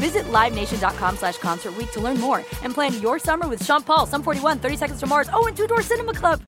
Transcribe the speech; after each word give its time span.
Visit 0.00 0.24
LiveNation.com 0.32 1.16
slash 1.16 1.36
Concert 1.36 1.76
Week 1.76 1.92
to 1.92 2.00
learn 2.00 2.18
more 2.18 2.38
and 2.62 2.72
plan 2.72 2.98
your 3.02 3.18
summer 3.18 3.46
with 3.46 3.62
Sean 3.64 3.82
Paul, 3.82 4.06
Sum 4.06 4.22
41, 4.22 4.58
30 4.58 4.76
Seconds 4.76 5.00
to 5.00 5.06
Mars, 5.06 5.28
oh, 5.32 5.46
and 5.46 5.54
Two 5.54 5.66
Door 5.66 5.82
Cinema 5.82 6.14
Club. 6.14 6.42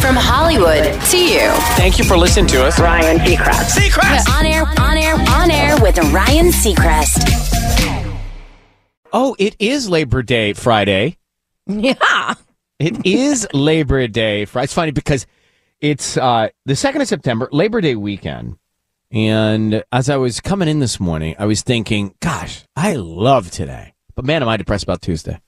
From 0.00 0.16
Hollywood 0.16 0.98
to 1.10 1.18
you. 1.18 1.50
Thank 1.76 1.98
you 1.98 2.06
for 2.06 2.16
listening 2.16 2.46
to 2.48 2.64
us. 2.64 2.80
Ryan 2.80 3.18
Seacrest. 3.18 3.78
Seacrest! 3.78 4.38
On 4.38 4.46
air, 4.46 4.64
on 4.78 4.96
air, 4.96 5.14
on 5.14 5.50
air 5.50 5.78
with 5.82 5.98
Ryan 6.10 6.46
Seacrest. 6.46 7.26
Oh, 9.12 9.36
it 9.38 9.56
is 9.58 9.90
Labor 9.90 10.22
Day 10.22 10.54
Friday. 10.54 11.18
Yeah. 11.66 12.34
It 12.78 13.04
is 13.04 13.46
Labor 13.52 14.08
Day 14.08 14.46
Friday. 14.46 14.64
It's 14.64 14.72
funny 14.72 14.92
because 14.92 15.26
it's 15.80 16.16
uh, 16.16 16.48
the 16.64 16.72
2nd 16.72 17.02
of 17.02 17.08
September, 17.08 17.48
Labor 17.52 17.82
Day 17.82 17.94
weekend. 17.94 18.56
And 19.12 19.82
as 19.90 20.08
I 20.08 20.16
was 20.16 20.40
coming 20.40 20.68
in 20.68 20.78
this 20.78 21.00
morning, 21.00 21.34
I 21.38 21.46
was 21.46 21.62
thinking, 21.62 22.14
gosh, 22.20 22.62
I 22.76 22.94
love 22.94 23.50
today. 23.50 23.94
But 24.14 24.24
man, 24.24 24.42
am 24.42 24.48
I 24.48 24.56
depressed 24.56 24.84
about 24.84 25.02
Tuesday. 25.02 25.40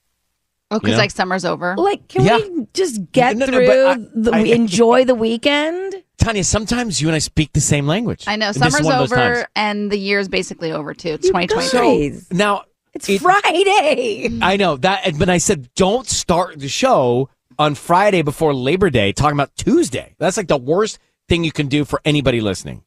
Oh, 0.70 0.78
because 0.78 0.88
You 0.88 0.96
know? 0.96 0.98
like 1.02 1.10
summer's 1.10 1.44
over. 1.44 1.74
Like, 1.76 2.08
can 2.08 2.24
Yeah. 2.24 2.38
we 2.38 2.66
just 2.72 3.12
get 3.12 3.36
No, 3.36 3.46
no, 3.46 3.52
through 3.52 3.66
but 3.66 3.78
I- 3.86 3.96
the 4.14 4.30
I- 4.32 4.38
enjoy 4.56 5.04
the 5.04 5.14
weekend? 5.14 5.94
Tanya, 6.18 6.44
sometimes 6.44 7.00
you 7.00 7.08
and 7.08 7.14
I 7.14 7.18
speak 7.18 7.52
the 7.52 7.60
same 7.60 7.86
language. 7.86 8.24
I 8.26 8.36
know 8.36 8.46
And 8.48 8.56
summer's 8.56 8.82
one 8.82 8.94
of 8.94 9.10
those 9.10 9.12
over 9.12 9.46
and 9.54 9.90
the 9.92 9.98
year's 9.98 10.28
basically 10.28 10.72
over 10.72 10.94
too. 10.94 11.10
It's 11.10 11.26
You 11.26 11.32
2023. 11.32 12.08
guys. 12.10 12.26
Now, 12.32 12.62
It's 12.94 13.08
it- 13.08 13.20
Friday. 13.20 14.38
I 14.42 14.56
know 14.56 14.76
that, 14.78 15.18
but 15.18 15.28
I 15.28 15.38
said 15.38 15.68
don't 15.74 16.06
start 16.08 16.58
the 16.58 16.68
show 16.68 17.28
on 17.58 17.74
Friday 17.74 18.22
before 18.22 18.54
Labor 18.54 18.88
Day 18.90 19.12
talking 19.12 19.36
about 19.36 19.54
Tuesday. 19.56 20.14
That's 20.18 20.36
like 20.36 20.48
the 20.48 20.56
worst 20.56 20.98
thing 21.28 21.44
you 21.44 21.52
can 21.52 21.68
do 21.68 21.84
for 21.84 22.00
anybody 22.04 22.40
listening. 22.40 22.82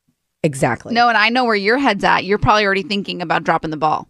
Exactly. 0.45 0.93
No, 0.93 1.09
and 1.09 1.17
I 1.17 1.29
know 1.29 1.43
where 1.45 1.55
your 1.55 1.77
head's 1.79 2.03
at. 2.03 2.23
You're 2.23 2.37
probably 2.37 2.65
already 2.65 2.83
thinking 2.83 3.21
about 3.21 3.43
dropping 3.43 3.71
the 3.71 3.77
ball. 3.77 4.07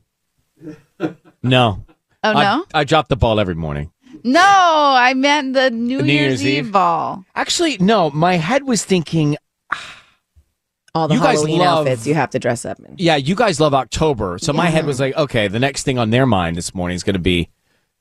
No. 1.42 1.86
Oh 2.24 2.34
no, 2.34 2.66
I 2.74 2.84
drop 2.84 3.08
the 3.08 3.16
ball 3.16 3.40
every 3.40 3.54
morning. 3.56 3.92
no, 4.24 4.42
I 4.44 5.14
meant 5.14 5.54
the 5.54 5.70
New, 5.70 6.02
New 6.02 6.12
Year's, 6.12 6.44
Year's 6.44 6.46
Eve 6.46 6.66
Eve? 6.68 6.72
ball. 6.72 7.24
Actually, 7.36 7.78
no. 7.78 8.10
My 8.10 8.36
head 8.38 8.64
was 8.64 8.84
thinking, 8.84 9.38
All 10.96 11.08
the 11.08 11.14
You 11.16 11.20
guys 11.20 11.36
Halloween 11.36 11.60
love- 11.60 11.80
outfits 11.88 12.08
you 12.08 12.16
have 12.16 12.32
to 12.32 12.40
dress 12.40 12.66
up 12.66 12.80
in. 12.80 12.96
yeah, 12.98 13.16
you 13.18 13.36
guys 13.36 13.60
love 13.60 13.74
October, 13.74 14.40
so 14.40 14.54
my 14.54 14.68
head 14.68 14.86
was 14.86 15.00
like, 15.00 15.16
okay, 15.16 15.48
the 15.48 15.60
next 15.60 15.84
thing 15.84 16.00
on 16.00 16.10
their 16.10 16.26
mind 16.26 16.56
this 16.58 16.74
morning 16.74 16.96
is 16.96 17.04
going 17.04 17.14
to 17.16 17.20
be 17.20 17.50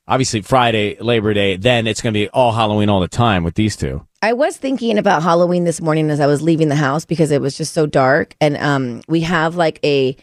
obviously 0.07 0.41
Friday, 0.41 0.97
Labor 0.99 1.33
Day. 1.33 1.55
Then 1.57 1.85
it's 1.87 2.01
going 2.01 2.13
to 2.13 2.17
be 2.19 2.29
all 2.29 2.51
Halloween 2.53 2.89
all 2.89 3.01
the 3.01 3.07
time 3.07 3.43
with 3.43 3.55
these 3.55 3.75
two. 3.75 4.07
I 4.25 4.33
was 4.33 4.57
thinking 4.57 4.97
about 4.97 5.21
Halloween 5.21 5.65
this 5.65 5.79
morning 5.79 6.09
as 6.09 6.19
I 6.19 6.25
was 6.25 6.41
leaving 6.41 6.67
the 6.67 6.75
house 6.75 7.05
because 7.05 7.29
it 7.29 7.41
was 7.41 7.55
just 7.55 7.75
so 7.75 7.85
dark, 7.85 8.35
and 8.41 8.57
um, 8.57 9.01
we 9.07 9.21
have 9.21 9.55
like 9.55 9.79
a 9.85 10.17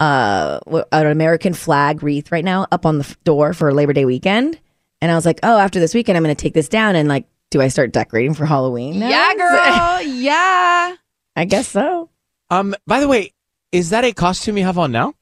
uh 0.00 0.58
an 0.90 1.06
American 1.06 1.52
flag 1.52 2.02
wreath 2.02 2.32
right 2.32 2.46
now 2.46 2.66
up 2.72 2.86
on 2.86 2.96
the 2.96 3.16
door 3.24 3.52
for 3.52 3.70
Labor 3.74 3.92
Day 3.92 4.06
weekend, 4.06 4.58
and 5.02 5.12
I 5.12 5.16
was 5.16 5.26
like, 5.26 5.38
oh, 5.42 5.58
after 5.58 5.80
this 5.80 5.92
weekend, 5.92 6.16
I'm 6.16 6.24
going 6.24 6.34
to 6.34 6.42
take 6.42 6.54
this 6.54 6.70
down 6.70 6.96
and 6.96 7.10
like, 7.10 7.26
do 7.50 7.60
I 7.60 7.68
start 7.68 7.92
decorating 7.92 8.32
for 8.32 8.46
Halloween? 8.46 9.00
now? 9.00 9.10
Yeah, 9.10 9.34
girl. 9.36 10.14
yeah. 10.14 10.96
I 11.36 11.44
guess 11.44 11.68
so. 11.68 12.08
Um, 12.48 12.74
by 12.86 13.00
the 13.00 13.08
way, 13.08 13.34
is 13.70 13.90
that 13.90 14.02
a 14.02 14.14
costume 14.14 14.56
you 14.56 14.64
have 14.64 14.78
on 14.78 14.92
now? 14.92 15.12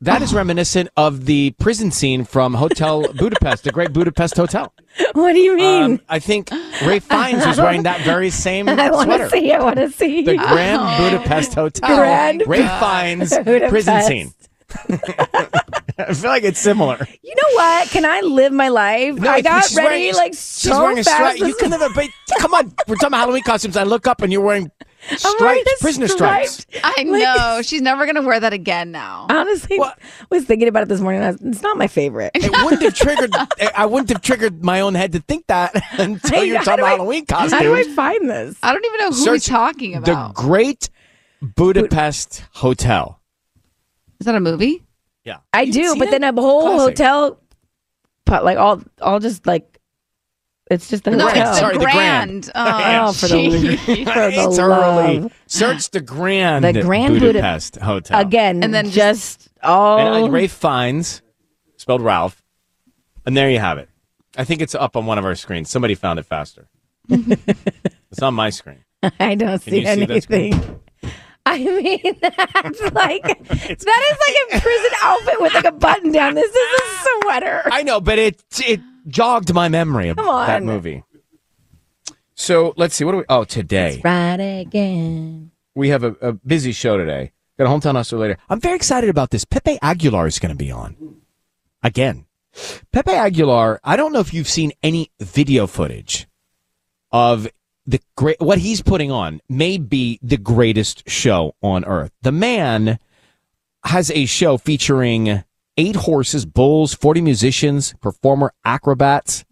That 0.00 0.22
is 0.22 0.32
reminiscent 0.32 0.90
of 0.96 1.24
the 1.26 1.50
prison 1.58 1.90
scene 1.90 2.24
from 2.24 2.54
Hotel 2.54 3.12
Budapest, 3.14 3.64
the 3.64 3.72
Great 3.72 3.92
Budapest 3.92 4.36
Hotel. 4.36 4.72
What 5.12 5.32
do 5.32 5.40
you 5.40 5.56
mean? 5.56 5.82
Um, 5.82 6.00
I 6.08 6.18
think 6.20 6.50
Ray 6.84 6.98
Fiennes 7.00 7.44
was 7.44 7.58
wearing 7.58 7.82
that 7.82 8.00
very 8.02 8.30
same 8.30 8.68
I 8.68 8.90
want 8.90 9.06
sweater. 9.08 9.24
to 9.24 9.30
see. 9.30 9.52
I 9.52 9.60
want 9.62 9.76
to 9.76 9.90
see. 9.90 10.22
The 10.22 10.36
Grand 10.36 10.98
Budapest 10.98 11.54
Hotel. 11.54 11.96
Grand 11.96 12.44
Ray 12.46 12.66
Fiennes 12.78 13.30
Budapest. 13.30 13.70
prison 13.70 14.02
scene. 14.02 14.34
I 15.98 16.14
feel 16.14 16.30
like 16.30 16.44
it's 16.44 16.60
similar. 16.60 17.06
You 17.22 17.34
know 17.34 17.54
what? 17.56 17.88
Can 17.88 18.04
I 18.04 18.20
live 18.20 18.52
my 18.52 18.68
life? 18.68 19.14
No, 19.16 19.30
I 19.30 19.40
got 19.40 19.64
she's 19.64 19.76
ready 19.76 19.88
wearing- 19.88 20.14
like 20.14 20.32
She's 20.32 20.60
so 20.60 20.80
wearing 20.82 20.98
a 20.98 21.04
fast. 21.04 21.38
You 21.38 21.54
can 21.54 21.70
never. 21.70 21.88
But 21.92 22.08
come 22.38 22.54
on, 22.54 22.66
we're 22.86 22.94
talking 22.96 23.08
about 23.08 23.18
Halloween 23.18 23.42
costumes. 23.42 23.76
I 23.76 23.82
look 23.82 24.06
up 24.06 24.22
and 24.22 24.32
you're 24.32 24.42
wearing 24.42 24.70
I'm 25.10 25.34
wearing 25.40 25.62
stripes, 25.62 25.80
a 25.80 25.82
prisoner 25.82 26.08
striped- 26.08 26.48
stripes. 26.50 26.80
I 26.84 27.02
Like- 27.02 27.06
know. 27.22 27.62
She's 27.62 27.80
never 27.82 28.04
gonna 28.04 28.22
wear 28.22 28.40
that 28.40 28.52
again 28.52 28.90
now. 28.90 29.26
Honestly, 29.30 29.78
What? 29.78 29.98
was 30.30 30.44
thinking 30.44 30.68
about 30.68 30.82
it 30.82 30.88
this 30.88 31.00
morning. 31.00 31.22
I 31.22 31.30
was- 31.30 31.40
It's 31.40 31.62
not 31.62 31.76
my 31.78 31.86
favorite. 31.86 32.32
It 32.34 32.50
wouldn't 32.64 32.82
have 32.82 32.94
triggered. 32.94 33.32
I 33.76 33.86
wouldn't 33.86 34.10
have 34.10 34.22
triggered 34.22 34.64
my 34.64 34.80
own 34.80 34.94
head 34.94 35.12
to 35.12 35.20
think 35.20 35.46
that 35.46 35.72
until 35.98 36.44
you're 36.44 36.58
How 36.58 36.64
talking 36.64 36.78
do 36.78 36.84
I- 36.84 36.88
about 36.94 36.98
Halloween 36.98 37.24
How 37.30 37.46
do 37.60 37.74
I 37.74 37.84
find 37.84 38.28
this? 38.28 38.56
I 38.62 38.72
don't 38.72 38.84
even 38.84 38.98
know 39.00 39.10
who 39.10 39.24
Search 39.24 39.32
he's 39.34 39.46
talking 39.46 39.94
about. 39.94 40.34
The. 40.34 40.42
Great 40.42 40.90
Budapest 41.40 42.44
Hotel. 42.54 43.20
Is 44.20 44.26
that 44.26 44.34
a 44.34 44.40
movie? 44.40 44.84
Yeah, 45.24 45.38
I 45.52 45.62
You 45.62 45.72
do, 45.72 45.88
seen 45.90 45.98
but 45.98 46.08
it? 46.08 46.10
then 46.12 46.24
a 46.24 46.32
whole 46.40 46.62
Classic. 46.62 46.80
hotel, 46.98 47.40
but 48.24 48.44
like 48.44 48.58
all, 48.58 48.82
all 49.00 49.20
just 49.20 49.46
like, 49.46 49.77
it's 50.70 50.88
just 50.88 51.04
the 51.04 51.10
No, 51.12 51.26
hotel. 51.28 51.42
it's 51.48 51.50
the 51.50 51.60
Sorry, 51.60 51.78
the 51.78 51.84
Grand. 51.84 52.50
Grand. 52.52 52.52
Oh, 53.08 53.12
for 53.12 53.28
the, 53.28 53.34
jeez. 53.34 53.78
for 54.12 54.30
the 54.30 54.48
it's 54.48 54.58
love. 54.58 54.58
early. 55.18 55.30
Search 55.46 55.90
the 55.90 56.00
Grand, 56.00 56.64
The 56.64 56.82
Grand 56.82 57.18
Budapest 57.20 57.76
Hotel 57.76 58.20
Again, 58.20 58.62
And 58.62 58.72
then 58.74 58.90
just, 58.90 59.40
just- 59.40 59.48
all. 59.62 59.98
And 60.16 60.24
uh, 60.26 60.30
Ray 60.30 60.46
Fiennes, 60.46 61.22
spelled 61.76 62.02
Ralph, 62.02 62.42
and 63.26 63.36
there 63.36 63.50
you 63.50 63.58
have 63.58 63.78
it. 63.78 63.88
I 64.36 64.44
think 64.44 64.62
it's 64.62 64.74
up 64.74 64.96
on 64.96 65.06
one 65.06 65.18
of 65.18 65.24
our 65.24 65.34
screens. 65.34 65.68
Somebody 65.70 65.94
found 65.94 66.18
it 66.18 66.24
faster. 66.26 66.68
it's 67.08 68.22
on 68.22 68.34
my 68.34 68.50
screen. 68.50 68.84
I 69.02 69.34
don't 69.34 69.50
Can 69.50 69.58
see 69.60 69.78
you 69.80 69.84
see 69.84 69.88
anything. 69.88 70.80
I 71.46 71.58
mean, 71.60 72.16
that's 72.20 72.80
like 72.92 73.22
it's, 73.24 73.84
that 73.84 74.02
is 74.10 74.18
like 74.52 74.58
a 74.58 74.60
prison 74.62 74.90
outfit 75.02 75.40
with 75.40 75.54
like 75.54 75.64
a 75.64 75.72
button 75.72 76.12
down. 76.12 76.34
This 76.34 76.50
is 76.50 76.80
a 76.80 77.20
sweater. 77.22 77.62
I 77.66 77.82
know, 77.84 78.00
but 78.00 78.18
it 78.18 78.42
it 78.66 78.80
jogged 79.08 79.52
my 79.54 79.68
memory 79.68 80.08
of 80.08 80.16
that 80.16 80.62
movie. 80.62 81.04
So 82.34 82.74
let's 82.76 82.94
see. 82.94 83.04
What 83.04 83.12
do 83.12 83.18
we? 83.18 83.24
Oh, 83.28 83.44
today 83.44 83.98
Friday 84.00 84.60
again. 84.60 85.50
we 85.74 85.88
have 85.88 86.04
a, 86.04 86.12
a 86.20 86.32
busy 86.32 86.72
show 86.72 86.96
today. 86.96 87.32
Got 87.58 87.66
a 87.66 87.70
hometown 87.70 87.94
hustle 87.94 88.20
later. 88.20 88.38
I'm 88.48 88.60
very 88.60 88.76
excited 88.76 89.10
about 89.10 89.30
this. 89.30 89.44
Pepe 89.44 89.78
Aguilar 89.82 90.28
is 90.28 90.38
going 90.38 90.50
to 90.50 90.56
be 90.56 90.70
on 90.70 91.16
again. 91.82 92.26
Pepe 92.92 93.10
Aguilar. 93.10 93.80
I 93.82 93.96
don't 93.96 94.12
know 94.12 94.20
if 94.20 94.32
you've 94.32 94.48
seen 94.48 94.72
any 94.82 95.10
video 95.18 95.66
footage 95.66 96.28
of 97.10 97.48
the 97.86 98.00
great 98.16 98.40
what 98.40 98.58
he's 98.58 98.82
putting 98.82 99.10
on. 99.10 99.40
May 99.48 99.78
be 99.78 100.20
the 100.22 100.36
greatest 100.36 101.08
show 101.08 101.56
on 101.62 101.84
earth. 101.84 102.12
The 102.22 102.32
man 102.32 103.00
has 103.84 104.10
a 104.12 104.26
show 104.26 104.58
featuring 104.58 105.42
eight 105.78 105.96
horses, 105.96 106.44
bulls, 106.44 106.92
40 106.92 107.22
musicians, 107.22 107.94
performer 108.02 108.52
acrobats. 108.64 109.44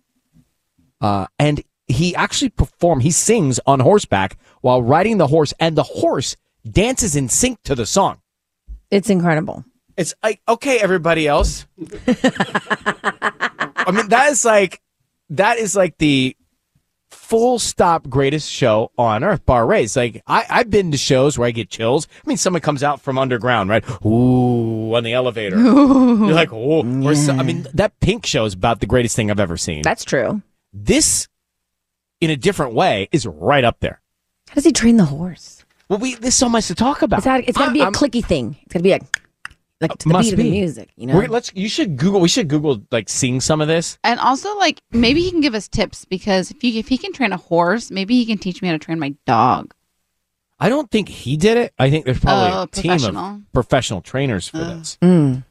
Uh, 1.01 1.27
and 1.39 1.63
he 1.87 2.15
actually 2.15 2.51
perform. 2.51 3.01
He 3.01 3.11
sings 3.11 3.61
on 3.67 3.81
horseback 3.81 4.37
while 4.61 4.83
riding 4.83 5.19
the 5.19 5.29
horse, 5.29 5.55
and 5.59 5.77
the 5.77 5.83
horse 5.85 6.37
dances 6.69 7.17
in 7.17 7.29
sync 7.29 7.63
to 7.63 7.75
the 7.75 7.87
song. 7.87 8.21
It's 8.91 9.09
incredible. 9.09 9.65
It's 9.97 10.15
like 10.23 10.43
okay, 10.49 10.79
everybody 10.79 11.27
else. 11.27 11.67
I 12.07 13.93
mean, 13.93 14.09
that 14.09 14.29
is 14.31 14.45
like 14.45 14.83
that 15.31 15.59
is 15.59 15.75
like 15.75 15.97
the 15.99 16.37
full 17.27 17.59
stop 17.59 18.09
greatest 18.09 18.51
show 18.51 18.93
on 18.97 19.25
earth, 19.25 19.45
bar 19.45 19.67
race. 19.67 19.97
Like 19.97 20.23
I, 20.27 20.45
I've 20.49 20.71
been 20.71 20.93
to 20.93 20.97
shows 20.97 21.37
where 21.37 21.49
I 21.49 21.51
get 21.51 21.69
chills. 21.69 22.07
I 22.25 22.29
mean, 22.29 22.37
someone 22.37 22.63
comes 22.63 22.83
out 22.85 23.01
from 23.01 23.19
underground, 23.19 23.69
right? 23.69 23.85
Ooh, 24.05 24.95
on 24.95 25.03
the 25.03 25.13
elevator. 25.13 25.57
You're 25.61 26.33
like, 26.33 26.53
oh, 26.53 26.85
or 27.05 27.15
so, 27.17 27.33
I 27.33 27.43
mean, 27.43 27.67
that 27.75 27.99
pink 28.01 28.27
show 28.27 28.45
is 28.45 28.55
about 28.55 28.79
the 28.81 28.87
greatest 28.87 29.17
thing 29.17 29.31
I've 29.31 29.41
ever 29.41 29.57
seen. 29.57 29.83
That's 29.83 30.05
true. 30.05 30.41
this, 30.73 31.27
in 32.21 32.31
a 32.31 32.37
different 32.37 32.75
way, 32.75 33.09
is 33.11 33.27
right 33.27 33.65
up 33.65 33.81
there. 33.81 34.01
How 34.49 34.55
does 34.55 34.65
he 34.65 34.73
train 34.73 34.97
the 34.97 35.05
horse? 35.07 35.65
Well, 35.89 35.99
we 35.99 36.15
there's 36.15 36.35
so 36.35 36.49
much 36.49 36.69
to 36.69 36.75
talk 36.75 37.03
about. 37.03 37.19
It's 37.19 37.25
got, 37.27 37.41
it's 37.41 37.59
got 37.59 37.67
to 37.67 37.73
be 37.73 37.81
a 37.81 37.85
I'm- 37.85 37.93
clicky 37.93 38.25
thing. 38.25 38.57
It's 38.63 38.73
got 38.73 38.79
to 38.79 38.83
be 38.85 38.91
like, 38.93 39.03
like 39.81 39.97
to 39.99 40.09
the 40.09 40.13
must 40.13 40.31
beat 40.31 40.33
of 40.35 40.39
the 40.39 40.51
music, 40.51 40.91
you 40.97 41.07
know? 41.07 41.15
We're, 41.17 41.29
let's. 41.29 41.53
You 41.55 41.69
should 41.69 41.97
Google. 41.97 42.21
We 42.21 42.29
should 42.29 42.49
Google 42.49 42.83
like 42.91 43.09
seeing 43.09 43.41
some 43.41 43.61
of 43.61 43.69
this. 43.69 43.99
And 44.05 44.19
also, 44.21 44.57
like, 44.57 44.81
maybe 44.91 45.21
he 45.23 45.31
can 45.31 45.41
give 45.41 45.55
us 45.55 45.69
tips 45.69 46.05
because 46.05 46.51
if 46.51 46.63
you 46.65 46.79
if 46.79 46.89
he 46.89 46.97
can 46.99 47.13
train 47.13 47.33
a 47.33 47.37
horse, 47.37 47.91
maybe 47.91 48.15
he 48.17 48.25
can 48.27 48.39
teach 48.39 48.63
me 48.63 48.69
how 48.69 48.73
to 48.75 48.79
train 48.79 48.99
my 48.99 49.15
dog. 49.27 49.75
I 50.59 50.71
don't 50.71 50.91
think 50.91 51.11
he 51.11 51.37
did 51.37 51.59
it. 51.59 51.75
I 51.79 51.91
think 51.91 52.07
there's 52.07 52.21
probably 52.21 52.57
Oh, 52.57 52.63
a 52.63 52.67
team 52.67 52.93
of 52.93 52.99
professional. 53.01 53.43
professional 53.53 54.01
trainers 54.01 54.49
for 54.49 54.57
this. 54.59 54.97
Mm. 55.03 55.45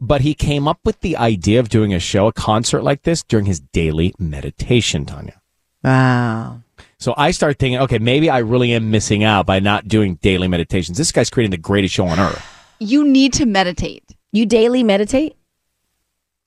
But 0.00 0.22
he 0.22 0.32
came 0.32 0.66
up 0.66 0.78
with 0.82 1.00
the 1.00 1.16
idea 1.18 1.60
of 1.60 1.68
doing 1.68 1.92
a 1.92 1.98
show, 2.00 2.26
a 2.26 2.32
concert 2.32 2.82
like 2.82 3.02
this 3.02 3.22
during 3.22 3.44
his 3.44 3.60
daily 3.60 4.14
meditation, 4.18 5.04
Tanya. 5.04 5.42
Wow. 5.84 6.62
So 6.98 7.12
I 7.18 7.32
start 7.32 7.58
thinking, 7.58 7.80
okay, 7.80 7.98
maybe 7.98 8.30
I 8.30 8.38
really 8.38 8.72
am 8.72 8.90
missing 8.90 9.24
out 9.24 9.44
by 9.44 9.60
not 9.60 9.88
doing 9.88 10.14
daily 10.16 10.48
meditations. 10.48 10.96
This 10.96 11.12
guy's 11.12 11.28
creating 11.28 11.50
the 11.50 11.58
greatest 11.58 11.92
show 11.94 12.06
on 12.06 12.18
earth. 12.18 12.42
You 12.78 13.06
need 13.06 13.32
to 13.34 13.46
meditate. 13.46 14.04
You 14.32 14.46
daily 14.46 14.82
meditate? 14.82 15.36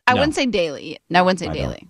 I 0.08 0.14
No. 0.14 0.20
wouldn't 0.22 0.36
say 0.36 0.46
daily. 0.46 0.98
No, 1.10 1.20
I 1.20 1.22
wouldn't 1.24 1.40
say 1.40 1.48
I 1.48 1.54
daily. 1.54 1.88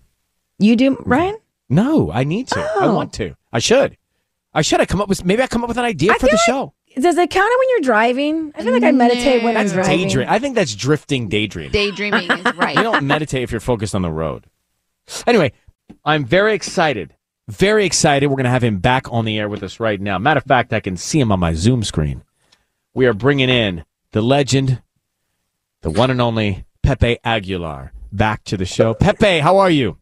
You 0.59 0.75
do, 0.75 0.97
Ryan? 1.05 1.37
No, 1.69 2.11
I 2.11 2.23
need 2.23 2.47
to. 2.49 2.59
I 2.59 2.85
Oh. 2.85 2.95
want 2.95 3.13
to. 3.13 3.35
I 3.53 3.59
should. 3.59 3.97
I 4.53 4.61
should. 4.61 4.81
I 4.81 4.85
come 4.85 5.01
up 5.01 5.07
with 5.09 5.23
maybe 5.23 5.41
I 5.43 5.47
come 5.47 5.63
up 5.63 5.67
with 5.69 5.77
an 5.77 5.85
idea 5.85 6.11
I 6.11 6.15
for 6.17 6.25
the 6.27 6.33
like- 6.33 6.39
show. 6.45 6.73
Does 6.99 7.17
it 7.17 7.29
count 7.29 7.49
when 7.59 7.69
you're 7.69 7.81
driving? 7.81 8.51
I 8.55 8.63
feel 8.63 8.73
like 8.73 8.83
I 8.83 8.91
meditate 8.91 9.43
when 9.43 9.53
That's 9.53 9.69
I'm 9.71 9.75
driving. 9.83 9.99
daydream. 10.07 10.27
I 10.27 10.39
think 10.39 10.55
that's 10.55 10.73
drifting 10.73 11.29
daydream. 11.29 11.71
Daydreaming 11.71 12.29
is 12.31 12.43
right. 12.57 12.75
You 12.75 12.81
don't 12.83 13.05
meditate 13.05 13.43
if 13.43 13.51
you're 13.51 13.59
focused 13.61 13.93
on 13.93 14.01
the 14.01 14.09
road. 14.11 14.47
Anyway, 15.27 15.53
I'm 16.03 16.25
very 16.25 16.53
excited. 16.55 17.13
Very 17.47 17.85
excited. 17.85 18.27
We're 18.27 18.35
going 18.35 18.45
to 18.45 18.49
have 18.49 18.63
him 18.63 18.79
back 18.79 19.05
on 19.11 19.25
the 19.25 19.37
air 19.37 19.47
with 19.47 19.61
us 19.63 19.79
right 19.79 20.01
now. 20.01 20.17
Matter 20.17 20.39
of 20.39 20.43
fact, 20.45 20.73
I 20.73 20.79
can 20.79 20.97
see 20.97 21.19
him 21.19 21.31
on 21.31 21.39
my 21.39 21.53
Zoom 21.53 21.83
screen. 21.83 22.23
We 22.95 23.05
are 23.05 23.13
bringing 23.13 23.49
in 23.49 23.85
the 24.11 24.21
legend, 24.21 24.81
the 25.81 25.91
one 25.91 26.09
and 26.11 26.21
only 26.21 26.65
Pepe 26.83 27.19
Aguilar 27.23 27.91
back 28.11 28.43
to 28.45 28.57
the 28.57 28.65
show. 28.65 28.93
Pepe, 28.93 29.39
how 29.39 29.57
are 29.57 29.69
you? 29.69 29.97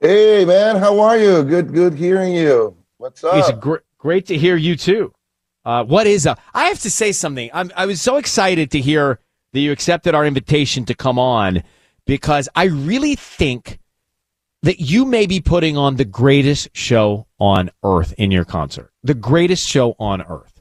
Hey 0.00 0.44
man, 0.44 0.76
how 0.76 1.00
are 1.00 1.18
you? 1.18 1.42
Good, 1.42 1.72
good 1.72 1.94
hearing 1.94 2.34
you. 2.34 2.76
What's 2.98 3.22
up? 3.24 3.34
It's 3.36 3.58
gr- 3.58 3.76
great 3.98 4.26
to 4.26 4.36
hear 4.36 4.56
you 4.56 4.76
too. 4.76 5.12
Uh, 5.64 5.84
what 5.84 6.06
is 6.06 6.26
i 6.26 6.36
have 6.54 6.80
to 6.80 6.90
say 6.90 7.12
something. 7.12 7.50
I'm, 7.52 7.70
I 7.76 7.86
was 7.86 8.00
so 8.00 8.16
excited 8.16 8.70
to 8.70 8.80
hear 8.80 9.18
that 9.52 9.60
you 9.60 9.72
accepted 9.72 10.14
our 10.14 10.24
invitation 10.24 10.84
to 10.86 10.94
come 10.94 11.18
on 11.18 11.62
because 12.06 12.48
I 12.54 12.64
really 12.64 13.16
think 13.16 13.78
that 14.62 14.80
you 14.80 15.04
may 15.04 15.26
be 15.26 15.40
putting 15.40 15.76
on 15.76 15.96
the 15.96 16.04
greatest 16.04 16.68
show 16.72 17.26
on 17.38 17.70
earth 17.84 18.14
in 18.18 18.30
your 18.30 18.44
concert. 18.44 18.92
The 19.02 19.14
greatest 19.14 19.68
show 19.68 19.94
on 19.98 20.22
earth. 20.22 20.57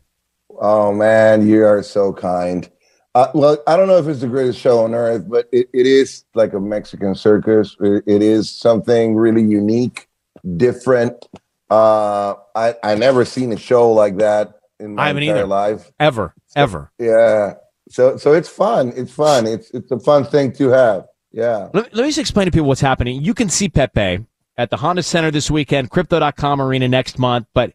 Oh 0.59 0.93
man, 0.93 1.47
you 1.47 1.65
are 1.65 1.83
so 1.83 2.13
kind. 2.13 2.69
Uh, 3.15 3.31
well, 3.33 3.57
I 3.65 3.75
don't 3.75 3.87
know 3.87 3.97
if 3.97 4.07
it's 4.07 4.21
the 4.21 4.27
greatest 4.27 4.59
show 4.59 4.83
on 4.83 4.93
earth, 4.93 5.27
but 5.27 5.49
it, 5.51 5.69
it 5.73 5.87
is 5.87 6.23
like 6.35 6.53
a 6.53 6.59
Mexican 6.59 7.15
circus. 7.15 7.75
It, 7.79 8.03
it 8.05 8.21
is 8.21 8.49
something 8.49 9.15
really 9.15 9.41
unique, 9.41 10.07
different. 10.57 11.25
Uh, 11.69 12.35
I 12.55 12.75
I 12.83 12.95
never 12.95 13.25
seen 13.25 13.51
a 13.51 13.57
show 13.57 13.91
like 13.91 14.17
that 14.17 14.59
in 14.79 14.95
my 14.95 15.03
I 15.03 15.07
haven't 15.07 15.23
entire 15.23 15.37
either. 15.39 15.47
life. 15.47 15.91
Ever, 15.99 16.33
ever. 16.55 16.91
Yeah. 16.99 17.55
So 17.89 18.17
so 18.17 18.33
it's 18.33 18.49
fun. 18.49 18.93
It's 18.95 19.11
fun. 19.11 19.47
It's 19.47 19.71
it's 19.71 19.91
a 19.91 19.99
fun 19.99 20.25
thing 20.25 20.51
to 20.53 20.69
have. 20.69 21.07
Yeah. 21.31 21.69
Let, 21.73 21.93
let 21.93 22.03
me 22.03 22.07
just 22.09 22.19
explain 22.19 22.45
to 22.45 22.51
people 22.51 22.67
what's 22.67 22.81
happening. 22.81 23.23
You 23.23 23.33
can 23.33 23.49
see 23.49 23.69
Pepe 23.69 24.25
at 24.57 24.69
the 24.69 24.77
Honda 24.77 25.03
Center 25.03 25.31
this 25.31 25.51
weekend, 25.51 25.89
Crypto.com 25.89 26.61
Arena 26.61 26.87
next 26.87 27.19
month, 27.19 27.47
but 27.53 27.73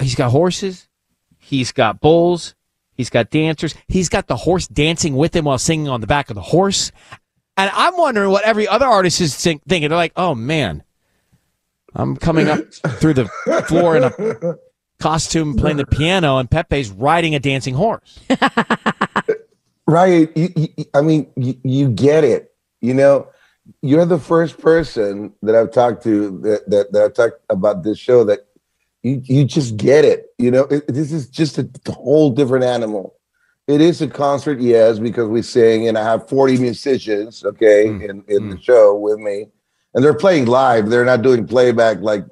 he's 0.00 0.14
got 0.14 0.30
horses, 0.30 0.88
he's 1.38 1.72
got 1.72 2.00
bulls, 2.00 2.54
he's 2.94 3.10
got 3.10 3.30
dancers, 3.30 3.74
he's 3.86 4.08
got 4.08 4.26
the 4.26 4.36
horse 4.36 4.66
dancing 4.68 5.16
with 5.16 5.34
him 5.34 5.44
while 5.44 5.58
singing 5.58 5.88
on 5.88 6.00
the 6.00 6.06
back 6.06 6.30
of 6.30 6.34
the 6.34 6.42
horse. 6.42 6.92
And 7.56 7.70
I'm 7.74 7.96
wondering 7.96 8.30
what 8.30 8.44
every 8.44 8.68
other 8.68 8.86
artist 8.86 9.20
is 9.20 9.34
think, 9.34 9.62
thinking. 9.66 9.88
They're 9.88 9.98
like, 9.98 10.12
oh 10.16 10.34
man, 10.34 10.84
I'm 11.94 12.16
coming 12.16 12.48
up 12.48 12.60
through 12.72 13.14
the 13.14 13.26
floor 13.66 13.96
in 13.96 14.04
a 14.04 14.56
costume 15.00 15.56
playing 15.56 15.76
the 15.78 15.86
piano, 15.86 16.38
and 16.38 16.50
Pepe's 16.50 16.90
riding 16.90 17.34
a 17.34 17.40
dancing 17.40 17.74
horse. 17.74 18.20
Right. 19.88 20.30
You, 20.36 20.52
you, 20.54 20.68
I 20.92 21.00
mean, 21.00 21.32
you, 21.34 21.58
you 21.64 21.88
get 21.88 22.22
it. 22.22 22.52
You 22.82 22.92
know, 22.92 23.28
you're 23.80 24.04
the 24.04 24.18
first 24.18 24.58
person 24.58 25.32
that 25.40 25.54
I've 25.54 25.72
talked 25.72 26.02
to 26.02 26.38
that 26.42 26.68
that, 26.68 26.92
that 26.92 27.04
I've 27.04 27.14
talked 27.14 27.40
about 27.48 27.82
this 27.84 27.98
show 27.98 28.22
that 28.24 28.47
you 29.02 29.20
you 29.24 29.44
just 29.44 29.76
get 29.76 30.04
it. 30.04 30.26
You 30.38 30.50
know, 30.50 30.62
it, 30.64 30.86
this 30.88 31.12
is 31.12 31.28
just 31.28 31.58
a 31.58 31.68
whole 31.88 32.30
different 32.30 32.64
animal. 32.64 33.14
It 33.66 33.80
is 33.82 34.00
a 34.00 34.08
concert, 34.08 34.60
yes, 34.60 34.98
because 34.98 35.28
we 35.28 35.42
sing, 35.42 35.88
and 35.88 35.98
I 35.98 36.02
have 36.02 36.26
40 36.26 36.56
musicians, 36.56 37.44
okay, 37.44 37.84
mm, 37.86 38.02
in, 38.02 38.24
in 38.26 38.48
the 38.48 38.56
mm. 38.56 38.62
show 38.62 38.96
with 38.96 39.18
me, 39.18 39.46
and 39.94 40.02
they're 40.02 40.14
playing 40.14 40.46
live. 40.46 40.88
They're 40.88 41.04
not 41.04 41.20
doing 41.20 41.46
playback 41.46 42.00
like 42.00 42.24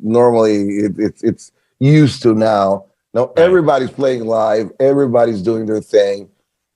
normally 0.00 0.62
it, 0.78 0.92
it's 0.98 1.22
it's 1.22 1.52
used 1.78 2.22
to 2.22 2.34
now. 2.34 2.86
No, 3.14 3.32
everybody's 3.36 3.90
playing 3.90 4.26
live. 4.26 4.70
Everybody's 4.80 5.42
doing 5.42 5.66
their 5.66 5.80
thing. 5.80 6.28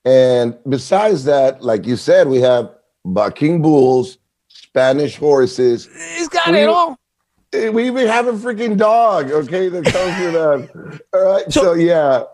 And 0.04 0.56
besides 0.68 1.24
that, 1.24 1.62
like 1.62 1.86
you 1.86 1.96
said, 1.96 2.26
we 2.26 2.40
have 2.40 2.70
bucking 3.04 3.62
bulls, 3.62 4.18
Spanish 4.48 5.16
horses. 5.16 5.88
He's 6.16 6.28
got 6.28 6.50
We- 6.50 6.58
it 6.58 6.68
all. 6.68 6.98
We 7.52 7.86
even 7.86 8.06
have 8.06 8.26
a 8.28 8.32
freaking 8.32 8.76
dog, 8.78 9.30
okay, 9.30 9.68
that 9.68 9.84
comes 9.84 10.24
with 10.24 10.34
us. 10.36 11.00
All 11.12 11.22
right. 11.22 11.52
So- 11.52 11.62
So, 11.62 11.72
yeah. 11.74 12.24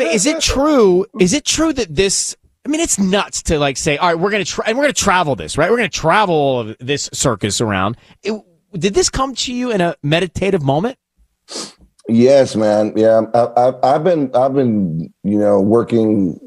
Is 0.00 0.26
it 0.26 0.40
true? 0.40 1.06
Is 1.20 1.32
it 1.32 1.44
true 1.44 1.72
that 1.72 1.94
this? 1.94 2.36
I 2.64 2.68
mean, 2.68 2.80
it's 2.80 2.98
nuts 2.98 3.42
to 3.44 3.58
like 3.58 3.76
say, 3.76 3.96
all 3.96 4.08
right, 4.08 4.18
we're 4.18 4.30
gonna 4.30 4.44
try, 4.44 4.64
and 4.66 4.76
we're 4.76 4.82
gonna 4.84 4.92
travel 4.92 5.36
this, 5.36 5.56
right? 5.56 5.70
We're 5.70 5.76
gonna 5.76 5.88
travel 5.88 6.34
all 6.34 6.60
of 6.60 6.76
this 6.80 7.08
circus 7.12 7.60
around. 7.60 7.96
It, 8.22 8.34
did 8.72 8.92
this 8.94 9.08
come 9.08 9.34
to 9.36 9.54
you 9.54 9.70
in 9.70 9.80
a 9.80 9.94
meditative 10.02 10.62
moment? 10.62 10.98
Yes, 12.08 12.54
man. 12.56 12.92
Yeah. 12.96 13.22
I, 13.34 13.38
I, 13.38 13.94
I've 13.94 14.04
been 14.04 14.34
I've 14.34 14.52
been, 14.54 15.12
you 15.22 15.38
know, 15.38 15.60
working 15.60 16.38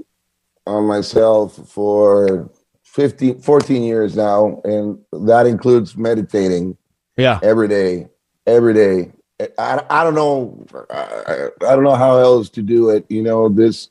on 0.67 0.85
myself 0.85 1.55
for 1.67 2.49
15, 2.83 3.39
14 3.41 3.81
years 3.83 4.15
now. 4.15 4.61
And 4.65 4.99
that 5.25 5.47
includes 5.47 5.95
meditating. 5.97 6.77
Yeah. 7.19 7.39
every 7.43 7.67
day, 7.67 8.07
every 8.47 8.73
day. 8.73 9.11
I, 9.57 9.83
I 9.89 10.03
don't 10.03 10.15
know. 10.15 10.65
I, 10.89 11.47
I 11.61 11.75
don't 11.75 11.83
know 11.83 11.95
how 11.95 12.17
else 12.17 12.49
to 12.49 12.61
do 12.61 12.89
it. 12.89 13.05
You 13.09 13.23
know, 13.23 13.47
this 13.49 13.89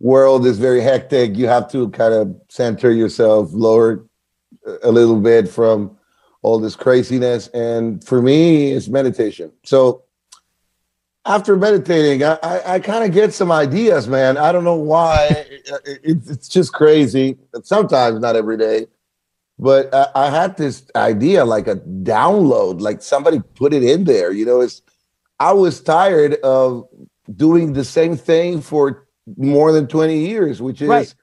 world 0.00 0.46
is 0.46 0.58
very 0.58 0.80
hectic. 0.82 1.36
You 1.36 1.46
have 1.46 1.70
to 1.72 1.88
kind 1.90 2.12
of 2.12 2.34
center 2.50 2.90
yourself, 2.90 3.50
lower 3.52 4.04
uh, 4.66 4.76
a 4.82 4.90
little 4.92 5.18
bit 5.20 5.48
from 5.48 5.96
all 6.42 6.58
this 6.58 6.76
craziness. 6.76 7.48
And 7.48 8.04
for 8.04 8.20
me, 8.20 8.72
it's 8.72 8.88
meditation. 8.88 9.52
So 9.64 10.02
after 11.24 11.56
meditating, 11.56 12.22
I, 12.22 12.34
I, 12.42 12.74
I 12.74 12.78
kind 12.80 13.04
of 13.04 13.12
get 13.12 13.32
some 13.32 13.50
ideas, 13.50 14.06
man. 14.08 14.36
I 14.36 14.52
don't 14.52 14.64
know 14.64 14.74
why. 14.76 15.46
It- 15.86 16.00
it's, 16.04 16.28
it's 16.28 16.48
just 16.48 16.74
crazy. 16.74 17.38
Sometimes, 17.62 18.20
not 18.20 18.36
every 18.36 18.58
day. 18.58 18.86
But 19.58 19.94
I, 19.94 20.08
I 20.14 20.30
had 20.30 20.56
this 20.56 20.84
idea, 20.96 21.44
like 21.44 21.68
a 21.68 21.76
download, 21.76 22.80
like 22.80 23.02
somebody 23.02 23.40
put 23.54 23.72
it 23.72 23.82
in 23.84 24.04
there. 24.04 24.32
You 24.32 24.44
know, 24.46 24.60
it's 24.60 24.82
I 25.38 25.52
was 25.52 25.80
tired 25.80 26.34
of 26.42 26.88
doing 27.34 27.72
the 27.72 27.84
same 27.84 28.16
thing 28.16 28.60
for 28.60 29.06
more 29.36 29.72
than 29.72 29.86
20 29.86 30.18
years, 30.18 30.60
which 30.60 30.82
is, 30.82 30.88
Right. 30.88 31.14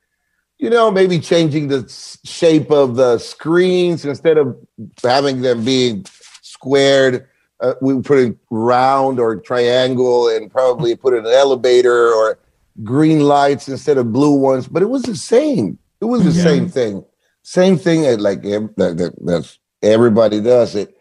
you 0.58 0.70
know, 0.70 0.90
maybe 0.92 1.20
changing 1.20 1.68
the 1.68 1.88
shape 2.24 2.72
of 2.72 2.96
the 2.96 3.18
screens 3.20 4.06
instead 4.06 4.38
of 4.38 4.56
having 5.04 5.42
them 5.42 5.64
being 5.64 6.06
squared. 6.42 7.28
Uh, 7.60 7.76
we 7.82 8.02
put 8.02 8.18
it 8.18 8.38
round 8.50 9.20
or 9.20 9.36
triangle 9.36 10.28
and 10.30 10.50
probably 10.52 10.96
put 10.96 11.14
in 11.14 11.26
an 11.26 11.32
elevator 11.32 12.12
or 12.12 12.40
green 12.84 13.20
lights 13.20 13.70
instead 13.70 13.98
of 14.00 14.12
blue 14.12 14.34
ones. 14.34 14.68
But 14.68 14.82
it 14.82 14.90
was 14.90 15.04
the 15.04 15.16
same. 15.16 15.78
It 16.00 16.06
was 16.06 16.24
the 16.24 16.32
same 16.32 16.68
thing. 16.70 17.06
Same 17.52 17.78
thing. 17.78 18.06
at 18.06 18.22
Like 18.22 18.44
that, 18.44 18.74
that, 18.78 19.58
everybody 19.84 20.40
does 20.40 20.74
it. 20.74 20.96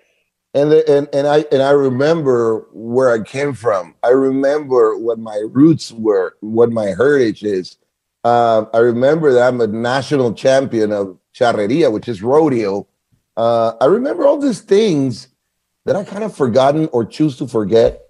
and 0.52 0.72
and 0.72 1.08
and 1.14 1.28
I 1.28 1.44
and 1.52 1.62
I 1.62 1.70
remember 1.70 2.66
where 2.72 3.10
I 3.12 3.22
came 3.22 3.54
from. 3.54 3.94
I 4.02 4.08
remember 4.08 4.98
what 4.98 5.20
my 5.20 5.44
roots 5.48 5.92
were, 5.92 6.36
what 6.40 6.72
my 6.72 6.86
heritage 6.86 7.44
is. 7.44 7.76
Uh, 8.24 8.64
I 8.74 8.78
remember 8.78 9.32
that 9.32 9.46
I'm 9.46 9.60
a 9.60 9.68
national 9.68 10.34
champion 10.34 10.90
of 10.92 11.16
charreria, 11.34 11.92
which 11.92 12.08
is 12.08 12.20
rodeo. 12.20 12.88
Uh, 13.36 13.74
I 13.80 13.84
remember 13.84 14.26
all 14.26 14.38
these 14.40 14.60
things 14.60 15.28
that 15.84 15.94
I 15.94 16.02
kind 16.02 16.24
of 16.24 16.36
forgotten 16.36 16.88
or 16.92 17.04
choose 17.04 17.36
to 17.38 17.46
forget, 17.46 18.02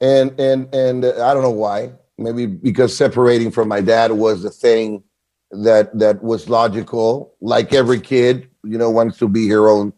and 0.00 0.32
and 0.40 0.74
and 0.74 1.04
I 1.04 1.34
don't 1.34 1.42
know 1.42 1.50
why. 1.50 1.92
Maybe 2.16 2.46
because 2.46 2.96
separating 2.96 3.50
from 3.50 3.68
my 3.68 3.82
dad 3.82 4.12
was 4.12 4.42
the 4.44 4.50
thing 4.50 5.04
that 5.50 5.96
that 5.98 6.22
was 6.22 6.48
logical. 6.48 7.34
Like 7.40 7.72
every 7.72 8.00
kid, 8.00 8.48
you 8.64 8.78
know, 8.78 8.90
wants 8.90 9.18
to 9.18 9.28
be 9.28 9.48
her 9.48 9.68
own 9.68 9.92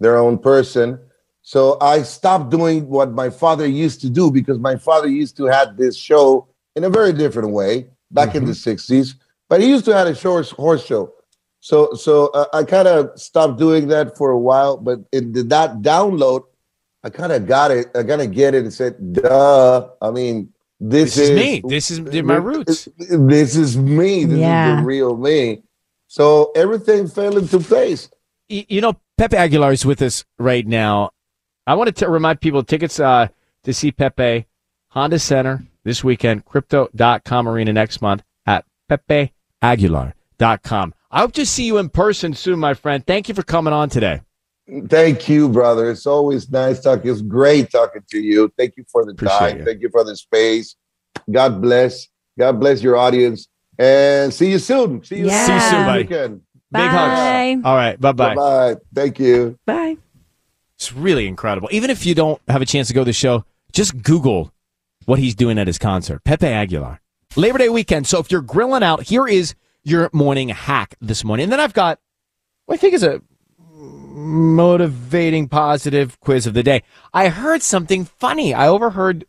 their 0.00 0.16
own 0.16 0.38
person. 0.38 0.98
So 1.42 1.76
I 1.80 2.02
stopped 2.02 2.50
doing 2.50 2.88
what 2.88 3.12
my 3.12 3.30
father 3.30 3.66
used 3.66 4.00
to 4.02 4.10
do 4.10 4.30
because 4.30 4.58
my 4.58 4.76
father 4.76 5.08
used 5.08 5.36
to 5.38 5.46
have 5.46 5.76
this 5.76 5.96
show 5.96 6.48
in 6.76 6.84
a 6.84 6.90
very 6.90 7.12
different 7.12 7.50
way 7.50 7.88
back 8.10 8.34
in 8.34 8.44
the 8.44 8.52
60s, 8.52 9.14
but 9.48 9.60
he 9.60 9.68
used 9.68 9.84
to 9.86 9.94
have 9.94 10.06
a 10.06 10.14
horse 10.14 10.50
horse 10.50 10.84
show. 10.84 11.12
So 11.60 11.94
so 11.94 12.26
uh, 12.28 12.46
I 12.52 12.64
kind 12.64 12.88
of 12.88 13.18
stopped 13.18 13.58
doing 13.58 13.88
that 13.88 14.16
for 14.16 14.30
a 14.30 14.38
while, 14.38 14.76
but 14.76 15.00
it 15.12 15.32
did 15.32 15.50
that 15.50 15.82
download. 15.82 16.44
I 17.04 17.10
kind 17.10 17.32
of 17.32 17.46
got 17.46 17.70
it. 17.70 17.88
I 17.94 18.02
kind 18.04 18.22
of 18.22 18.30
get 18.32 18.54
it 18.54 18.62
and 18.62 18.72
said, 18.72 19.12
"Duh." 19.12 19.88
I 20.00 20.10
mean, 20.10 20.51
this, 20.90 21.14
This 21.14 21.28
is 21.28 21.30
me. 21.30 21.62
This 21.64 21.90
is 21.90 22.00
my 22.00 22.36
roots. 22.36 22.88
This 22.98 23.56
is 23.56 23.76
me. 23.78 24.24
This 24.24 24.34
is 24.34 24.40
Yeah. 24.40 24.80
the 24.80 24.86
real 24.86 25.16
me. 25.16 25.62
So 26.08 26.50
everything 26.56 27.06
fell 27.08 27.38
into 27.38 27.60
place. 27.60 28.10
Y- 28.50 28.66
You 28.68 28.80
know, 28.80 28.96
Pepe 29.16 29.36
Aguilar 29.36 29.72
is 29.72 29.86
with 29.86 30.02
us 30.02 30.24
right 30.38 30.66
now. 30.66 31.10
I 31.66 31.74
wanted 31.74 31.96
to 31.96 32.08
remind 32.10 32.40
people 32.40 32.64
tickets 32.64 32.98
uh, 32.98 33.28
to 33.64 33.72
see 33.72 33.92
Pepe 33.92 34.46
Honda 34.88 35.18
Center 35.20 35.62
this 35.84 36.02
weekend, 36.02 36.44
crypto.com 36.44 37.48
arena 37.48 37.72
next 37.72 38.02
month 38.02 38.22
at 38.46 38.64
pepeaguilar.com. 38.90 40.94
I 41.10 41.20
hope 41.20 41.32
to 41.32 41.46
see 41.46 41.64
you 41.64 41.78
in 41.78 41.88
person 41.90 42.34
soon, 42.34 42.58
my 42.58 42.74
friend. 42.74 43.06
Thank 43.06 43.28
you 43.28 43.34
for 43.34 43.42
coming 43.42 43.72
on 43.72 43.88
today. 43.88 44.22
Thank 44.88 45.28
you, 45.28 45.48
brother. 45.48 45.90
It's 45.90 46.06
always 46.06 46.50
nice 46.50 46.80
talking. 46.80 47.10
It's 47.10 47.20
great 47.22 47.70
talking 47.70 48.02
to 48.10 48.18
you. 48.20 48.52
Thank 48.56 48.74
you 48.76 48.84
for 48.90 49.04
the 49.04 49.12
Appreciate 49.12 49.38
time. 49.38 49.58
you. 49.58 49.64
Thank 49.64 49.82
you 49.82 49.90
for 49.90 50.04
the 50.04 50.16
space. 50.16 50.76
God 51.30 51.60
bless. 51.60 52.06
God 52.38 52.60
bless 52.60 52.82
your 52.82 52.96
audience. 52.96 53.48
And 53.78 54.32
see 54.32 54.50
you 54.50 54.58
soon. 54.58 55.02
See 55.04 55.18
you, 55.18 55.26
Yeah. 55.26 55.46
See 55.46 55.54
you 55.54 55.60
soon, 55.60 55.86
buddy. 55.86 56.02
Weekend. 56.04 56.40
Big 56.70 56.82
hugs. 56.82 56.92
Bye. 57.62 57.68
All 57.68 57.76
right. 57.76 58.00
Bye 58.00 58.12
bye. 58.12 58.34
Bye. 58.34 58.76
Thank 58.94 59.18
you. 59.18 59.58
Bye. 59.66 59.96
It's 60.76 60.92
really 60.92 61.26
incredible. 61.26 61.68
Even 61.72 61.90
if 61.90 62.06
you 62.06 62.14
don't 62.14 62.40
have 62.48 62.62
a 62.62 62.66
chance 62.66 62.88
to 62.88 62.94
go 62.94 63.00
to 63.02 63.06
the 63.06 63.12
show, 63.12 63.44
just 63.72 64.00
Google 64.02 64.52
what 65.06 65.18
he's 65.18 65.34
doing 65.34 65.58
at 65.58 65.66
his 65.66 65.78
concert. 65.78 66.22
Pepe 66.24 66.46
Aguilar. 66.46 67.00
Labor 67.36 67.58
Day 67.58 67.68
weekend. 67.68 68.06
So 68.06 68.18
if 68.20 68.30
you're 68.30 68.40
grilling 68.42 68.82
out, 68.82 69.02
here 69.02 69.26
is 69.26 69.54
your 69.84 70.08
morning 70.12 70.48
hack 70.50 70.94
this 71.00 71.24
morning. 71.24 71.44
And 71.44 71.52
then 71.52 71.60
I've 71.60 71.72
got 71.74 71.98
what 72.66 72.74
I 72.74 72.78
think 72.78 72.94
is 72.94 73.02
a 73.02 73.20
motivating, 74.12 75.48
positive 75.48 76.20
quiz 76.20 76.46
of 76.46 76.54
the 76.54 76.62
day. 76.62 76.82
I 77.12 77.28
heard 77.28 77.62
something 77.62 78.04
funny. 78.04 78.54
I 78.54 78.68
overheard 78.68 79.24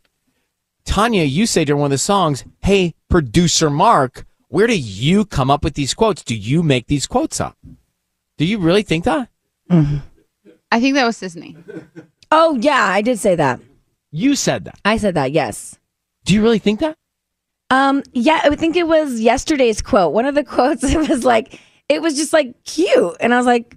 Tanya, 0.84 1.24
you 1.24 1.46
say 1.46 1.64
during 1.64 1.80
one 1.80 1.86
of 1.88 1.90
the 1.92 1.98
songs, 1.98 2.44
Hey, 2.62 2.94
producer 3.08 3.70
Mark, 3.70 4.26
where 4.48 4.66
do 4.66 4.78
you 4.78 5.24
come 5.24 5.50
up 5.50 5.64
with 5.64 5.74
these 5.74 5.94
quotes? 5.94 6.22
Do 6.22 6.34
you 6.36 6.62
make 6.62 6.86
these 6.86 7.06
quotes 7.06 7.40
up? 7.40 7.56
Do 8.36 8.44
you 8.44 8.58
really 8.58 8.82
think 8.82 9.04
that? 9.04 9.28
I 9.70 10.80
think 10.80 10.94
that 10.94 11.04
was 11.04 11.18
Sisanie. 11.18 11.56
Oh 12.36 12.56
yeah, 12.56 12.82
I 12.82 13.00
did 13.00 13.20
say 13.20 13.36
that. 13.36 13.60
You 14.10 14.34
said 14.34 14.64
that. 14.64 14.80
I 14.84 14.96
said 14.96 15.14
that. 15.14 15.30
Yes. 15.30 15.78
Do 16.24 16.34
you 16.34 16.42
really 16.42 16.58
think 16.58 16.80
that? 16.80 16.96
Um. 17.70 18.02
Yeah, 18.12 18.40
I 18.42 18.56
think 18.56 18.74
it 18.74 18.88
was 18.88 19.20
yesterday's 19.20 19.80
quote. 19.80 20.12
One 20.12 20.26
of 20.26 20.34
the 20.34 20.42
quotes. 20.54 20.82
It 20.82 21.08
was 21.08 21.24
like 21.24 21.60
it 21.88 22.02
was 22.02 22.16
just 22.16 22.32
like 22.32 22.64
cute, 22.64 23.16
and 23.20 23.32
I 23.32 23.36
was 23.36 23.46
like, 23.46 23.76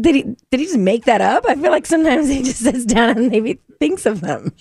did 0.00 0.14
he 0.16 0.22
did 0.50 0.60
he 0.60 0.66
just 0.66 0.78
make 0.78 1.04
that 1.04 1.20
up? 1.20 1.44
I 1.48 1.54
feel 1.54 1.70
like 1.70 1.86
sometimes 1.86 2.28
he 2.28 2.42
just 2.42 2.60
sits 2.60 2.84
down 2.84 3.16
and 3.16 3.30
maybe 3.30 3.60
thinks 3.78 4.06
of 4.06 4.20
them. 4.20 4.52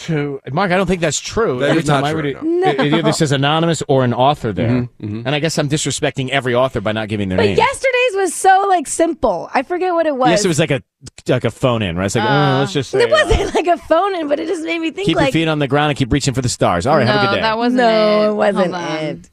True. 0.00 0.40
Mark, 0.50 0.72
I 0.72 0.76
don't 0.76 0.86
think 0.86 1.00
that's 1.00 1.20
true. 1.20 1.60
That 1.60 1.70
Every 1.70 1.82
is 1.82 1.88
not 1.88 2.02
I 2.04 2.12
true, 2.12 2.22
read 2.22 2.36
it, 2.36 2.42
no. 2.42 2.68
it, 2.68 2.80
it 2.80 2.92
either 2.94 3.12
says 3.12 3.30
anonymous 3.32 3.82
or 3.88 4.02
an 4.04 4.12
author 4.12 4.52
there. 4.52 4.68
Mm-hmm, 4.68 5.22
And 5.24 5.28
I 5.34 5.38
guess 5.38 5.56
I'm 5.58 5.68
disrespecting 5.68 6.28
every 6.30 6.54
author 6.54 6.80
by 6.80 6.90
not 6.92 7.08
giving 7.08 7.28
their 7.28 7.38
But 7.38 7.44
name. 7.44 7.56
yesterday's 7.56 8.16
was 8.16 8.34
so 8.34 8.66
like 8.68 8.88
simple. 8.88 9.48
I 9.54 9.62
forget 9.62 9.92
what 9.94 10.06
it 10.06 10.16
was. 10.16 10.28
Yes, 10.30 10.44
it 10.44 10.48
was 10.48 10.58
like 10.58 10.72
a 10.72 10.82
like 11.28 11.44
a 11.44 11.50
phone 11.50 11.82
in, 11.82 11.96
right? 11.96 12.06
It's 12.06 12.14
like, 12.16 12.28
oh, 12.28 12.58
let's 12.60 12.72
just 12.72 12.90
say, 12.90 13.00
It 13.02 13.10
wasn't 13.10 13.54
like 13.54 13.68
a 13.68 13.78
phone 13.78 14.14
in, 14.16 14.26
but 14.28 14.40
it 14.40 14.48
just 14.48 14.64
made 14.64 14.80
me 14.80 14.88
uh, 14.88 14.92
think 14.92 15.06
keep 15.06 15.16
like 15.16 15.26
your 15.32 15.42
feet 15.42 15.48
on 15.48 15.58
the 15.60 15.68
ground 15.68 15.90
and 15.90 15.98
keep 15.98 16.12
reaching 16.12 16.34
for 16.34 16.42
the 16.42 16.48
stars. 16.48 16.84
All 16.86 16.96
right, 16.96 17.06
no, 17.06 17.12
have 17.12 17.24
a 17.24 17.26
good 17.28 17.34
day. 17.36 17.42
that 17.42 17.56
wasn't 17.56 17.76
no, 17.78 18.22
it. 18.24 18.30
it 18.30 18.34
wasn't 18.34 18.74
it. 18.74 19.30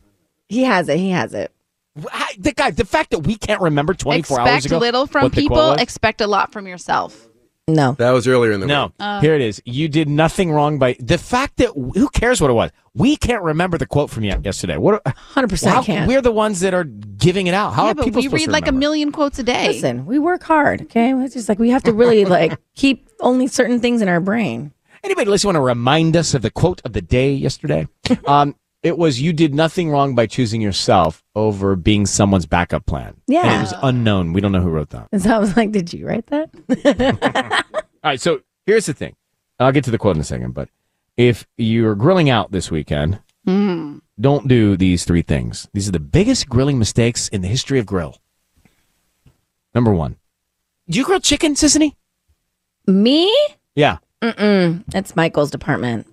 He 0.48 0.64
has 0.64 0.88
it. 0.90 0.98
He 1.00 1.10
has 1.10 1.34
it. 1.34 1.52
I- 2.12 2.36
the 2.38 2.52
guy, 2.52 2.72
the 2.72 2.86
fact 2.86 3.12
that 3.12 3.20
we 3.20 3.36
can't 3.36 3.62
remember 3.62 3.94
24 3.94 4.40
hours 4.40 4.48
ago. 4.48 4.56
Expect 4.56 4.82
little 4.82 5.08
from 5.08 5.24
what 5.24 5.34
the 5.34 5.48
quote 5.48 5.58
people. 5.58 5.74
Expect 5.74 6.22
a 6.22 6.28
lot 6.28 6.52
from 6.52 6.68
yourself. 6.68 7.30
No. 7.70 7.94
That 7.94 8.12
was 8.12 8.28
earlier 8.28 8.52
in 8.52 8.60
the 8.60 8.68
no, 8.68 8.86
week. 8.86 8.94
Uh. 9.00 9.22
here 9.22 9.36
it 9.36 9.42
is. 9.42 9.62
You 9.66 9.88
did 9.88 10.10
nothing 10.10 10.52
wrong 10.52 10.80
by 10.80 10.96
the 11.00 11.18
fact 11.18 11.58
that 11.58 11.70
who 11.70 12.10
cares 12.10 12.42
what 12.42 12.50
it 12.50 12.54
was. 12.54 12.72
We 12.96 13.16
can't 13.16 13.44
remember 13.44 13.78
the 13.78 13.86
quote 13.86 14.10
from 14.10 14.24
yesterday. 14.24 14.78
What? 14.78 15.06
Hundred 15.06 15.50
percent 15.50 15.76
How, 15.76 15.84
can. 15.84 16.08
we're 16.08 16.22
the 16.22 16.32
ones 16.32 16.60
that 16.62 16.74
are 16.74 16.84
giving 16.84 17.48
it 17.48 17.54
out. 17.54 17.74
How 17.74 17.86
yeah, 17.86 17.92
are 17.92 17.96
but 17.96 18.06
people 18.06 18.20
we 18.20 18.24
supposed 18.24 18.42
read 18.42 18.46
to 18.48 18.52
like 18.52 18.68
a 18.68 18.72
million 18.72 19.12
quotes 19.12 19.40
a 19.40 19.44
day. 19.44 19.68
Listen, 19.68 20.06
we 20.06 20.20
work 20.20 20.44
hard. 20.44 20.82
Okay, 20.84 21.14
it's 21.14 21.36
just 21.36 21.48
like 21.48 21.60
we 21.60 21.70
have 21.70 21.84
to 21.84 21.94
really 21.94 22.26
like 22.38 22.58
keep 22.76 23.08
only 23.20 23.48
certain 23.48 23.80
things 23.80 24.02
in 24.02 24.08
our 24.08 24.20
brain. 24.20 24.74
Anybody 25.04 25.30
listen 25.30 25.48
want 25.48 25.56
to 25.56 25.62
remind 25.62 26.18
us 26.18 26.34
of 26.34 26.42
the 26.42 26.52
quote 26.52 26.82
of 26.84 26.94
the 26.94 27.02
day 27.02 27.32
yesterday? 27.32 27.88
um, 28.28 28.56
it 28.84 28.98
was 28.98 29.22
you 29.22 29.34
did 29.34 29.54
nothing 29.54 29.90
wrong 29.90 30.16
by 30.16 30.26
choosing 30.26 30.62
yourself 30.62 31.24
over 31.36 31.76
being 31.76 32.06
someone's 32.06 32.46
backup 32.46 32.86
plan. 32.86 33.16
Yeah. 33.28 33.46
And 33.46 33.56
it 33.56 33.60
was 33.62 33.74
unknown. 33.84 34.34
We 34.34 34.42
don't 34.42 34.52
know 34.52 34.62
who 34.62 34.70
wrote 34.70 34.90
that. 34.92 35.08
And 35.12 35.22
so 35.22 35.32
I 35.32 35.40
was 35.40 35.56
like, 35.58 35.72
"Did 35.72 35.94
you 35.94 36.08
write 36.08 36.28
that?" 36.28 36.50
All 38.04 38.12
right, 38.12 38.22
so 38.22 38.42
here's 38.66 38.86
the 38.86 38.94
thing. 38.94 39.16
I'll 39.60 39.72
get 39.72 39.84
to 39.86 39.92
the 39.92 39.98
quote 39.98 40.16
in 40.16 40.22
a 40.22 40.26
second, 40.26 40.54
but 40.54 40.70
if 41.18 41.46
you're 41.58 41.96
grilling 41.96 42.30
out 42.30 42.52
this 42.52 42.72
weekend, 42.72 43.20
mm-hmm. 43.46 43.98
don't 44.20 44.48
do 44.48 44.78
these 44.78 45.04
three 45.04 45.22
things. 45.22 45.68
These 45.74 45.90
are 45.90 45.92
the 45.92 46.00
biggest 46.00 46.48
grilling 46.48 46.80
mistakes 46.80 47.28
in 47.28 47.42
the 47.42 47.50
history 47.50 47.78
of 47.78 47.86
grill. 47.86 48.18
Number 49.76 49.94
one. 49.94 50.16
Do 50.90 50.98
you 50.98 51.06
grill 51.06 51.20
chicken, 51.20 51.56
Sisanie? 51.56 51.96
Me? 52.88 53.36
Yeah. 53.76 53.98
Mm-mm. 54.22 54.84
That's 54.88 55.16
Michael's 55.16 55.52
department. 55.52 56.08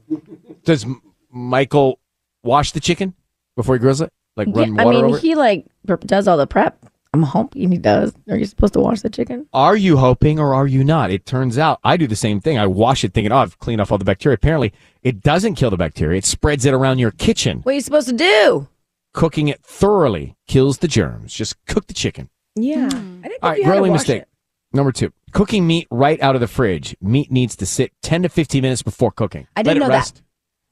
Does 0.65 0.85
Michael 1.31 2.01
wash 2.47 2.73
the 2.73 2.81
chicken 2.81 3.15
before 3.57 3.75
he 3.75 3.79
grills 3.79 4.01
it? 4.01 4.13
Like 4.37 4.49
run 4.49 4.75
Yeah, 4.75 4.83
I 4.83 4.85
mean, 4.87 5.05
over 5.05 5.17
it? 5.17 5.23
he 5.23 5.35
like 5.35 5.67
does 6.07 6.29
all 6.29 6.37
the 6.37 6.47
prep. 6.47 6.85
I'm 7.13 7.23
hoping 7.23 7.73
he 7.73 7.79
does. 7.79 8.13
Are 8.29 8.37
you 8.37 8.45
supposed 8.45 8.75
to 8.75 8.81
wash 8.81 9.01
the 9.01 9.09
chicken? 9.09 9.49
Are 9.55 9.77
you 9.77 9.97
hoping 9.97 10.39
or 10.39 10.53
are 10.55 10.67
you 10.67 10.85
not? 10.85 11.11
It 11.11 11.25
turns 11.25 11.57
out 11.57 11.81
I 11.83 11.97
do 11.97 12.07
the 12.07 12.17
same 12.17 12.41
thing. 12.41 12.59
I 12.59 12.67
wash 12.67 13.05
it 13.05 13.15
thinking, 13.15 13.33
oh, 13.33 13.39
I've 13.39 13.59
cleaned 13.59 13.81
off 13.81 13.91
all 13.91 13.97
the 13.97 14.05
bacteria. 14.05 14.35
Apparently, 14.35 14.73
it 15.03 15.23
doesn't 15.23 15.55
kill 15.55 15.71
the 15.71 15.79
bacteria. 15.79 16.19
It 16.19 16.27
spreads 16.27 16.67
it 16.67 16.75
around 16.75 16.99
your 16.99 17.13
kitchen. 17.13 17.61
What 17.63 17.73
are 17.73 17.75
you 17.75 17.81
supposed 17.81 18.09
to 18.09 18.15
do? 18.15 18.69
Cooking 19.15 19.49
it 19.49 19.63
thoroughly 19.63 20.37
kills 20.47 20.79
the 20.79 20.89
germs. 20.89 21.33
Just 21.33 21.57
cook 21.65 21.87
the 21.87 21.95
chicken. 21.95 22.29
Yeah, 22.55 22.77
hmm. 22.77 22.85
I 22.85 22.89
didn't 22.91 23.23
think 23.23 23.39
All 23.43 23.51
right, 23.51 23.59
you 23.59 23.65
had 23.65 23.71
to 23.71 23.75
grilling 23.77 23.93
wash 23.93 24.01
mistake. 24.01 24.23
it. 24.23 24.29
Number 24.75 24.93
two, 24.93 25.11
cooking 25.33 25.67
meat 25.67 25.89
right 25.91 26.21
out 26.21 26.35
of 26.35 26.43
the 26.43 26.47
fridge. 26.49 26.95
Meat 27.01 27.31
needs 27.31 27.57
to 27.57 27.67
sit 27.67 27.93
10 28.03 28.25
to 28.25 28.29
15 28.29 28.61
minutes 28.61 28.83
before 28.83 29.11
cooking. 29.11 29.47
I 29.57 29.63
didn't 29.63 29.81
let 29.81 29.87
it 29.87 29.89
know 29.89 29.99
that. 29.99 30.23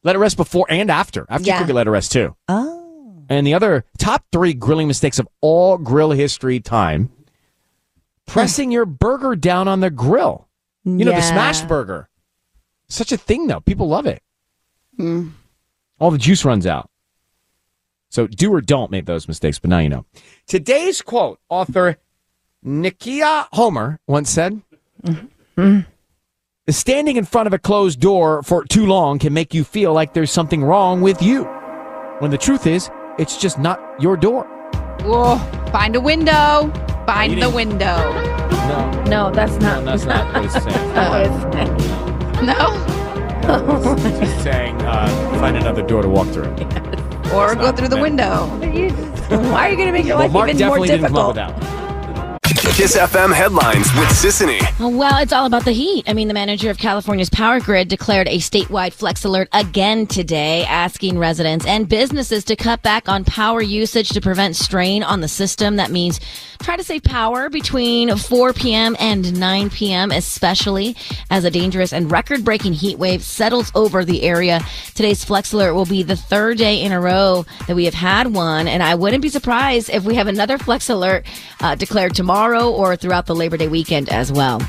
Let 0.04 0.14
it 0.16 0.18
rest 0.20 0.36
before 0.36 0.66
and 0.68 0.90
after. 0.90 1.26
After 1.28 1.46
Yeah. 1.46 1.54
you 1.54 1.60
cook 1.60 1.70
it, 1.70 1.74
let 1.74 1.86
it 1.86 1.90
rest 1.90 2.12
too. 2.12 2.36
Oh, 2.48 3.24
And 3.28 3.46
the 3.46 3.54
other 3.54 3.84
top 3.98 4.24
three 4.30 4.52
grilling 4.54 4.86
mistakes 4.86 5.18
of 5.18 5.26
all 5.40 5.78
grill 5.78 6.10
history 6.12 6.60
time 6.60 7.10
pressing 8.26 8.70
your 8.70 8.84
burger 8.86 9.34
down 9.34 9.66
on 9.66 9.80
the 9.80 9.90
grill. 9.90 10.46
You 10.84 10.92
know, 11.06 11.12
the 11.12 11.16
Yeah. 11.18 11.30
smashed 11.30 11.66
burger. 11.66 12.08
Such 12.88 13.10
a 13.12 13.16
thing, 13.16 13.46
though. 13.46 13.60
People 13.60 13.88
love 13.88 14.04
it. 14.06 14.22
Hmm. 14.98 15.28
All 15.98 16.10
the 16.10 16.18
juice 16.18 16.44
runs 16.44 16.66
out. 16.66 16.90
So 18.10 18.26
do 18.26 18.52
or 18.52 18.60
don't 18.60 18.90
make 18.90 19.06
those 19.06 19.26
mistakes, 19.26 19.58
but 19.58 19.70
now 19.70 19.78
you 19.78 19.88
know. 19.88 20.04
Today's 20.46 21.00
quote 21.02 21.40
author 21.48 21.96
Nikia 22.64 23.46
Homer 23.52 23.98
once 24.06 24.30
said 24.30 24.60
Mm-hmm. 25.02 25.80
Standing 26.74 27.16
in 27.18 27.26
front 27.26 27.46
of 27.46 27.52
a 27.52 27.58
closed 27.58 28.00
door 28.00 28.42
for 28.42 28.64
too 28.64 28.86
long 28.86 29.18
can 29.18 29.34
make 29.34 29.52
you 29.52 29.64
feel 29.64 29.92
like 29.92 30.14
there's 30.14 30.30
something 30.30 30.64
wrong 30.64 31.02
with 31.02 31.20
you. 31.20 31.44
When 32.20 32.30
the 32.30 32.38
truth 32.38 32.66
is, 32.66 32.88
it's 33.18 33.36
just 33.36 33.58
not 33.58 33.78
your 34.00 34.16
door. 34.16 34.44
Whoa, 35.02 35.36
find 35.70 35.94
a 35.94 36.00
window. 36.00 36.72
Find 37.04 37.34
you 37.34 37.40
the 37.40 37.50
window. 37.50 37.96
No, 38.48 39.02
no, 39.06 39.30
that's 39.30 39.56
not. 39.60 39.84
no 39.84 39.90
that's 39.94 40.06
not 40.06 40.32
what 40.32 40.44
it's 40.46 40.54
saying. 40.54 40.64
Oh, 40.96 41.20
it's- 41.20 42.42
No? 42.42 44.06
It's 44.08 44.18
just 44.20 44.42
saying 44.42 44.80
uh, 44.82 45.06
find 45.38 45.58
another 45.58 45.82
door 45.82 46.00
to 46.00 46.08
walk 46.08 46.28
through. 46.28 46.48
Or 47.34 47.54
go 47.54 47.72
through 47.72 47.88
the 47.88 47.96
meant- 47.96 48.00
window. 48.00 48.46
Why 49.52 49.66
are 49.66 49.70
you 49.70 49.76
going 49.76 49.88
to 49.88 49.92
make 49.92 50.06
your 50.06 50.16
Well, 50.16 50.28
life 50.28 50.32
Mark 50.32 50.48
even 50.48 50.66
more 50.66 50.78
definitely 50.78 50.88
didn't 50.88 51.06
come 51.08 51.16
up 51.16 51.34
difficult? 51.34 51.83
Kiss 52.72 52.96
FM 52.96 53.32
headlines 53.32 53.92
with 53.94 54.08
Sisanie. 54.08 54.60
Well, 54.78 55.18
it's 55.22 55.32
all 55.32 55.46
about 55.46 55.64
the 55.64 55.72
heat. 55.72 56.08
I 56.08 56.12
mean, 56.12 56.28
the 56.28 56.34
manager 56.34 56.70
of 56.70 56.78
California's 56.78 57.30
power 57.30 57.60
grid 57.60 57.88
declared 57.88 58.26
a 58.26 58.38
statewide 58.38 58.92
flex 58.92 59.24
alert 59.24 59.48
again 59.52 60.06
today, 60.06 60.64
asking 60.64 61.18
residents 61.18 61.66
and 61.66 61.88
businesses 61.88 62.44
to 62.44 62.56
cut 62.56 62.82
back 62.82 63.08
on 63.08 63.24
power 63.24 63.62
usage 63.62 64.08
to 64.10 64.20
prevent 64.20 64.56
strain 64.56 65.02
on 65.02 65.20
the 65.20 65.28
system. 65.28 65.76
That 65.76 65.90
means 65.90 66.20
try 66.62 66.76
to 66.76 66.82
save 66.82 67.02
power 67.04 67.50
between 67.50 68.16
4 68.16 68.52
p.m. 68.52 68.96
and 68.98 69.38
9 69.38 69.70
p.m., 69.70 70.10
especially 70.10 70.96
as 71.30 71.44
a 71.44 71.50
dangerous 71.50 71.92
and 71.92 72.10
record 72.10 72.44
breaking 72.44 72.72
heat 72.72 72.98
wave 72.98 73.22
settles 73.22 73.70
over 73.74 74.04
the 74.04 74.22
area. 74.22 74.60
Today's 74.94 75.24
flex 75.24 75.52
alert 75.52 75.74
will 75.74 75.86
be 75.86 76.02
the 76.02 76.16
third 76.16 76.58
day 76.58 76.82
in 76.82 76.92
a 76.92 77.00
row 77.00 77.44
that 77.66 77.76
we 77.76 77.84
have 77.84 77.94
had 77.94 78.32
one, 78.34 78.66
and 78.66 78.82
I 78.82 78.94
wouldn't 78.94 79.22
be 79.22 79.28
surprised 79.28 79.90
if 79.90 80.04
we 80.04 80.14
have 80.14 80.26
another 80.26 80.58
flex 80.58 80.88
alert 80.88 81.26
uh, 81.60 81.74
declared 81.74 82.14
tomorrow 82.54 82.70
or 82.70 82.96
throughout 82.96 83.26
the 83.26 83.34
Labor 83.34 83.56
Day 83.56 83.68
weekend 83.68 84.08
as 84.10 84.30
well. 84.30 84.60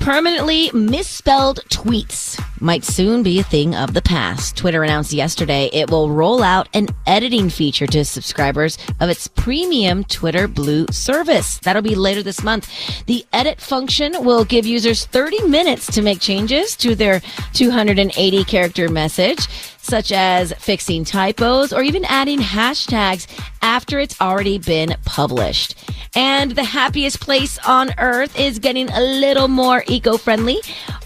Permanently 0.00 0.70
misspelled 0.72 1.60
tweets 1.68 2.38
might 2.60 2.84
soon 2.84 3.22
be 3.22 3.38
a 3.38 3.44
thing 3.44 3.74
of 3.74 3.94
the 3.94 4.02
past. 4.02 4.56
Twitter 4.56 4.82
announced 4.82 5.12
yesterday 5.12 5.70
it 5.72 5.90
will 5.90 6.10
roll 6.10 6.42
out 6.42 6.68
an 6.74 6.88
editing 7.06 7.48
feature 7.48 7.86
to 7.86 8.04
subscribers 8.04 8.78
of 9.00 9.08
its 9.08 9.28
premium 9.28 10.02
Twitter 10.04 10.48
Blue 10.48 10.86
service. 10.90 11.58
That'll 11.60 11.82
be 11.82 11.94
later 11.94 12.22
this 12.22 12.42
month. 12.42 12.68
The 13.06 13.24
edit 13.32 13.60
function 13.60 14.24
will 14.24 14.44
give 14.44 14.66
users 14.66 15.06
30 15.06 15.46
minutes 15.46 15.86
to 15.92 16.02
make 16.02 16.20
changes 16.20 16.76
to 16.76 16.94
their 16.94 17.22
280 17.54 18.44
character 18.44 18.88
message 18.88 19.48
such 19.82 20.12
as 20.12 20.52
fixing 20.54 21.04
typos 21.04 21.72
or 21.72 21.82
even 21.82 22.04
adding 22.04 22.38
hashtags 22.38 23.26
after 23.60 23.98
it's 23.98 24.20
already 24.20 24.58
been 24.58 24.96
published. 25.04 25.76
And 26.14 26.52
the 26.52 26.64
happiest 26.64 27.20
place 27.20 27.58
on 27.66 27.90
earth 27.98 28.38
is 28.38 28.58
getting 28.58 28.90
a 28.90 29.00
little 29.00 29.48
more 29.48 29.82
eco 29.86 30.18
friendly. 30.18 30.58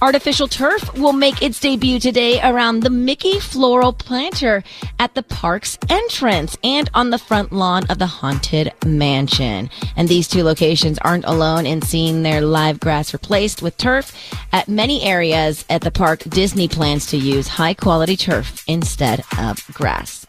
Artificial 0.02 0.49
turf 0.49 0.92
will 0.95 1.12
make 1.12 1.42
its 1.42 1.61
debut 1.61 2.00
today 2.00 2.40
around 2.42 2.80
the 2.80 2.90
Mickey 2.90 3.38
Floral 3.38 3.92
Planter 3.92 4.64
at 4.99 5.14
the 5.14 5.23
park's 5.23 5.78
entrance 5.88 6.56
and 6.64 6.90
on 6.92 7.11
the 7.11 7.18
front 7.18 7.52
lawn 7.52 7.85
of 7.88 7.99
the 7.99 8.06
Haunted 8.06 8.73
Mansion. 8.85 9.71
And 9.97 10.09
these 10.09 10.26
two 10.26 10.42
locations 10.42 10.99
aren't 10.99 11.25
alone 11.25 11.66
in 11.66 11.83
seeing 11.83 12.23
their 12.23 12.40
live 12.40 12.80
grass 12.80 13.12
replaced 13.12 13.62
with 13.62 13.78
turf. 13.78 14.12
At 14.52 14.68
many 14.68 15.02
areas 15.02 15.64
at 15.71 15.83
the 15.83 15.90
park, 15.90 16.25
Disney 16.25 16.66
plans 16.68 17.06
to 17.06 17.16
use 17.16 17.47
high 17.47 17.75
quality 17.75 18.16
turf 18.16 18.64
instead 18.66 19.25
of 19.38 19.64
grass. 19.73 20.26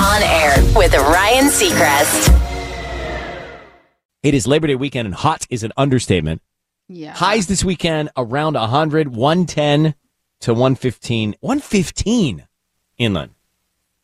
On 0.00 0.22
air 0.22 0.54
with 0.76 0.94
Ryan 0.94 1.46
Seacrest. 1.46 2.36
It 4.22 4.34
is 4.34 4.46
Labor 4.46 4.66
Day 4.66 4.74
weekend 4.74 5.06
and 5.06 5.14
hot 5.14 5.46
is 5.50 5.62
an 5.62 5.72
understatement. 5.76 6.42
Yeah. 6.88 7.14
Highs 7.14 7.46
this 7.46 7.64
weekend 7.64 8.10
around 8.16 8.54
100, 8.54 9.08
110 9.14 9.94
to 10.40 10.52
115. 10.52 11.36
115 11.40 12.46
inland. 12.98 13.30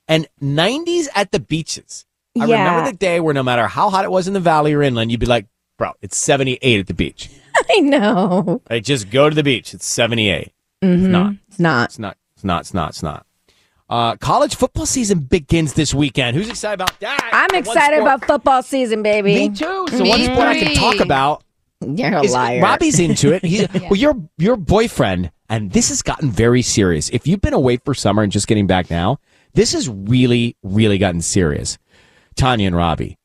And 0.09 0.29
90s 0.43 1.09
at 1.15 1.33
the 1.33 1.41
beaches. 1.41 2.07
I 2.41 2.45
Yeah. 2.47 2.59
remember 2.69 2.91
the 2.93 2.97
day 2.97 3.21
where 3.21 3.35
no 3.35 3.43
matter 3.43 3.67
how 3.67 3.91
hot 3.91 4.05
it 4.05 4.11
was 4.11 4.29
in 4.29 4.35
the 4.35 4.41
valley 4.41 4.73
or 4.73 4.83
inland, 4.83 5.11
you'd 5.11 5.21
be 5.21 5.27
like, 5.27 5.47
bro, 5.79 5.93
it's 6.01 6.17
78 6.17 6.81
at 6.81 6.87
the 6.87 6.95
beach. 6.95 7.29
I 7.71 7.81
know. 7.81 8.63
Like, 8.71 8.85
just 8.85 9.11
go 9.11 9.29
to 9.29 9.35
the 9.35 9.43
beach. 9.43 9.75
It's 9.75 9.87
78. 9.87 10.53
Mhm. 10.83 10.99
It's 10.99 11.09
not. 11.09 11.33
It's 11.49 11.59
not. 11.59 11.85
It's 11.91 11.99
not. 11.99 12.17
It's 12.37 12.45
not. 12.45 12.61
It's 12.61 12.73
not. 12.75 12.89
It's 12.91 13.03
not. 13.03 13.27
Uh, 13.89 14.17
college 14.17 14.57
football 14.57 14.87
season 14.87 15.21
begins 15.21 15.75
this 15.75 15.95
weekend. 15.95 16.37
Who's 16.37 16.49
excited 16.49 16.75
about 16.81 16.99
that? 17.01 17.31
I'm 17.33 17.49
The 17.51 17.59
excited 17.59 18.01
about 18.01 18.25
football 18.25 18.63
season, 18.63 19.03
baby. 19.03 19.35
Me 19.35 19.49
too. 19.51 19.87
So 19.91 20.03
Me 20.03 20.09
one 20.09 20.21
sport 20.25 20.39
I 20.41 20.59
can 20.59 20.75
talk 20.75 20.99
about 21.01 21.45
You're 21.81 22.13
a 22.15 22.23
is- 22.25 22.33
liar. 22.33 22.61
Robbie's 22.61 22.99
into 22.99 23.33
it. 23.33 23.45
He, 23.45 23.67
Well, 23.83 23.95
your 23.97 24.17
your 24.39 24.57
boyfriend, 24.57 25.31
and 25.49 25.71
this 25.73 25.89
has 25.91 26.03
gotten 26.03 26.31
very 26.31 26.63
serious. 26.63 27.11
If 27.11 27.27
you've 27.29 27.41
been 27.41 27.55
away 27.55 27.77
for 27.77 27.95
summer 27.95 28.23
and 28.25 28.33
just 28.33 28.49
getting 28.49 28.67
back 28.67 28.91
now, 28.91 29.19
this 29.55 29.73
has 29.73 29.89
really, 29.89 30.57
really 30.65 30.99
gotten 30.99 31.21
serious. 31.23 31.79
Tanya 32.35 32.67
and 32.67 32.77
Robbie, 32.77 33.17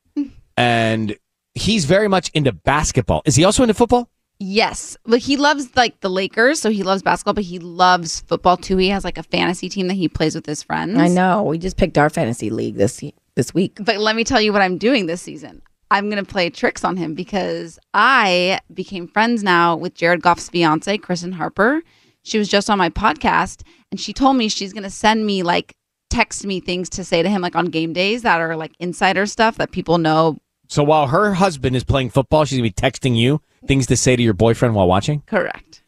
and 0.56 1.16
he's 1.54 1.84
very 1.86 2.08
much 2.08 2.30
into 2.34 2.52
basketball. 2.52 3.22
Is 3.26 3.34
he 3.36 3.44
also 3.44 3.62
into 3.64 3.74
football? 3.74 4.08
Yes. 4.42 4.96
But 5.04 5.20
he 5.20 5.36
loves 5.36 5.70
like 5.76 6.00
the 6.00 6.10
Lakers, 6.10 6.60
so 6.60 6.70
he 6.70 6.82
loves 6.82 7.02
basketball, 7.02 7.34
but 7.34 7.44
he 7.44 7.60
loves 7.60 8.22
football 8.22 8.56
too. 8.56 8.76
He 8.76 8.88
has 8.88 9.04
like 9.04 9.16
a 9.16 9.22
fantasy 9.22 9.68
team 9.68 9.86
that 9.86 9.94
he 9.94 10.08
plays 10.08 10.34
with 10.34 10.46
his 10.46 10.64
friends. 10.64 10.98
I 10.98 11.06
know. 11.06 11.44
We 11.44 11.58
just 11.58 11.76
picked 11.76 11.96
our 11.96 12.10
fantasy 12.10 12.50
league 12.50 12.74
this 12.74 13.00
this 13.36 13.54
week. 13.54 13.78
But 13.80 13.98
let 13.98 14.16
me 14.16 14.24
tell 14.24 14.40
you 14.40 14.52
what 14.52 14.60
I'm 14.60 14.78
doing 14.78 15.06
this 15.06 15.22
season. 15.22 15.62
I'm 15.92 16.10
going 16.10 16.24
to 16.24 16.30
play 16.30 16.50
tricks 16.50 16.84
on 16.84 16.96
him 16.96 17.14
because 17.14 17.78
I 17.94 18.60
became 18.72 19.06
friends 19.06 19.42
now 19.44 19.76
with 19.76 19.94
Jared 19.94 20.22
Goff's 20.22 20.48
fiance, 20.48 20.98
Christen 20.98 21.32
Harper. 21.32 21.82
She 22.22 22.38
was 22.38 22.48
just 22.48 22.68
on 22.68 22.78
my 22.78 22.90
podcast 22.90 23.62
and 23.90 24.00
she 24.00 24.12
told 24.12 24.36
me 24.36 24.48
she's 24.48 24.72
going 24.72 24.84
to 24.84 24.90
send 24.90 25.24
me 25.24 25.42
like 25.42 25.76
text 26.10 26.44
me 26.44 26.60
things 26.60 26.88
to 26.90 27.04
say 27.04 27.22
to 27.22 27.28
him 27.28 27.42
like 27.42 27.54
on 27.54 27.66
game 27.66 27.92
days 27.92 28.22
that 28.22 28.40
are 28.40 28.56
like 28.56 28.72
insider 28.80 29.24
stuff 29.24 29.56
that 29.56 29.70
people 29.70 29.98
know 29.98 30.36
So 30.68 30.82
while 30.82 31.06
her 31.06 31.34
husband 31.34 31.76
is 31.76 31.84
playing 31.84 32.10
football, 32.10 32.44
she's 32.44 32.58
gonna 32.58 32.68
be 32.68 32.72
texting 32.72 33.16
you 33.16 33.40
things 33.66 33.86
to 33.86 33.96
say 33.96 34.16
to 34.16 34.22
your 34.22 34.34
boyfriend 34.34 34.74
while 34.74 34.86
watching. 34.88 35.22
correct. 35.26 35.82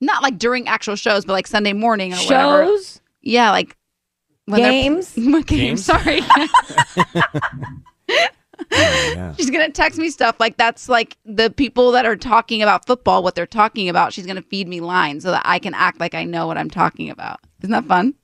Not 0.00 0.22
like 0.22 0.36
during 0.38 0.66
actual 0.66 0.96
shows, 0.96 1.24
but 1.24 1.32
like 1.32 1.46
Sunday 1.46 1.72
morning 1.72 2.12
or 2.12 2.16
whatever. 2.16 2.64
Shows, 2.66 3.00
Yeah, 3.20 3.50
like 3.52 3.76
when 4.46 4.58
games. 4.60 5.14
Games? 5.16 5.44
games? 5.46 5.84
Sorry. 5.84 6.20
Oh, 8.74 9.12
yeah. 9.14 9.34
She's 9.34 9.50
gonna 9.50 9.70
text 9.70 9.98
me 9.98 10.08
stuff 10.08 10.36
like 10.38 10.56
that's 10.56 10.88
like 10.88 11.16
the 11.24 11.50
people 11.50 11.90
that 11.92 12.06
are 12.06 12.16
talking 12.16 12.62
about 12.62 12.86
football, 12.86 13.22
what 13.22 13.34
they're 13.34 13.44
talking 13.46 13.88
about. 13.88 14.12
She's 14.12 14.24
gonna 14.26 14.42
feed 14.42 14.68
me 14.68 14.80
lines 14.80 15.24
so 15.24 15.32
that 15.32 15.42
I 15.44 15.58
can 15.58 15.74
act 15.74 15.98
like 16.00 16.14
I 16.14 16.24
know 16.24 16.46
what 16.46 16.56
I'm 16.56 16.70
talking 16.70 17.10
about. 17.10 17.40
Isn't 17.62 17.72
that 17.72 17.84
fun? 17.86 18.14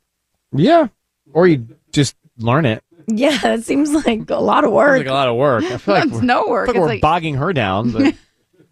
Yeah. 0.53 0.89
Or 1.33 1.47
you 1.49 1.67
just 1.93 2.15
learn 2.39 2.67
it. 2.67 2.83
Yeah, 3.09 3.39
it 3.55 3.65
seems 3.65 3.93
like 3.93 4.29
a 4.31 4.37
lot 4.37 4.65
of 4.65 4.73
work. 4.73 4.99
like 4.99 5.07
a 5.07 5.13
lot 5.13 5.29
of 5.29 5.37
work. 5.37 5.65
I 5.65 5.79
feel 5.79 5.95
like 5.95 6.05
That's 6.05 6.13
we're- 6.15 6.27
no 6.27 6.47
I 6.47 6.51
work. 6.51 6.67
feel 6.67 6.75
like 6.75 6.81
we're 6.81 6.89
like 6.89 7.01
bogging 7.01 7.35
her 7.35 7.53
down. 7.53 8.15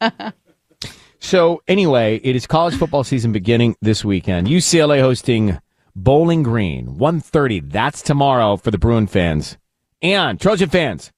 But. 0.01 0.35
so 1.18 1.62
anyway, 1.66 2.20
it 2.22 2.37
is 2.37 2.46
college 2.46 2.77
football 2.77 3.03
season 3.03 3.33
beginning 3.33 3.77
this 3.81 4.05
weekend. 4.05 4.46
UCLA 4.46 5.01
hosting 5.01 5.59
Bowling 5.94 6.42
Green, 6.42 6.99
1.30. 6.99 7.72
That's 7.72 8.03
tomorrow 8.03 8.57
for 8.57 8.70
the 8.70 8.79
Bruin 8.79 9.07
fans. 9.07 9.57
And 10.03 10.38
Trojan 10.38 10.68
fans, 10.68 11.11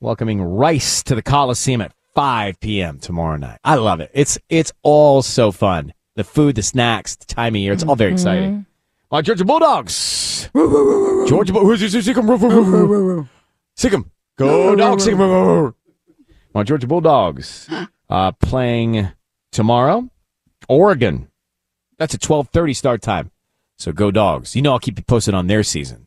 welcoming 0.00 0.42
Rice 0.42 1.04
to 1.04 1.14
the 1.14 1.22
Coliseum 1.22 1.80
at 1.80 1.92
5 2.16 2.58
p.m. 2.58 2.98
tomorrow 2.98 3.36
night. 3.36 3.60
I 3.62 3.76
love 3.76 4.00
it. 4.00 4.10
It's 4.12 4.36
it's 4.48 4.72
all 4.82 5.22
so 5.22 5.52
fun. 5.52 5.94
The 6.16 6.24
food, 6.24 6.56
the 6.56 6.62
snacks, 6.62 7.14
the 7.14 7.26
time 7.26 7.54
of 7.54 7.60
year. 7.60 7.72
It's 7.72 7.84
all 7.84 7.94
very 7.94 8.10
mm-hmm. 8.10 8.16
exciting. 8.16 8.66
My 9.10 9.22
Georgia 9.22 9.44
Bulldogs. 9.44 10.48
Georgia 10.54 11.52
Bull- 11.52 11.64
who's 11.66 11.80
this? 11.80 11.92
Sick 12.04 12.16
'em. 12.16 13.28
Sick 13.76 13.92
'em. 13.92 14.10
Go 14.36 14.74
dogs. 14.76 15.04
Sick 15.04 15.14
'em. 15.14 15.74
My 16.54 16.62
Georgia 16.62 16.86
Bulldogs 16.86 17.68
uh, 18.08 18.32
playing 18.32 19.08
tomorrow. 19.52 20.08
Oregon. 20.68 21.28
That's 21.98 22.14
a 22.14 22.18
12:30 22.18 22.74
start 22.76 23.02
time. 23.02 23.30
So 23.78 23.92
go 23.92 24.10
dogs. 24.10 24.54
You 24.54 24.62
know 24.62 24.72
I'll 24.72 24.78
keep 24.78 24.98
you 24.98 25.04
posted 25.04 25.34
on 25.34 25.46
their 25.46 25.62
season. 25.62 26.06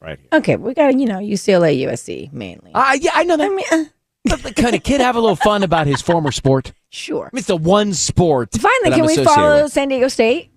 Right 0.00 0.18
here. 0.18 0.28
Okay, 0.32 0.56
we 0.56 0.74
got 0.74 0.98
you 0.98 1.06
know 1.06 1.18
UCLA, 1.18 1.80
USC 1.86 2.32
mainly. 2.32 2.72
Uh, 2.74 2.96
yeah, 3.00 3.12
I 3.14 3.24
know 3.24 3.36
that. 3.36 3.46
I 3.46 3.54
mean, 3.54 3.64
uh, 3.72 3.84
But 4.24 4.42
the 4.42 4.52
kind 4.52 4.74
of 4.74 4.82
kid 4.82 5.00
have 5.00 5.16
a 5.16 5.20
little 5.20 5.36
fun 5.36 5.62
about 5.62 5.86
his 5.86 6.02
former 6.02 6.32
sport. 6.32 6.72
sure. 6.90 7.26
I 7.26 7.30
mean, 7.32 7.38
it's 7.38 7.46
the 7.48 7.56
one 7.56 7.92
sport. 7.94 8.50
Finally, 8.52 8.90
that 8.90 8.92
can 8.92 9.00
I'm 9.00 9.06
we 9.06 9.24
follow 9.24 9.62
with. 9.64 9.72
San 9.72 9.88
Diego 9.88 10.08
State? 10.08 10.50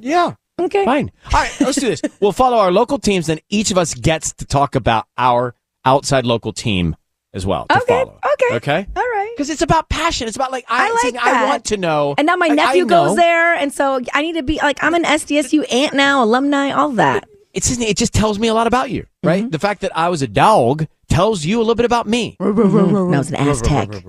Yeah. 0.00 0.34
Okay. 0.58 0.84
Fine. 0.84 1.12
All 1.34 1.40
right, 1.40 1.60
let's 1.60 1.78
do 1.78 1.88
this. 1.88 2.00
We'll 2.20 2.32
follow 2.32 2.56
our 2.56 2.72
local 2.72 2.98
teams, 2.98 3.26
then 3.26 3.38
each 3.50 3.70
of 3.70 3.76
us 3.78 3.94
gets 3.94 4.32
to 4.34 4.44
talk 4.46 4.74
about 4.74 5.06
our 5.18 5.54
outside 5.84 6.24
local 6.24 6.52
team 6.52 6.96
as 7.34 7.44
well 7.44 7.66
to 7.66 7.76
Okay, 7.82 8.04
follow. 8.04 8.18
okay. 8.34 8.56
Okay. 8.56 8.86
All 8.96 9.02
right. 9.02 9.32
Because 9.36 9.50
it's 9.50 9.60
about 9.60 9.88
passion. 9.90 10.26
It's 10.28 10.36
about 10.36 10.50
like 10.52 10.64
I, 10.68 10.86
I 10.88 11.04
like. 11.10 11.22
I 11.22 11.44
want 11.46 11.64
to 11.66 11.76
know. 11.76 12.14
And 12.16 12.26
now 12.26 12.36
my 12.36 12.46
I 12.46 12.54
nephew 12.54 12.86
goes 12.86 13.16
there, 13.16 13.54
and 13.54 13.70
so 13.72 14.00
I 14.14 14.22
need 14.22 14.32
to 14.34 14.42
be 14.42 14.56
like 14.62 14.82
I'm 14.82 14.94
an 14.94 15.04
SDSU 15.04 15.70
aunt 15.70 15.92
now, 15.94 16.24
alumni, 16.24 16.70
all 16.70 16.88
that. 16.92 17.28
It's 17.52 17.70
it 17.78 17.96
just 17.98 18.14
tells 18.14 18.38
me 18.38 18.48
a 18.48 18.54
lot 18.54 18.66
about 18.66 18.90
you, 18.90 19.06
right? 19.22 19.42
Mm-hmm. 19.42 19.50
The 19.50 19.58
fact 19.58 19.82
that 19.82 19.92
I 19.96 20.08
was 20.08 20.22
a 20.22 20.26
dog 20.26 20.86
tells 21.08 21.44
you 21.44 21.58
a 21.58 21.60
little 21.62 21.74
bit 21.74 21.86
about 21.86 22.06
me. 22.06 22.36
Uh, 22.40 22.46
No, 22.46 23.20
it's 23.20 23.28
an 23.30 23.36
Aztec. 23.36 24.04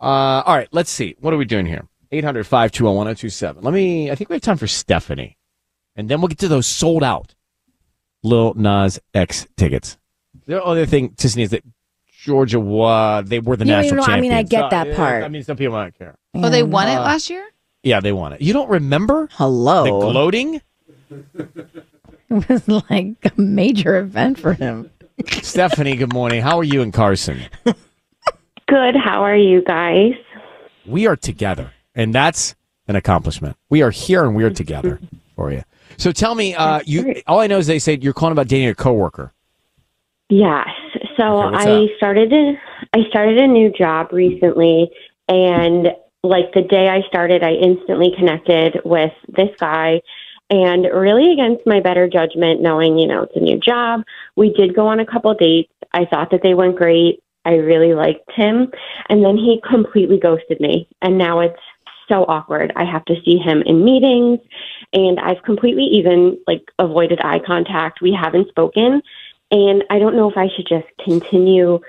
all 0.00 0.44
right, 0.56 0.68
let's 0.72 0.90
see. 0.90 1.16
What 1.20 1.32
are 1.34 1.36
we 1.38 1.44
doing 1.46 1.66
here? 1.66 1.86
800 2.12 2.44
520 2.46 2.96
1027. 2.96 3.62
Let 3.62 3.74
me, 3.74 4.10
I 4.10 4.14
think 4.14 4.30
we 4.30 4.34
have 4.34 4.42
time 4.42 4.56
for 4.56 4.66
Stephanie. 4.66 5.36
And 5.96 6.08
then 6.08 6.20
we'll 6.20 6.28
get 6.28 6.38
to 6.38 6.48
those 6.48 6.66
sold 6.66 7.02
out 7.02 7.34
Lil 8.22 8.54
Nas 8.54 8.98
X 9.14 9.46
tickets. 9.56 9.96
The 10.46 10.62
other 10.62 10.86
thing, 10.86 11.10
Tiffany, 11.10 11.42
is 11.44 11.50
that 11.50 11.64
Georgia, 12.22 12.60
wa 12.60 13.22
they 13.22 13.40
were 13.40 13.56
the 13.56 13.64
You 13.64 13.72
national 13.72 13.96
know, 14.06 14.12
I 14.12 14.20
mean. 14.20 14.32
I 14.32 14.42
get 14.42 14.64
So, 14.64 14.68
that 14.70 14.86
yeah, 14.88 14.96
part. 14.96 15.24
I 15.24 15.28
mean, 15.28 15.42
some 15.42 15.56
people 15.56 15.74
might 15.74 15.96
care. 15.98 16.14
Oh, 16.34 16.48
they 16.50 16.62
won 16.62 16.88
it 16.88 16.96
Uh, 16.96 17.02
last 17.02 17.30
year? 17.30 17.46
Yeah, 17.82 18.00
they 18.00 18.12
won 18.12 18.32
it. 18.32 18.40
You 18.42 18.52
don't 18.52 18.68
remember 18.68 19.28
Hello. 19.32 19.84
the 19.84 19.90
gloating? 20.12 20.60
It 22.32 22.48
was 22.48 22.68
like 22.68 23.16
a 23.24 23.32
major 23.40 23.96
event 23.98 24.38
for 24.38 24.52
him. 24.52 24.88
Stephanie, 25.42 25.96
good 25.96 26.12
morning. 26.12 26.42
How 26.42 26.58
are 26.60 26.64
you 26.64 26.80
in 26.80 26.92
Carson? 26.92 27.40
Good. 28.68 28.94
How 28.94 29.24
are 29.24 29.36
you 29.36 29.62
guys? 29.64 30.12
We 30.86 31.08
are 31.08 31.16
together, 31.16 31.72
and 31.94 32.14
that's 32.14 32.54
an 32.88 32.96
accomplishment. 32.96 33.56
We 33.68 33.82
are 33.82 33.90
here 33.90 34.24
and 34.24 34.34
we 34.34 34.44
are 34.44 34.50
together 34.50 35.00
for 35.36 35.52
you. 35.52 35.62
So 35.96 36.12
tell 36.12 36.34
me, 36.34 36.54
uh, 36.54 36.80
you. 36.86 37.22
All 37.26 37.40
I 37.40 37.46
know 37.46 37.58
is 37.58 37.66
they 37.66 37.78
say 37.78 37.98
you're 38.00 38.14
calling 38.14 38.32
about 38.32 38.48
dating 38.48 38.68
a 38.68 38.74
coworker. 38.74 39.32
Yes. 40.28 40.68
So 41.18 41.42
Okay, 41.42 41.56
I 41.56 41.96
started 41.96 42.32
a, 42.32 42.52
I 42.94 43.08
started 43.08 43.38
a 43.38 43.46
new 43.46 43.70
job 43.70 44.12
recently 44.12 44.90
and 45.28 45.88
like 46.22 46.52
the 46.54 46.62
day 46.62 46.88
I 46.88 47.02
started 47.08 47.42
I 47.42 47.52
instantly 47.52 48.12
connected 48.16 48.80
with 48.84 49.12
this 49.28 49.50
guy 49.58 50.00
and 50.48 50.84
really 50.84 51.32
against 51.32 51.66
my 51.66 51.80
better 51.80 52.08
judgment 52.08 52.60
knowing, 52.60 52.98
you 52.98 53.06
know, 53.06 53.22
it's 53.22 53.36
a 53.36 53.40
new 53.40 53.58
job, 53.58 54.02
we 54.36 54.52
did 54.52 54.74
go 54.74 54.86
on 54.86 55.00
a 55.00 55.06
couple 55.06 55.32
dates. 55.34 55.72
I 55.92 56.04
thought 56.06 56.30
that 56.30 56.42
they 56.42 56.54
went 56.54 56.76
great. 56.76 57.22
I 57.44 57.54
really 57.54 57.94
liked 57.94 58.30
him 58.32 58.70
and 59.08 59.24
then 59.24 59.36
he 59.36 59.62
completely 59.68 60.18
ghosted 60.18 60.60
me 60.60 60.88
and 61.02 61.18
now 61.18 61.40
it's 61.40 61.58
so 62.10 62.24
awkward. 62.28 62.72
I 62.76 62.84
have 62.84 63.04
to 63.06 63.14
see 63.24 63.38
him 63.38 63.62
in 63.64 63.82
meetings 63.82 64.40
and 64.92 65.18
I've 65.18 65.42
completely 65.44 65.84
even 65.84 66.38
like 66.46 66.62
avoided 66.78 67.20
eye 67.22 67.40
contact. 67.46 68.02
We 68.02 68.12
haven't 68.12 68.48
spoken 68.48 69.00
and 69.50 69.84
I 69.88 69.98
don't 69.98 70.14
know 70.14 70.30
if 70.30 70.36
I 70.36 70.48
should 70.54 70.66
just 70.68 70.86
continue 71.02 71.80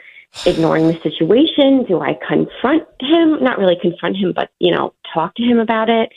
ignoring 0.45 0.87
the 0.87 0.99
situation. 1.01 1.83
Do 1.85 1.99
I 1.99 2.17
confront 2.27 2.83
him? 2.99 3.43
Not 3.43 3.59
really 3.59 3.77
confront 3.81 4.15
him, 4.17 4.33
but, 4.33 4.49
you 4.59 4.71
know, 4.71 4.93
talk 5.13 5.35
to 5.35 5.43
him 5.43 5.59
about 5.59 5.89
it. 5.89 6.09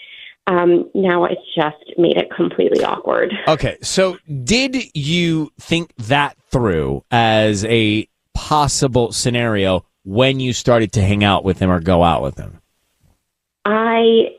Um, 0.46 0.90
now 0.94 1.24
it's 1.24 1.40
just 1.54 1.98
made 1.98 2.16
it 2.16 2.30
completely 2.34 2.84
awkward. 2.84 3.32
Okay, 3.48 3.78
so 3.82 4.18
did 4.44 4.76
you 4.94 5.50
think 5.58 5.94
that 5.96 6.36
through 6.50 7.02
as 7.10 7.64
a 7.64 8.06
possible 8.34 9.10
scenario 9.12 9.86
when 10.04 10.40
you 10.40 10.52
started 10.52 10.92
to 10.92 11.02
hang 11.02 11.24
out 11.24 11.44
with 11.44 11.58
him 11.58 11.70
or 11.70 11.80
go 11.80 12.02
out 12.02 12.22
with 12.22 12.36
him? 12.36 12.60
I 13.64 14.30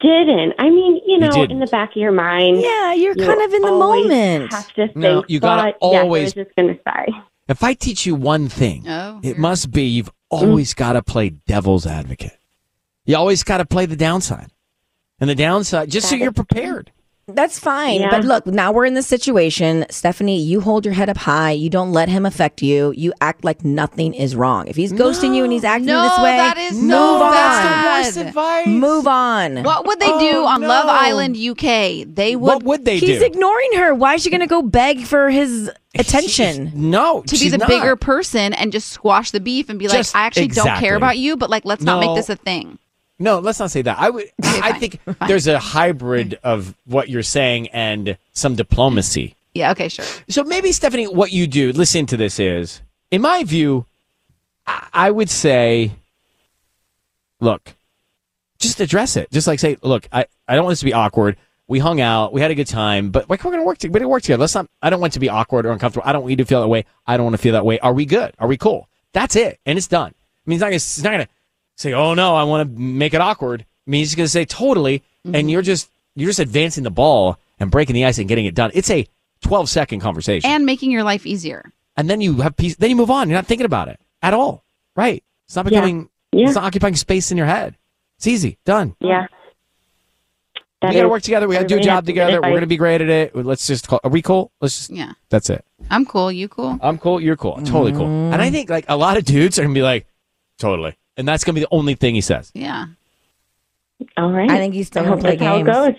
didn't. 0.00 0.54
I 0.58 0.70
mean, 0.70 1.00
you 1.06 1.18
know, 1.18 1.30
didn't. 1.30 1.52
in 1.52 1.60
the 1.60 1.66
back 1.66 1.90
of 1.90 1.96
your 1.96 2.12
mind. 2.12 2.60
Yeah, 2.60 2.92
you're 2.94 3.14
you 3.16 3.24
kind 3.24 3.40
of 3.40 3.52
in 3.52 3.62
the 3.62 3.68
always 3.68 4.04
moment. 4.08 4.52
Have 4.52 4.72
to 4.74 4.86
think, 4.86 4.96
No, 4.96 5.24
you 5.28 5.40
gotta 5.40 5.74
but, 5.80 5.92
yes, 5.92 6.02
always- 6.02 6.22
I 6.22 6.24
was 6.24 6.46
just 6.46 6.56
going 6.56 6.74
to 6.74 6.80
say. 6.86 7.14
If 7.48 7.64
I 7.64 7.74
teach 7.74 8.06
you 8.06 8.14
one 8.14 8.48
thing, 8.48 8.84
Oh, 8.88 9.20
it 9.24 9.36
must 9.36 9.72
be 9.72 9.82
you've 9.82 10.06
mm. 10.06 10.12
always 10.30 10.72
got 10.72 10.92
to 10.92 11.02
play 11.02 11.30
devil's 11.30 11.84
advocate. 11.84 12.38
You 13.04 13.16
always 13.16 13.42
got 13.42 13.58
to 13.58 13.64
play 13.64 13.86
the 13.86 13.96
downside. 13.96 14.50
And 15.18 15.28
the 15.28 15.34
downside, 15.34 15.90
just 15.90 16.08
so 16.08 16.14
you're 16.14 16.32
prepared. 16.32 16.92
That's 17.34 17.58
fine. 17.58 18.00
Yeah. 18.00 18.10
But 18.10 18.24
look, 18.24 18.46
now 18.46 18.72
we're 18.72 18.84
in 18.86 18.94
this 18.94 19.06
situation. 19.06 19.86
Stephanie, 19.90 20.40
you 20.40 20.60
hold 20.60 20.84
your 20.84 20.94
head 20.94 21.08
up 21.08 21.16
high. 21.16 21.50
You 21.52 21.70
don't 21.70 21.92
let 21.92 22.08
him 22.08 22.26
affect 22.26 22.62
you. 22.62 22.92
You 22.96 23.12
act 23.20 23.44
like 23.44 23.64
nothing 23.64 24.14
is 24.14 24.34
wrong. 24.36 24.66
If 24.66 24.76
he's 24.76 24.92
ghosting 24.92 25.34
you 25.34 25.44
and 25.44 25.52
he's 25.52 25.64
acting 25.64 25.86
No, 25.86 26.02
this 26.02 26.18
way, 26.18 26.36
that 26.36 26.58
is 26.58 26.74
move 26.80 26.90
so 26.90 27.22
on. 27.22 27.32
bad. 27.32 28.04
Worst 28.04 28.16
advice. 28.18 28.66
Move 28.66 29.06
on. 29.06 29.62
What 29.62 29.86
would 29.86 30.00
they 30.00 30.06
do 30.18 30.30
Oh, 30.36 30.46
on 30.46 30.62
Love. 30.62 30.86
Oh, 30.86 30.90
Island 30.90 31.36
UK? 31.36 32.06
They 32.14 32.36
would, 32.36 32.46
What 32.46 32.62
would 32.64 32.84
they 32.84 32.98
He's 32.98 33.18
do? 33.20 33.24
ignoring 33.24 33.70
her. 33.76 33.94
Why 33.94 34.14
is 34.14 34.22
she 34.22 34.30
going 34.30 34.40
to 34.40 34.46
go 34.46 34.62
beg 34.62 35.02
for 35.04 35.30
his 35.30 35.70
attention? 35.98 36.72
no, 36.74 37.22
to 37.22 37.38
be 37.38 37.48
the 37.48 37.58
not. 37.58 37.68
bigger 37.68 37.96
person 37.96 38.52
and 38.54 38.72
just 38.72 38.88
squash 38.88 39.30
the 39.30 39.40
beef 39.40 39.68
and 39.68 39.78
be 39.78 39.86
Just- 39.86 40.14
like, 40.14 40.20
I 40.22 40.26
actually 40.26 40.48
don't 40.48 40.76
care 40.78 40.96
about 40.96 41.18
you, 41.18 41.36
but 41.36 41.50
like, 41.50 41.64
let's 41.64 41.82
not 41.82 42.00
make 42.00 42.14
this 42.16 42.28
a 42.28 42.36
thing. 42.36 42.78
No, 43.20 43.38
let's 43.38 43.60
not 43.60 43.70
say 43.70 43.82
that. 43.82 43.98
I 43.98 44.08
would. 44.08 44.24
I 44.42 44.78
think 44.78 44.98
there's 45.28 45.46
a 45.46 45.58
hybrid 45.58 46.40
of 46.42 46.74
what 46.86 47.10
you're 47.10 47.22
saying 47.22 47.68
and 47.68 48.16
some 48.32 48.56
diplomacy. 48.56 49.36
Yeah, 49.54 49.72
okay, 49.72 49.88
sure. 49.88 50.06
So 50.28 50.42
maybe 50.42 50.72
Stephanie, 50.72 51.06
what 51.06 51.30
you 51.30 51.46
do, 51.46 51.72
listen 51.72 52.06
to 52.06 52.16
this 52.16 52.40
is, 52.40 52.80
in 53.10 53.20
my 53.20 53.44
view, 53.44 53.84
I, 54.66 55.10
would 55.10 55.28
say, 55.28 55.90
look, 57.40 57.74
just 58.58 58.80
address 58.80 59.16
it. 59.16 59.30
Just 59.30 59.46
like 59.46 59.58
say, 59.58 59.76
look, 59.82 60.08
I, 60.12 60.26
I 60.48 60.54
don't 60.54 60.64
want 60.64 60.72
this 60.72 60.80
to 60.80 60.84
be 60.86 60.94
awkward. 60.94 61.36
We 61.66 61.78
hung 61.78 62.00
out, 62.00 62.32
we 62.32 62.40
had 62.40 62.50
a 62.50 62.54
good 62.54 62.66
time, 62.66 63.10
but 63.10 63.28
like 63.28 63.44
we're 63.44 63.50
gonna 63.50 63.64
work 63.64 63.78
together. 63.78 63.92
We're 63.92 64.00
gonna 64.00 64.08
work 64.08 64.22
together. 64.22 64.40
Let's 64.40 64.54
not. 64.54 64.66
I 64.82 64.90
don't 64.90 65.00
want 65.00 65.12
it 65.12 65.14
to 65.14 65.20
be 65.20 65.28
awkward 65.28 65.66
or 65.66 65.70
uncomfortable. 65.70 66.08
I 66.08 66.12
don't 66.12 66.22
want 66.22 66.30
you 66.30 66.36
to 66.36 66.44
feel 66.44 66.60
that 66.62 66.68
way. 66.68 66.84
I 67.06 67.16
don't 67.16 67.24
want 67.24 67.34
to 67.34 67.42
feel 67.42 67.52
that 67.52 67.64
way. 67.64 67.78
Are 67.80 67.92
we 67.92 68.06
good? 68.06 68.34
Are 68.38 68.48
we 68.48 68.56
cool? 68.56 68.88
That's 69.12 69.36
it, 69.36 69.60
and 69.66 69.78
it's 69.78 69.86
done. 69.86 70.12
I 70.12 70.50
mean, 70.50 70.56
it's 70.56 70.60
not 70.60 70.66
gonna. 70.66 70.74
He's 70.74 71.04
not 71.04 71.10
gonna 71.12 71.28
say, 71.80 71.92
oh 71.92 72.14
no, 72.14 72.34
I 72.34 72.44
want 72.44 72.68
to 72.74 72.80
make 72.80 73.14
it 73.14 73.20
awkward. 73.20 73.62
I 73.86 73.90
mean, 73.90 74.00
he's 74.00 74.08
just 74.08 74.16
gonna 74.16 74.28
say 74.28 74.44
totally, 74.44 75.02
and 75.24 75.50
you're 75.50 75.62
just 75.62 75.90
you're 76.14 76.28
just 76.28 76.38
advancing 76.40 76.84
the 76.84 76.90
ball 76.90 77.38
and 77.58 77.70
breaking 77.70 77.94
the 77.94 78.04
ice 78.04 78.18
and 78.18 78.28
getting 78.28 78.46
it 78.46 78.54
done. 78.54 78.70
It's 78.74 78.90
a 78.90 79.06
12 79.42 79.68
second 79.68 80.00
conversation. 80.00 80.50
And 80.50 80.66
making 80.66 80.90
your 80.90 81.02
life 81.04 81.26
easier. 81.26 81.72
and 81.96 82.08
then 82.10 82.20
you 82.20 82.36
have 82.42 82.56
peace. 82.56 82.76
Then 82.76 82.90
you 82.90 82.96
move 82.96 83.10
on. 83.10 83.28
You're 83.28 83.38
not 83.38 83.46
thinking 83.46 83.64
about 83.66 83.88
it 83.88 83.98
at 84.22 84.34
all. 84.34 84.64
Right? 84.96 85.22
It's 85.46 85.56
not 85.56 85.64
becoming. 85.66 86.08
Yeah. 86.32 86.46
It's 86.46 86.54
not 86.54 86.64
occupying 86.64 86.96
space 86.96 87.30
in 87.30 87.36
your 87.38 87.46
head. 87.46 87.76
It's 88.18 88.26
easy. 88.26 88.58
Done. 88.64 88.94
Yeah. 89.00 89.26
we 90.82 90.92
got 90.92 91.02
to 91.02 91.08
work 91.08 91.22
together. 91.22 91.48
We 91.48 91.54
got 91.54 91.62
to 91.62 91.66
do 91.68 91.78
a 91.78 91.80
job 91.80 91.94
has 91.96 92.00
to 92.04 92.06
together. 92.06 92.40
We're 92.40 92.50
going 92.50 92.60
to 92.60 92.66
be 92.66 92.76
great 92.76 93.00
at 93.00 93.08
it. 93.08 93.34
Let's 93.36 93.66
just 93.66 93.88
call. 93.88 94.00
Are 94.04 94.10
we 94.10 94.22
cool? 94.22 94.52
Let's 94.60 94.76
just. 94.78 94.90
Yeah. 94.90 95.12
That's 95.28 95.50
it. 95.50 95.64
I'm 95.90 96.04
cool. 96.06 96.30
You 96.30 96.48
cool? 96.48 96.78
I'm 96.82 96.98
cool. 96.98 97.20
You're 97.20 97.36
cool. 97.36 97.56
Totally 97.56 97.92
cool. 97.92 98.06
And 98.06 98.34
Mm. 98.34 98.40
I 98.40 98.50
think 98.50 98.70
like 98.70 98.84
a 98.88 98.96
lot 98.96 99.16
of 99.16 99.24
dudes 99.24 99.58
are 99.58 99.62
gonna 99.62 99.74
be 99.74 99.82
like, 99.82 100.06
totally. 100.58 100.96
And 101.20 101.28
that's 101.28 101.44
gonna 101.44 101.54
be 101.54 101.60
the 101.60 101.68
only 101.70 101.94
thing 101.94 102.14
he 102.14 102.20
says. 102.22 102.50
Yeah. 102.54 102.86
All 104.16 104.32
right. 104.32 104.50
I 104.50 104.56
think 104.58 104.74
he's 104.74 104.86
still 104.88 105.02
I 105.04 105.08
gonna 105.08 105.20
play 105.20 105.36
that's 105.36 105.42
how 105.42 105.56
it 105.56 105.64
games. 105.64 105.68
goes. 105.76 105.94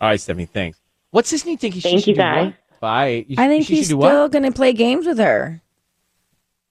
All 0.00 0.08
right, 0.08 0.20
Stephanie. 0.20 0.46
Thanks. 0.46 0.80
What's 1.10 1.30
this 1.30 1.44
new 1.46 1.56
thing? 1.56 1.72
He 1.72 1.80
Thank 1.80 2.00
should 2.00 2.08
you, 2.08 2.14
guys. 2.16 2.52
Bye. 2.80 3.24
You- 3.28 3.36
I 3.38 3.46
think 3.48 3.66
she 3.66 3.76
he's 3.76 3.86
still 3.86 3.98
what? 3.98 4.32
going 4.32 4.42
to 4.42 4.50
play 4.52 4.72
games 4.72 5.06
with 5.06 5.18
her. 5.18 5.62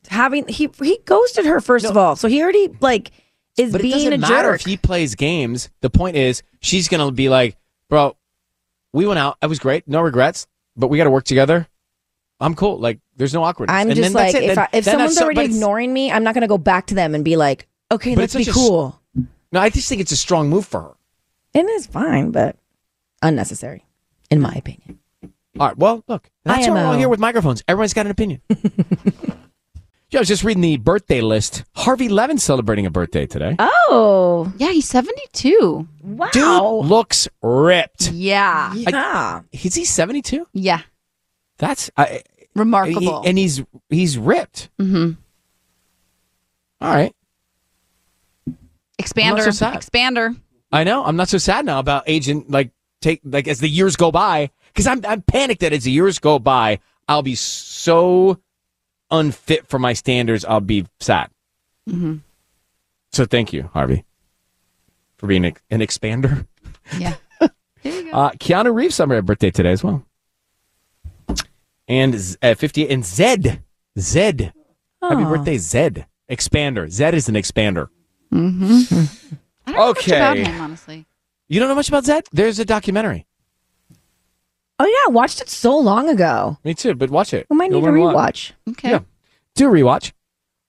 Having 0.10 0.50
he 0.50 0.70
he 0.82 1.00
ghosted 1.06 1.46
her 1.46 1.62
first 1.62 1.86
of 1.86 1.96
all, 1.96 2.16
so 2.18 2.28
he 2.28 2.42
already 2.44 2.70
like 2.82 3.12
is 3.56 3.72
But 3.72 3.80
it 3.82 3.84
being 3.84 3.94
doesn't 3.96 4.14
a 4.14 4.18
matter 4.18 4.52
jerk. 4.52 4.62
if 4.62 4.66
he 4.66 4.76
plays 4.76 5.16
games. 5.16 5.70
The 5.82 5.90
point 5.90 6.18
is, 6.18 6.44
she's 6.60 6.90
gonna 6.90 7.12
be 7.12 7.30
like, 7.30 7.56
bro, 7.88 8.18
we 8.92 9.06
went 9.06 9.20
out. 9.20 9.38
It 9.42 9.48
was 9.48 9.60
great. 9.60 9.88
No 9.88 10.02
regrets. 10.02 10.48
But 10.76 10.88
we 10.88 10.98
got 10.98 11.04
to 11.04 11.12
work 11.12 11.24
together. 11.24 11.68
I'm 12.44 12.56
cool. 12.56 12.78
Like, 12.80 13.00
there's 13.16 13.34
no 13.34 13.44
awkwardness. 13.44 13.74
I'm 13.76 13.88
And 13.90 13.96
just 13.96 14.14
then 14.14 14.14
that's 14.14 14.34
like 14.34 14.44
it. 14.44 14.50
if 14.50 14.56
Then- 14.56 14.60
I, 14.60 14.78
if 14.78 14.86
then 14.86 14.92
someone's 14.94 15.12
that's 15.12 15.18
so- 15.20 15.24
already 15.26 15.46
ignoring 15.46 15.94
me, 15.94 16.12
I'm 16.12 16.24
not 16.24 16.34
going 16.34 16.42
to 16.42 16.48
go 16.48 16.58
back 16.58 16.88
to 16.88 16.96
them 16.96 17.16
and 17.16 17.24
be 17.24 17.36
like, 17.36 17.68
okay, 17.92 18.16
let's 18.16 18.36
be 18.36 18.44
such 18.44 18.56
a 18.56 18.60
s- 18.60 18.68
cool. 18.68 19.00
No, 19.52 19.60
I 19.60 19.70
just 19.70 19.88
think 19.88 20.02
it's 20.02 20.12
a 20.12 20.18
strong 20.18 20.50
move 20.50 20.66
for 20.66 20.82
her. 20.82 20.92
And 21.54 21.70
It 21.70 21.72
is 21.74 21.86
fine, 21.86 22.32
but 22.32 22.58
unnecessary, 23.22 23.86
in 24.32 24.42
my 24.42 24.54
opinion. 24.54 25.00
All 25.60 25.68
right. 25.68 25.78
Well, 25.78 26.04
look, 26.08 26.30
that's 26.44 26.68
why 26.68 26.74
we're 26.74 26.86
all 26.86 26.94
here 26.98 27.08
with 27.10 27.20
microphones. 27.20 27.64
Everyone's 27.68 27.94
got 27.94 28.08
an 28.08 28.12
opinion. 28.12 28.42
yeah, 30.10 30.18
I 30.18 30.20
was 30.20 30.28
just 30.28 30.44
reading 30.44 30.62
the 30.62 30.78
birthday 30.78 31.22
list. 31.22 31.64
Harvey 31.76 32.10
Levin 32.10 32.38
celebrating 32.40 32.86
a 32.86 32.90
birthday 32.92 33.26
today. 33.28 33.56
Oh, 33.60 34.52
Yeah, 34.58 34.72
he's 34.72 34.88
72. 34.90 35.88
wow. 36.04 36.30
Dude 36.32 36.86
looks 36.90 37.28
ripped. 37.42 38.12
Yeah. 38.12 38.74
yeah. 38.74 39.42
Is 39.52 39.76
he 39.76 39.86
72? 39.86 40.48
Yeah. 40.54 40.82
That's 41.60 41.92
I, 41.96 42.24
Remarkable. 42.56 43.22
he- 43.24 43.30
and 43.30 43.38
he's 43.38 43.62
he's 43.90 44.18
ripped. 44.18 44.70
mm-hmm. 44.80 45.12
All 46.82 46.94
right. 46.94 47.16
Expander. 49.02 49.54
so. 49.54 49.68
Expander. 49.68 50.36
I 50.72 50.84
know. 50.84 51.04
I'm 51.06 51.16
not 51.16 51.30
so 51.30 51.38
sad 51.38 51.66
now 51.66 51.80
about 51.80 52.04
agent 52.08 52.50
like 52.50 52.72
take 53.02 53.22
like 53.24 53.48
as 53.48 53.60
the 53.60 53.68
years 53.70 53.96
go 53.96 54.12
by 54.12 54.50
because 54.68 54.88
I'm 54.88 55.04
I'm 55.06 55.22
panicked 55.22 55.62
that 55.62 55.74
as 55.74 55.84
the 55.84 55.92
years 55.92 56.20
go 56.20 56.40
by 56.40 56.80
I'll 57.08 57.22
be 57.22 57.36
so 57.36 58.40
unfit 59.12 59.68
for 59.68 59.80
my 59.80 59.94
standards. 59.94 60.46
I'll 60.46 60.60
be 60.62 60.86
sad. 61.00 61.30
Mm-hmm. 61.90 62.18
So 63.12 63.26
thank 63.26 63.54
you, 63.54 63.70
Harvey, 63.74 64.06
for 65.18 65.28
being 65.28 65.46
an 65.46 65.54
an 65.70 65.80
expander. 65.82 66.48
Yeah. 66.98 67.16
Uh, 68.14 68.30
Keanu 68.32 68.74
Reeves 68.74 68.98
birthday 69.26 69.52
today 69.52 69.72
as 69.72 69.84
well, 69.84 70.06
and 71.88 72.16
Z- 72.16 72.38
uh, 72.42 72.56
58 72.56 72.92
and 72.92 73.04
Zedd 73.04 73.62
Zedd. 73.98 74.52
Happy 75.02 75.24
birthday, 75.24 75.58
Zedd. 75.58 76.06
Expander. 76.32 76.86
Zedd 76.88 77.14
is 77.14 77.28
an 77.30 77.36
expander. 77.36 77.88
Mm-hmm. 78.34 79.06
I 79.68 79.72
don't 79.72 79.78
know 79.80 79.88
much 79.90 79.98
Okay. 79.98 80.16
about 80.16 80.38
him, 80.38 80.62
honestly. 80.62 81.06
You 81.50 81.60
don't 81.60 81.70
know 81.70 81.76
much 81.76 81.90
about 81.90 82.06
Zedd? 82.06 82.24
There's 82.32 82.58
a 82.60 82.66
documentary. 82.66 83.26
Oh 84.80 84.86
yeah, 84.86 85.10
I 85.10 85.12
watched 85.12 85.40
it 85.42 85.50
so 85.50 85.78
long 85.78 86.10
ago. 86.10 86.58
Me 86.64 86.74
too, 86.74 86.96
but 86.96 87.10
watch 87.10 87.34
it. 87.34 87.46
We 87.50 87.56
might 87.58 87.70
You'll 87.70 87.82
need 87.82 87.88
to 87.88 87.92
learn 88.04 88.16
a 88.16 88.18
rewatch. 88.18 88.52
Okay. 88.70 88.90
Yeah. 88.92 89.00
Do 89.56 89.70
rewatch. 89.70 90.12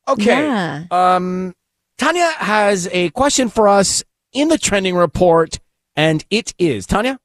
Okay. 0.07 0.24
Yeah. 0.42 0.85
Um, 0.90 1.55
Tanya 1.96 2.29
has 2.37 2.88
a 2.92 3.09
question 3.11 3.48
for 3.48 3.66
us 3.68 4.05
in 4.33 4.48
the 4.48 4.59
trending 4.59 4.94
report, 4.96 5.59
and 5.96 6.24
it 6.29 6.53
is 6.59 6.87
Tanya. 6.87 7.18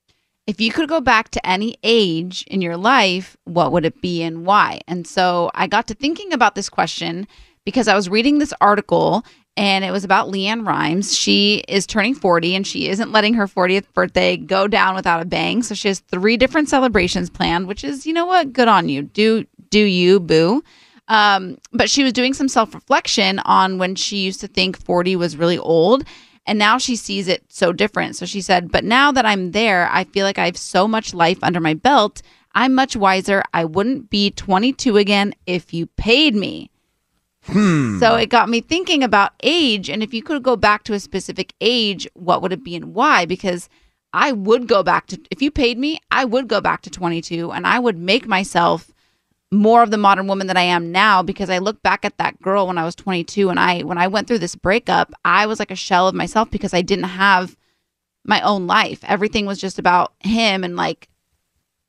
If 0.49 0.59
you 0.59 0.71
could 0.71 0.89
go 0.89 0.99
back 0.99 1.29
to 1.29 1.47
any 1.47 1.75
age 1.83 2.43
in 2.47 2.59
your 2.59 2.75
life, 2.75 3.37
what 3.43 3.71
would 3.71 3.85
it 3.85 4.01
be 4.01 4.23
and 4.23 4.47
why? 4.47 4.81
And 4.87 5.05
so 5.05 5.51
I 5.53 5.67
got 5.67 5.85
to 5.89 5.93
thinking 5.93 6.33
about 6.33 6.55
this 6.55 6.69
question 6.69 7.27
because 7.65 7.87
I 7.87 7.93
was 7.93 8.09
reading 8.09 8.39
this 8.39 8.51
article 8.59 9.23
and 9.55 9.85
it 9.85 9.91
was 9.91 10.03
about 10.03 10.29
LeAnn 10.29 10.65
Rimes. 10.65 11.15
She 11.15 11.63
is 11.67 11.85
turning 11.85 12.15
40 12.15 12.55
and 12.55 12.65
she 12.65 12.87
isn't 12.87 13.11
letting 13.11 13.35
her 13.35 13.45
40th 13.45 13.93
birthday 13.93 14.37
go 14.37 14.67
down 14.67 14.95
without 14.95 15.21
a 15.21 15.25
bang. 15.25 15.61
So 15.61 15.75
she 15.75 15.87
has 15.87 15.99
three 15.99 16.35
different 16.35 16.67
celebrations 16.67 17.29
planned, 17.29 17.67
which 17.67 17.83
is, 17.83 18.07
you 18.07 18.13
know 18.13 18.25
what? 18.25 18.51
Good 18.51 18.67
on 18.67 18.89
you. 18.89 19.03
Do 19.03 19.45
do 19.69 19.79
you, 19.79 20.19
boo. 20.19 20.63
Um, 21.09 21.59
but 21.71 21.91
she 21.91 22.01
was 22.01 22.11
doing 22.11 22.33
some 22.33 22.47
self 22.47 22.73
reflection 22.73 23.37
on 23.45 23.77
when 23.77 23.93
she 23.93 24.17
used 24.17 24.41
to 24.41 24.47
think 24.47 24.83
40 24.83 25.15
was 25.15 25.37
really 25.37 25.59
old. 25.59 26.05
And 26.49 26.57
now 26.57 26.79
she 26.79 26.95
sees 26.95 27.27
it 27.27 27.43
so 27.47 27.71
different. 27.71 28.15
So 28.15 28.25
she 28.25 28.41
said, 28.41 28.71
But 28.71 28.83
now 28.83 29.11
that 29.11 29.23
I'm 29.23 29.51
there, 29.51 29.87
I 29.91 30.03
feel 30.03 30.25
like 30.25 30.39
I 30.39 30.45
have 30.45 30.57
so 30.57 30.87
much 30.87 31.13
life 31.13 31.37
under 31.43 31.59
my 31.59 31.75
belt. 31.75 32.23
I'm 32.55 32.73
much 32.73 32.95
wiser. 32.95 33.43
I 33.53 33.65
wouldn't 33.65 34.09
be 34.09 34.31
22 34.31 34.97
again 34.97 35.35
if 35.45 35.75
you 35.75 35.85
paid 35.85 36.33
me. 36.33 36.71
Hmm. 37.43 37.99
So 37.99 38.15
it 38.15 38.29
got 38.29 38.49
me 38.49 38.61
thinking 38.61 39.03
about 39.03 39.33
age. 39.43 39.91
And 39.91 40.01
if 40.01 40.11
you 40.11 40.23
could 40.23 40.41
go 40.41 40.55
back 40.55 40.83
to 40.85 40.93
a 40.93 40.99
specific 40.99 41.53
age, 41.61 42.07
what 42.15 42.41
would 42.41 42.51
it 42.51 42.63
be 42.63 42.75
and 42.75 42.95
why? 42.95 43.27
Because 43.27 43.69
I 44.11 44.31
would 44.31 44.67
go 44.67 44.81
back 44.81 45.05
to, 45.07 45.21
if 45.29 45.43
you 45.43 45.51
paid 45.51 45.77
me, 45.77 45.99
I 46.09 46.25
would 46.25 46.47
go 46.47 46.61
back 46.61 46.81
to 46.81 46.89
22 46.89 47.51
and 47.51 47.67
I 47.67 47.77
would 47.77 47.95
make 47.95 48.25
myself 48.25 48.91
more 49.51 49.81
of 49.81 49.89
the 49.91 49.97
modern 49.97 50.27
woman 50.27 50.47
that 50.47 50.57
I 50.57 50.61
am 50.61 50.91
now 50.91 51.23
because 51.23 51.49
I 51.49 51.57
look 51.57 51.81
back 51.81 52.05
at 52.05 52.17
that 52.17 52.39
girl 52.41 52.67
when 52.67 52.77
I 52.77 52.85
was 52.85 52.95
22 52.95 53.49
and 53.49 53.59
I 53.59 53.81
when 53.81 53.97
I 53.97 54.07
went 54.07 54.27
through 54.27 54.39
this 54.39 54.55
breakup, 54.55 55.11
I 55.25 55.47
was 55.47 55.57
like 55.59 55.71
a 55.71 55.75
shell 55.75 56.07
of 56.07 56.15
myself 56.15 56.51
because 56.51 56.73
I 56.73 56.81
didn't 56.83 57.05
have 57.05 57.57
my 58.25 58.41
own 58.41 58.67
life. 58.67 58.99
Everything 59.03 59.45
was 59.47 59.59
just 59.59 59.79
about 59.79 60.13
him 60.19 60.63
and 60.63 60.75
like 60.75 61.07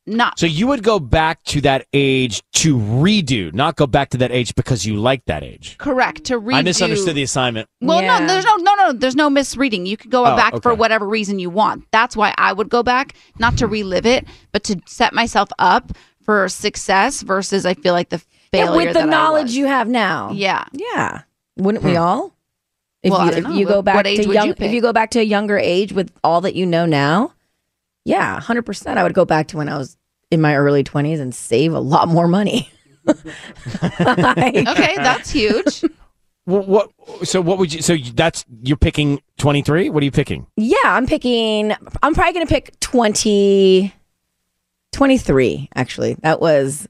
not 0.06 0.38
So 0.38 0.46
you 0.46 0.66
would 0.68 0.82
go 0.82 0.98
back 0.98 1.44
to 1.44 1.60
that 1.60 1.86
age 1.92 2.42
to 2.54 2.76
redo, 2.78 3.52
not 3.52 3.76
go 3.76 3.86
back 3.86 4.08
to 4.10 4.16
that 4.18 4.32
age 4.32 4.54
because 4.54 4.86
you 4.86 4.96
like 4.96 5.24
that 5.26 5.42
age. 5.44 5.76
correct 5.76 6.24
to 6.24 6.40
redo. 6.40 6.54
I 6.54 6.62
misunderstood 6.62 7.14
the 7.14 7.22
assignment. 7.22 7.68
Well, 7.82 8.00
Yeah. 8.02 8.20
no, 8.20 8.26
there's 8.26 8.44
no, 8.46 8.56
no, 8.56 8.74
no, 8.76 8.92
there's 8.94 9.14
no 9.14 9.28
misreading. 9.28 9.84
You 9.84 9.98
could 9.98 10.10
go 10.10 10.24
Oh, 10.24 10.34
back 10.34 10.62
for 10.62 10.74
whatever 10.74 11.06
reason 11.06 11.38
you 11.38 11.50
want. 11.50 11.84
That's 11.92 12.16
why 12.16 12.34
I 12.38 12.54
would 12.54 12.70
go 12.70 12.82
back, 12.82 13.14
not 13.38 13.58
to 13.58 13.66
relive 13.66 14.06
it, 14.06 14.26
but 14.52 14.64
to 14.64 14.80
set 14.86 15.12
myself 15.12 15.50
up 15.58 15.92
for 16.30 16.48
success 16.48 17.22
versus 17.22 17.66
I 17.66 17.74
feel 17.74 17.92
like 17.92 18.10
the 18.10 18.22
Yeah, 18.52 18.66
failure 18.66 18.76
with 18.76 18.88
the 18.94 19.00
that 19.00 19.08
I 19.08 19.10
knowledge 19.10 19.46
was. 19.46 19.56
you 19.56 19.66
have 19.66 19.88
now. 19.88 20.30
Yeah. 20.30 20.64
Yeah. 20.70 21.22
Wouldn't 21.56 21.82
we 21.82 21.92
hmm. 21.92 21.98
all? 21.98 22.36
If 23.02 23.10
Well, 23.10 23.20
I 23.20 23.24
you, 23.24 23.30
don't 23.42 23.52
if 23.52 23.58
you 23.58 23.66
go 23.66 23.82
back 23.82 23.96
what 23.96 24.06
age 24.06 24.20
to 24.20 24.28
would 24.28 24.34
young, 24.34 24.46
you 24.48 24.54
if 24.56 24.72
you 24.72 24.80
go 24.80 24.92
back 24.92 25.10
to 25.12 25.18
a 25.18 25.24
younger 25.24 25.58
age 25.58 25.92
with 25.92 26.12
all 26.22 26.40
that 26.42 26.54
you 26.54 26.66
know 26.66 26.86
now, 26.86 27.32
yeah, 28.04 28.38
hundred 28.38 28.62
percent. 28.62 28.96
I 28.96 29.02
would 29.02 29.12
go 29.14 29.24
back 29.24 29.48
to 29.48 29.56
when 29.56 29.68
I 29.68 29.76
was 29.76 29.96
in 30.30 30.40
my 30.40 30.54
early 30.54 30.84
twenties 30.84 31.18
and 31.18 31.34
save 31.34 31.72
a 31.72 31.80
lot 31.80 32.06
more 32.06 32.28
money. 32.28 32.70
Like- 33.04 33.16
Okay, 34.00 34.94
that's 34.96 35.30
huge. 35.30 35.82
What, 36.44 36.66
what? 36.66 36.90
So 37.28 37.40
what 37.40 37.58
would 37.58 37.72
you? 37.72 37.82
So 37.82 37.96
that's 38.14 38.44
you're 38.62 38.76
picking 38.76 39.20
23. 39.38 39.90
What 39.90 40.02
are 40.02 40.04
you 40.04 40.10
picking? 40.10 40.46
Yeah, 40.56 40.76
I'm 40.84 41.06
picking. 41.06 41.72
I'm 42.02 42.14
probably 42.14 42.32
going 42.32 42.46
to 42.46 42.52
pick 42.52 42.80
20, 42.80 43.92
23, 44.92 45.68
Actually, 45.74 46.14
that 46.22 46.40
was 46.40 46.88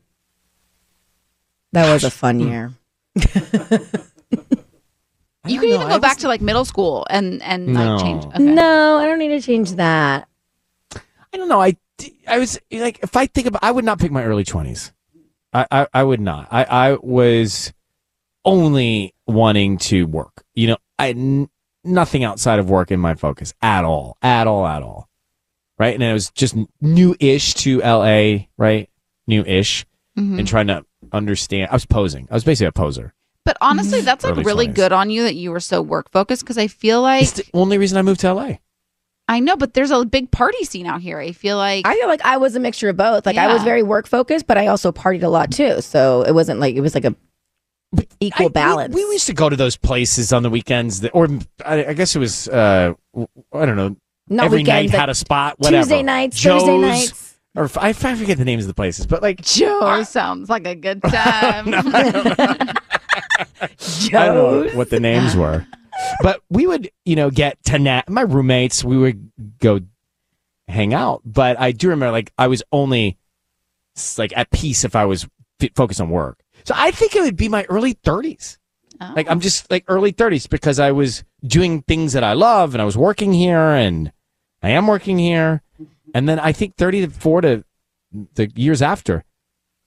that 1.73 1.93
was 1.93 2.05
a 2.05 2.11
fun 2.11 2.41
year. 2.41 2.73
You 5.47 5.59
could 5.59 5.71
even 5.71 5.89
go 5.89 5.99
back 5.99 6.19
to 6.19 6.29
like 6.29 6.43
middle 6.43 6.65
school 6.67 7.07
and 7.09 7.43
and 7.43 7.69
No. 7.69 7.95
like 7.97 8.05
change. 8.05 8.25
Okay. 8.27 8.39
No, 8.45 8.99
I 8.99 9.07
don't 9.07 9.19
need 9.19 9.29
to 9.29 9.41
change 9.41 9.73
that. 9.73 10.29
I 10.95 11.37
don't 11.37 11.49
know. 11.49 11.61
I 11.63 11.77
I 12.29 12.39
was 12.39 12.59
like, 12.71 13.01
if 13.03 13.17
I 13.17 13.27
think 13.27 13.47
about, 13.47 13.65
I 13.65 13.71
would 13.71 13.85
not 13.85 13.99
pick 13.99 14.11
my 14.13 14.23
early 14.25 14.45
20s. 14.45 14.93
I 15.53 15.67
I, 15.71 15.87
I 15.95 16.03
would 16.05 16.21
not. 16.21 16.49
I 16.51 16.65
I 16.65 16.97
was 17.01 17.73
only 18.45 19.15
wanting 19.27 19.79
to 19.79 20.07
work. 20.07 20.45
You 20.55 20.69
know, 20.69 20.77
I 20.99 21.47
nothing 21.85 22.23
outside 22.23 22.59
of 22.59 22.69
work 22.69 22.91
in 22.91 23.01
my 23.01 23.15
focus 23.15 23.55
at 23.63 23.85
all, 23.85 24.19
at 24.23 24.47
all, 24.47 24.67
at 24.67 24.83
all. 24.83 25.09
Right, 25.81 25.95
and 25.95 26.03
it 26.03 26.12
was 26.12 26.29
just 26.31 26.55
new-ish 26.83 27.55
to 27.55 27.81
LA. 27.81 28.49
Right, 28.59 28.90
new-ish, 29.27 29.87
Mhm. 30.19 30.38
and 30.38 30.47
trying 30.47 30.66
to 30.66 30.85
understand. 31.11 31.69
I 31.71 31.75
was 31.75 31.87
posing. 31.87 32.29
I 32.31 32.35
was 32.35 32.45
basically 32.45 32.66
a 32.66 32.73
poser. 32.73 33.14
But 33.47 33.57
honestly, 33.62 34.03
that's 34.03 34.23
like 34.23 34.35
Early 34.35 34.45
really 34.45 34.66
20s. 34.66 34.75
good 34.77 34.93
on 34.93 35.09
you 35.09 35.23
that 35.23 35.35
you 35.37 35.51
were 35.51 35.59
so 35.61 35.81
work 35.81 36.11
focused 36.12 36.43
because 36.43 36.59
I 36.59 36.66
feel 36.66 37.01
like 37.01 37.23
It's 37.23 37.33
the 37.33 37.47
only 37.55 37.79
reason 37.79 37.97
I 37.97 38.03
moved 38.03 38.21
to 38.21 38.29
LA. 38.35 38.59
I 39.27 39.40
know, 39.40 39.57
but 39.57 39.73
there's 39.73 39.90
a 39.90 40.05
big 40.05 40.31
party 40.31 40.62
scene 40.64 40.85
out 40.87 41.01
here. 41.01 41.19
I 41.19 41.33
feel 41.33 41.57
like 41.57 41.87
I 41.87 41.95
feel 41.95 42.09
like 42.09 42.21
I 42.27 42.37
was 42.37 42.55
a 42.57 42.61
mixture 42.61 42.90
of 42.90 42.99
both. 42.99 43.25
Like 43.25 43.38
I 43.38 43.51
was 43.51 43.62
very 43.62 43.83
work 43.83 44.07
focused, 44.07 44.47
but 44.47 44.59
I 44.59 44.66
also 44.66 44.93
partied 44.93 45.23
a 45.23 45.29
lot 45.29 45.51
too. 45.51 45.81
So 45.81 46.23
it 46.23 46.33
wasn't 46.35 46.61
like 46.61 46.75
it 46.75 46.81
was 46.83 46.95
like 46.95 47.07
a 47.07 47.14
equal 48.21 48.47
I- 48.47 48.51
balance. 48.51 48.95
We, 48.95 49.05
we 49.07 49.12
used 49.12 49.27
to 49.29 49.33
go 49.35 49.49
to 49.49 49.57
those 49.57 49.77
places 49.77 50.33
on 50.33 50.43
the 50.43 50.51
weekends, 50.51 51.01
that, 51.01 51.11
or 51.14 51.27
I, 51.64 51.87
I 51.87 51.93
guess 51.95 52.14
it 52.14 52.19
was, 52.19 52.49
uh, 52.49 52.93
I 53.55 53.64
don't 53.66 53.77
know, 53.77 53.97
Not 54.31 54.47
every 54.47 54.59
weekends, 54.61 54.93
night 54.93 54.99
had 54.99 55.11
a 55.11 55.14
spot, 55.14 55.57
whatever. 55.59 55.83
Tuesday 55.83 56.03
nights, 56.03 56.38
Joe's, 56.38 56.62
Thursday 56.62 56.79
nights. 56.79 57.38
Or 57.57 57.64
f- 57.64 57.79
I, 57.79 57.88
I 57.88 57.93
forget 57.93 58.38
the 58.38 58.45
names 58.45 58.62
of 58.62 58.69
the 58.69 58.75
places, 58.75 59.07
but 59.07 59.23
like, 59.23 59.43
Joe 59.43 60.05
sounds 60.05 60.49
like 60.49 60.66
a 60.69 60.77
good 60.77 61.03
time. 61.03 61.75
I 61.75 62.73
don't 64.12 64.12
know 64.12 64.69
what 64.75 64.90
the 64.90 65.01
names 65.01 65.35
were. 65.35 65.66
But 66.23 66.43
we 66.49 66.66
would, 66.69 66.90
you 67.05 67.16
know, 67.16 67.31
get 67.31 67.62
to 67.64 67.79
na- 67.79 68.03
my 68.09 68.23
roommates, 68.23 68.85
we 68.85 68.97
would 68.97 69.33
go 69.59 69.81
hang 70.69 70.95
out. 70.95 71.23
But 71.25 71.59
I 71.59 71.73
do 71.73 71.88
remember, 71.88 72.12
like, 72.12 72.33
I 72.38 72.47
was 72.47 72.62
only 72.71 73.19
like 74.16 74.33
at 74.37 74.51
peace 74.51 74.85
if 74.85 74.95
I 74.95 75.05
was 75.05 75.29
f- 75.61 75.71
focused 75.75 76.01
on 76.01 76.09
work. 76.09 76.38
So 76.64 76.75
I 76.77 76.93
think 76.93 77.16
it 77.16 77.23
would 77.23 77.37
be 77.37 77.49
my 77.49 77.64
early 77.69 77.95
30s. 77.95 78.59
Like, 79.14 79.31
I'm 79.31 79.38
oh. 79.38 79.40
just 79.40 79.71
like 79.71 79.85
early 79.88 80.12
30s 80.12 80.49
because 80.49 80.79
I 80.79 80.93
was 80.93 81.25
doing 81.43 81.83
things 81.83 82.12
that 82.12 82.23
I 82.23 82.35
love 82.35 82.75
and 82.75 82.83
I 82.83 82.85
was 82.85 82.99
working 82.99 83.33
here 83.33 83.59
and 83.59 84.12
I 84.62 84.70
am 84.70 84.87
working 84.87 85.18
here. 85.18 85.62
And 86.14 86.29
then 86.29 86.38
I 86.38 86.53
think 86.53 86.77
30 86.77 87.07
to 87.07 87.11
4 87.12 87.40
to 87.42 87.64
the 88.35 88.51
years 88.55 88.83
after. 88.83 89.25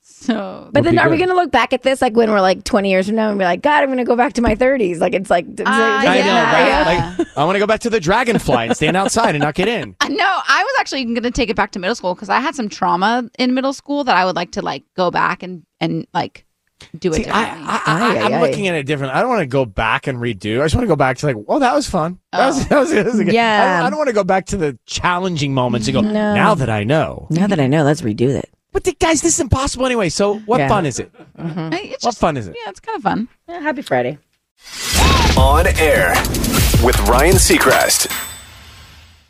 So, 0.05 0.69
But 0.73 0.83
then 0.83 0.95
be 0.95 0.99
are 0.99 1.09
we 1.09 1.17
going 1.17 1.29
to 1.29 1.35
look 1.35 1.51
back 1.51 1.71
at 1.73 1.81
this 1.81 2.01
like 2.01 2.13
when 2.13 2.29
we're 2.29 2.41
like 2.41 2.63
20 2.65 2.89
years 2.89 3.07
from 3.07 3.15
now 3.15 3.29
and 3.29 3.37
be 3.39 3.45
like, 3.45 3.61
God, 3.61 3.83
I'm 3.83 3.87
going 3.87 3.97
to 3.99 4.03
go 4.03 4.15
back 4.17 4.33
to 4.33 4.41
my 4.41 4.55
30s? 4.55 4.99
Like 4.99 5.13
it's 5.13 5.29
like, 5.29 5.45
Uh, 5.45 5.63
I 5.65 6.03
know, 6.05 6.11
yeah. 6.25 6.83
right? 6.83 7.17
Like, 7.19 7.27
I 7.37 7.45
want 7.45 7.55
to 7.55 7.59
go 7.59 7.67
back 7.67 7.81
to 7.81 7.89
the 7.89 7.99
dragonfly 8.01 8.67
and 8.67 8.75
stand 8.75 8.97
outside 8.97 9.35
and 9.35 9.41
not 9.41 9.55
get 9.55 9.67
in. 9.67 9.95
No. 10.09 10.39
I 10.47 10.63
was 10.63 10.73
actually 10.79 11.05
going 11.05 11.23
to 11.23 11.31
take 11.31 11.49
it 11.49 11.55
back 11.55 11.71
to 11.71 11.79
middle 11.79 11.95
school 11.95 12.15
because 12.15 12.29
I 12.29 12.39
had 12.39 12.53
some 12.55 12.69
trauma 12.69 13.29
in 13.39 13.53
middle 13.53 13.73
school 13.73 14.03
that 14.03 14.15
I 14.15 14.25
would 14.25 14.35
like 14.35 14.51
to 14.51 14.61
like 14.61 14.83
go 14.95 15.09
back 15.11 15.41
and 15.43 15.63
and 15.79 16.05
like 16.13 16.45
do 16.99 17.09
it 17.11 17.15
See, 17.15 17.25
I, 17.27 17.45
differently. 17.45 17.67
I, 17.69 17.81
I, 17.85 18.35
I'm 18.35 18.41
looking 18.41 18.67
at 18.67 18.75
it 18.75 18.85
different. 18.85 19.13
I 19.13 19.21
don't 19.21 19.29
want 19.29 19.41
to 19.41 19.45
go 19.47 19.65
back 19.65 20.07
and 20.07 20.17
redo. 20.19 20.61
I 20.61 20.65
just 20.65 20.75
want 20.75 20.83
to 20.83 20.87
go 20.87 20.95
back 20.95 21.17
to 21.19 21.25
like, 21.27 21.37
oh, 21.47 21.59
that 21.59 21.73
was 21.73 21.89
fun. 21.89 22.19
That 22.31 22.47
was, 22.47 22.61
oh. 22.61 22.63
that 22.69 22.79
was, 22.79 22.91
that 22.91 23.05
was 23.05 23.15
good. 23.15 23.33
Yeah. 23.33 23.61
I 23.61 23.77
don't, 23.77 23.85
I 23.85 23.89
don't 23.89 23.97
want 23.97 24.07
to 24.09 24.13
go 24.13 24.23
back 24.23 24.45
to 24.47 24.57
the 24.57 24.77
challenging 24.85 25.53
moments 25.53 25.87
and 25.87 25.93
go, 25.95 26.01
No. 26.01 26.11
now 26.35 26.55
that 26.55 26.69
I 26.69 26.83
know. 26.83 27.27
now 27.29 27.47
that 27.47 27.59
I 27.59 27.67
know, 27.67 27.83
let's 27.83 28.01
redo 28.01 28.29
it. 28.29 28.49
But 28.71 28.83
the, 28.85 28.93
guys, 28.93 29.21
this 29.21 29.35
is 29.35 29.39
impossible 29.39 29.85
anyway. 29.85 30.09
So 30.09 30.39
what 30.39 30.59
Yeah. 30.59 30.67
fun 30.67 30.85
is 30.85 30.99
it? 30.99 31.11
Mm-hmm. 31.37 31.71
Hey, 31.73 31.89
it's 31.89 32.03
What 32.03 32.15
fun 32.17 32.37
is 32.37 32.47
it? 32.47 32.55
yeah, 32.63 32.69
it's 32.69 32.79
kind 32.79 32.95
of 32.97 33.03
fun. 33.03 33.27
Yeah, 33.47 33.59
happy 33.59 33.81
Friday. 33.81 34.17
On 35.37 35.65
air 35.67 36.13
with 36.83 36.99
Ryan 37.07 37.35
Seacrest. 37.35 38.11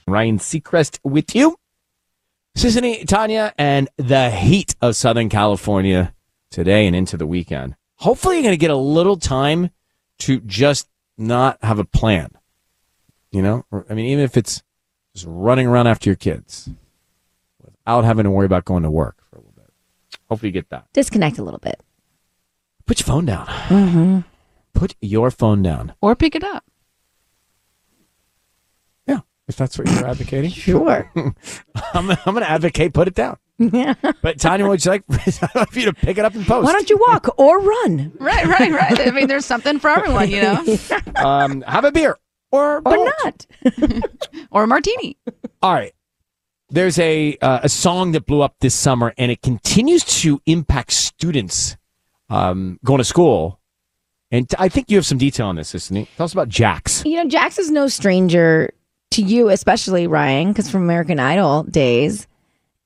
Ryan 0.07 0.37
Seacrest 0.37 0.99
with 1.03 1.35
you. 1.35 1.57
Sisanie, 2.57 3.07
Tanya, 3.07 3.53
and 3.57 3.89
the 3.97 4.29
heat 4.29 4.75
of 4.81 4.95
Southern 4.95 5.27
California 5.29 6.13
today 6.53 6.87
and 6.87 6.95
into 6.95 7.17
the 7.17 7.27
weekend. 7.27 7.75
Hopefully, 7.95 8.35
you're 8.35 8.43
going 8.43 8.53
to 8.53 8.57
get 8.57 8.71
a 8.71 8.75
little 8.77 9.17
time 9.17 9.71
to 10.19 10.39
just 10.41 10.87
not 11.17 11.57
have 11.63 11.79
a 11.79 11.85
plan. 11.85 12.31
You 13.31 13.41
know, 13.41 13.65
I 13.71 13.93
mean, 13.93 14.05
even 14.05 14.23
if 14.23 14.37
it's 14.37 14.61
just 15.13 15.25
running 15.27 15.67
around 15.67 15.87
after 15.87 16.09
your 16.09 16.15
kids 16.15 16.69
without 17.59 18.05
having 18.05 18.23
to 18.25 18.29
worry 18.31 18.45
about 18.45 18.65
going 18.65 18.83
to 18.83 18.91
work 18.91 19.23
for 19.29 19.37
a 19.37 19.39
little 19.39 19.53
bit. 19.55 19.71
Hopefully, 20.29 20.49
you 20.49 20.53
get 20.53 20.69
that. 20.69 20.85
Disconnect 20.93 21.39
a 21.39 21.43
little 21.43 21.59
bit. 21.59 21.81
Put 22.85 22.99
your 22.99 23.05
phone 23.05 23.25
down. 23.25 23.47
Mm-hmm. 23.47 24.19
Put 24.73 24.95
your 25.01 25.31
phone 25.31 25.61
down. 25.63 25.93
Or 26.01 26.15
pick 26.15 26.35
it 26.35 26.43
up. 26.43 26.63
Yeah, 29.07 29.21
if 29.47 29.55
that's 29.55 29.77
what 29.77 29.89
you're 29.89 30.07
advocating. 30.07 30.51
Sure. 30.51 31.11
I'm, 31.15 32.11
I'm 32.11 32.17
going 32.25 32.41
to 32.41 32.49
advocate 32.49 32.93
put 32.93 33.07
it 33.07 33.15
down. 33.15 33.37
Yeah. 33.59 33.93
But 34.21 34.39
Tanya, 34.39 34.67
would 34.67 34.83
you 34.83 34.91
like 34.91 35.03
for 35.11 35.79
you 35.79 35.85
to 35.85 35.93
pick 35.93 36.17
it 36.17 36.25
up 36.25 36.33
and 36.35 36.45
post? 36.45 36.65
Why 36.65 36.71
don't 36.73 36.89
you 36.89 36.97
walk 37.07 37.33
or 37.37 37.59
run? 37.59 38.11
Right, 38.19 38.45
right, 38.45 38.71
right. 38.71 39.07
I 39.07 39.11
mean, 39.11 39.27
there's 39.27 39.45
something 39.45 39.79
for 39.79 39.89
everyone, 39.89 40.29
you 40.29 40.41
know, 40.41 40.77
um, 41.15 41.61
have 41.61 41.85
a 41.85 41.91
beer 41.91 42.17
or 42.51 42.77
Or 42.77 42.81
don't. 42.95 43.13
not? 43.23 43.47
or 44.51 44.63
a 44.63 44.67
martini. 44.67 45.17
All 45.61 45.73
right. 45.73 45.93
There's 46.69 46.97
a 46.97 47.37
uh, 47.41 47.59
a 47.63 47.69
song 47.69 48.13
that 48.13 48.25
blew 48.25 48.41
up 48.41 48.55
this 48.59 48.73
summer, 48.73 49.13
and 49.17 49.31
it 49.31 49.41
continues 49.43 50.03
to 50.21 50.41
impact 50.47 50.91
students 50.91 51.77
um, 52.29 52.79
going 52.83 52.97
to 52.97 53.03
school. 53.03 53.59
And 54.31 54.49
I 54.57 54.69
think 54.69 54.89
you 54.89 54.97
have 54.97 55.05
some 55.05 55.19
detail 55.19 55.45
on 55.47 55.55
this, 55.57 55.75
isn't 55.75 55.95
it? 55.95 56.07
Tell 56.17 56.23
us 56.23 56.33
about 56.33 56.49
Jax. 56.49 57.05
You 57.05 57.17
know, 57.23 57.29
Jax 57.29 57.59
is 57.59 57.69
no 57.69 57.87
stranger 57.87 58.73
to 59.11 59.21
you, 59.21 59.49
especially 59.49 60.07
Ryan, 60.07 60.47
because 60.47 60.71
from 60.71 60.81
American 60.81 61.19
Idol 61.19 61.63
days. 61.63 62.27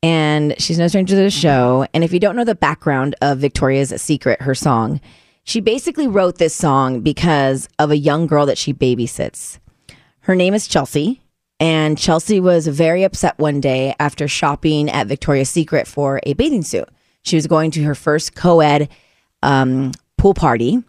And 0.04 0.60
she's 0.60 0.78
no 0.78 0.88
stranger 0.88 1.16
to 1.16 1.22
the 1.24 1.32
show. 1.32 1.88
And 1.94 2.04
if 2.04 2.14
you 2.14 2.20
don't 2.20 2.36
know 2.36 2.44
the 2.44 2.56
background 2.56 3.16
of 3.22 3.40
Victoria's 3.40 3.94
Secret, 4.02 4.42
her 4.42 4.54
song, 4.54 5.02
she 5.44 5.60
basically 5.60 6.08
wrote 6.08 6.38
this 6.38 6.54
song 6.54 7.02
because 7.02 7.68
of 7.80 7.90
a 7.90 7.98
young 7.98 8.28
girl 8.28 8.46
that 8.46 8.58
she 8.58 8.74
babysits. 8.74 9.60
Her 10.22 10.36
name 10.36 10.54
is 10.54 10.68
Chelsea. 10.68 11.22
And 11.60 11.98
Chelsea 11.98 12.40
was 12.40 12.68
very 12.68 13.04
upset 13.04 13.40
one 13.40 13.60
day 13.60 13.96
after 14.00 14.28
shopping 14.28 14.90
at 14.90 15.08
Victoria's 15.08 15.50
Secret 15.50 15.88
for 15.88 16.20
a 16.24 16.34
bathing 16.34 16.62
suit. 16.62 16.88
She 17.24 17.36
was 17.36 17.48
going 17.48 17.72
to 17.72 17.84
her 17.84 17.96
first 17.96 18.36
co 18.36 18.60
ed 18.60 18.90
um, 19.42 19.92
pool 20.18 20.34
pool 20.34 20.34
party, 20.34 20.84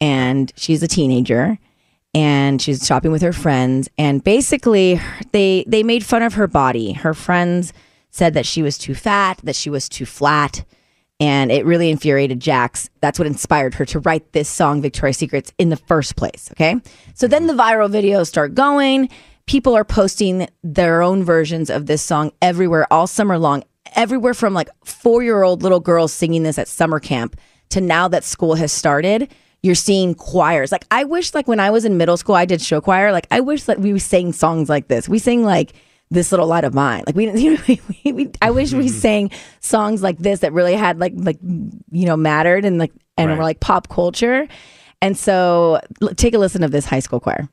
and 0.00 0.52
she's 0.56 0.82
a 0.82 0.88
teenager, 0.88 1.58
and 2.14 2.60
she's 2.60 2.86
shopping 2.86 3.12
with 3.12 3.22
her 3.22 3.32
friends, 3.32 3.88
and 3.96 4.22
basically 4.22 5.00
they 5.32 5.64
they 5.66 5.82
made 5.82 6.04
fun 6.04 6.22
of 6.22 6.34
her 6.34 6.46
body. 6.46 6.92
Her 6.92 7.14
friends 7.14 7.72
said 8.18 8.34
that 8.34 8.44
she 8.44 8.62
was 8.62 8.76
too 8.76 8.94
fat, 8.94 9.38
that 9.44 9.56
she 9.56 9.70
was 9.70 9.88
too 9.88 10.04
flat, 10.04 10.64
and 11.20 11.50
it 11.50 11.64
really 11.64 11.90
infuriated 11.90 12.40
Jax. 12.40 12.90
That's 13.00 13.18
what 13.18 13.26
inspired 13.26 13.74
her 13.74 13.84
to 13.86 14.00
write 14.00 14.32
this 14.32 14.48
song, 14.48 14.82
Victoria's 14.82 15.16
Secrets, 15.16 15.52
in 15.58 15.68
the 15.68 15.76
first 15.76 16.16
place. 16.16 16.48
Okay. 16.52 16.76
So 17.14 17.26
then 17.26 17.46
the 17.46 17.54
viral 17.54 17.90
videos 17.90 18.26
start 18.26 18.54
going. 18.54 19.08
People 19.46 19.74
are 19.74 19.84
posting 19.84 20.48
their 20.62 21.00
own 21.02 21.24
versions 21.24 21.70
of 21.70 21.86
this 21.86 22.02
song 22.02 22.32
everywhere 22.42 22.86
all 22.92 23.06
summer 23.06 23.38
long, 23.38 23.64
everywhere 23.96 24.34
from 24.34 24.52
like 24.52 24.68
four 24.84 25.22
year 25.22 25.42
old 25.42 25.62
little 25.62 25.80
girls 25.80 26.12
singing 26.12 26.42
this 26.42 26.58
at 26.58 26.68
summer 26.68 27.00
camp 27.00 27.40
to 27.70 27.80
now 27.80 28.08
that 28.08 28.24
school 28.24 28.54
has 28.56 28.72
started. 28.72 29.32
You're 29.62 29.74
seeing 29.74 30.14
choirs. 30.14 30.70
Like 30.70 30.84
I 30.90 31.02
wish, 31.02 31.34
like 31.34 31.48
when 31.48 31.58
I 31.58 31.70
was 31.70 31.84
in 31.84 31.96
middle 31.96 32.16
school, 32.16 32.36
I 32.36 32.44
did 32.44 32.60
show 32.60 32.80
choir. 32.80 33.10
Like 33.10 33.26
I 33.30 33.40
wish 33.40 33.64
that 33.64 33.80
we 33.80 33.98
sang 33.98 34.32
songs 34.32 34.68
like 34.68 34.86
this. 34.86 35.08
We 35.08 35.18
sang 35.18 35.42
like 35.42 35.72
this 36.10 36.32
little 36.32 36.46
light 36.46 36.64
of 36.64 36.74
mine. 36.74 37.04
Like 37.06 37.16
we, 37.16 37.30
you 37.40 37.56
know, 37.56 37.62
we, 37.68 38.12
we 38.12 38.30
I 38.42 38.50
wish 38.50 38.72
we 38.72 38.86
mm-hmm. 38.86 38.96
sang 38.96 39.30
songs 39.60 40.02
like 40.02 40.18
this 40.18 40.40
that 40.40 40.52
really 40.52 40.74
had 40.74 40.98
like 40.98 41.12
like 41.16 41.38
you 41.42 42.06
know 42.06 42.16
mattered 42.16 42.64
and 42.64 42.78
like 42.78 42.92
and 43.16 43.36
were 43.36 43.42
like 43.42 43.60
pop 43.60 43.88
culture. 43.88 44.48
And 45.00 45.16
so 45.16 45.80
l- 46.02 46.14
take 46.14 46.34
a 46.34 46.38
listen 46.38 46.64
of 46.64 46.72
this 46.72 46.84
high 46.84 47.00
school 47.00 47.20
choir. 47.20 47.48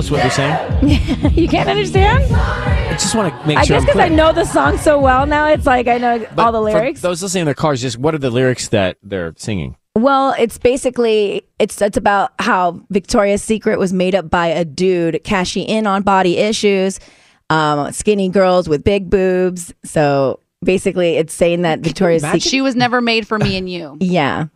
Tell 0.00 0.06
us 0.06 0.10
what 0.10 0.22
you're 0.22 0.30
saying? 0.30 1.34
you 1.38 1.48
can't 1.48 1.68
understand? 1.68 2.32
I 2.34 2.92
just 2.92 3.14
want 3.14 3.32
to 3.32 3.46
make 3.46 3.58
I 3.58 3.64
sure. 3.64 3.76
guess 3.76 3.82
I'm 3.82 3.86
because 3.86 4.00
I 4.00 4.08
know 4.08 4.32
the 4.32 4.44
song 4.44 4.78
so 4.78 4.98
well 4.98 5.26
now, 5.26 5.48
it's 5.48 5.66
like 5.66 5.88
I 5.88 5.98
know 5.98 6.18
But 6.34 6.38
all 6.38 6.52
the 6.52 6.58
for 6.58 6.78
lyrics. 6.78 7.00
those 7.00 7.22
listening 7.22 7.42
in 7.42 7.46
their 7.46 7.54
cars, 7.54 7.80
just 7.80 7.98
what 7.98 8.14
are 8.14 8.18
the 8.18 8.30
lyrics 8.30 8.68
that 8.68 8.98
they're 9.02 9.34
singing? 9.36 9.76
Well, 9.94 10.34
it's 10.38 10.58
basically 10.58 11.42
it's 11.58 11.80
it's 11.82 11.96
about 11.96 12.32
how 12.38 12.80
Victoria's 12.90 13.42
Secret 13.42 13.78
was 13.78 13.92
made 13.92 14.14
up 14.14 14.30
by 14.30 14.46
a 14.48 14.64
dude 14.64 15.20
cashing 15.24 15.66
in 15.66 15.86
on 15.86 16.02
body 16.02 16.36
issues, 16.38 17.00
um, 17.50 17.90
skinny 17.92 18.28
girls 18.28 18.68
with 18.68 18.84
big 18.84 19.10
boobs. 19.10 19.74
So 19.84 20.40
basically, 20.62 21.16
it's 21.16 21.34
saying 21.34 21.62
that 21.62 21.80
Victoria's 21.80 22.22
Secret. 22.22 22.42
She 22.42 22.60
was 22.60 22.76
never 22.76 23.00
made 23.00 23.26
for 23.26 23.38
me 23.38 23.56
and 23.56 23.68
you. 23.68 23.96
yeah. 24.00 24.46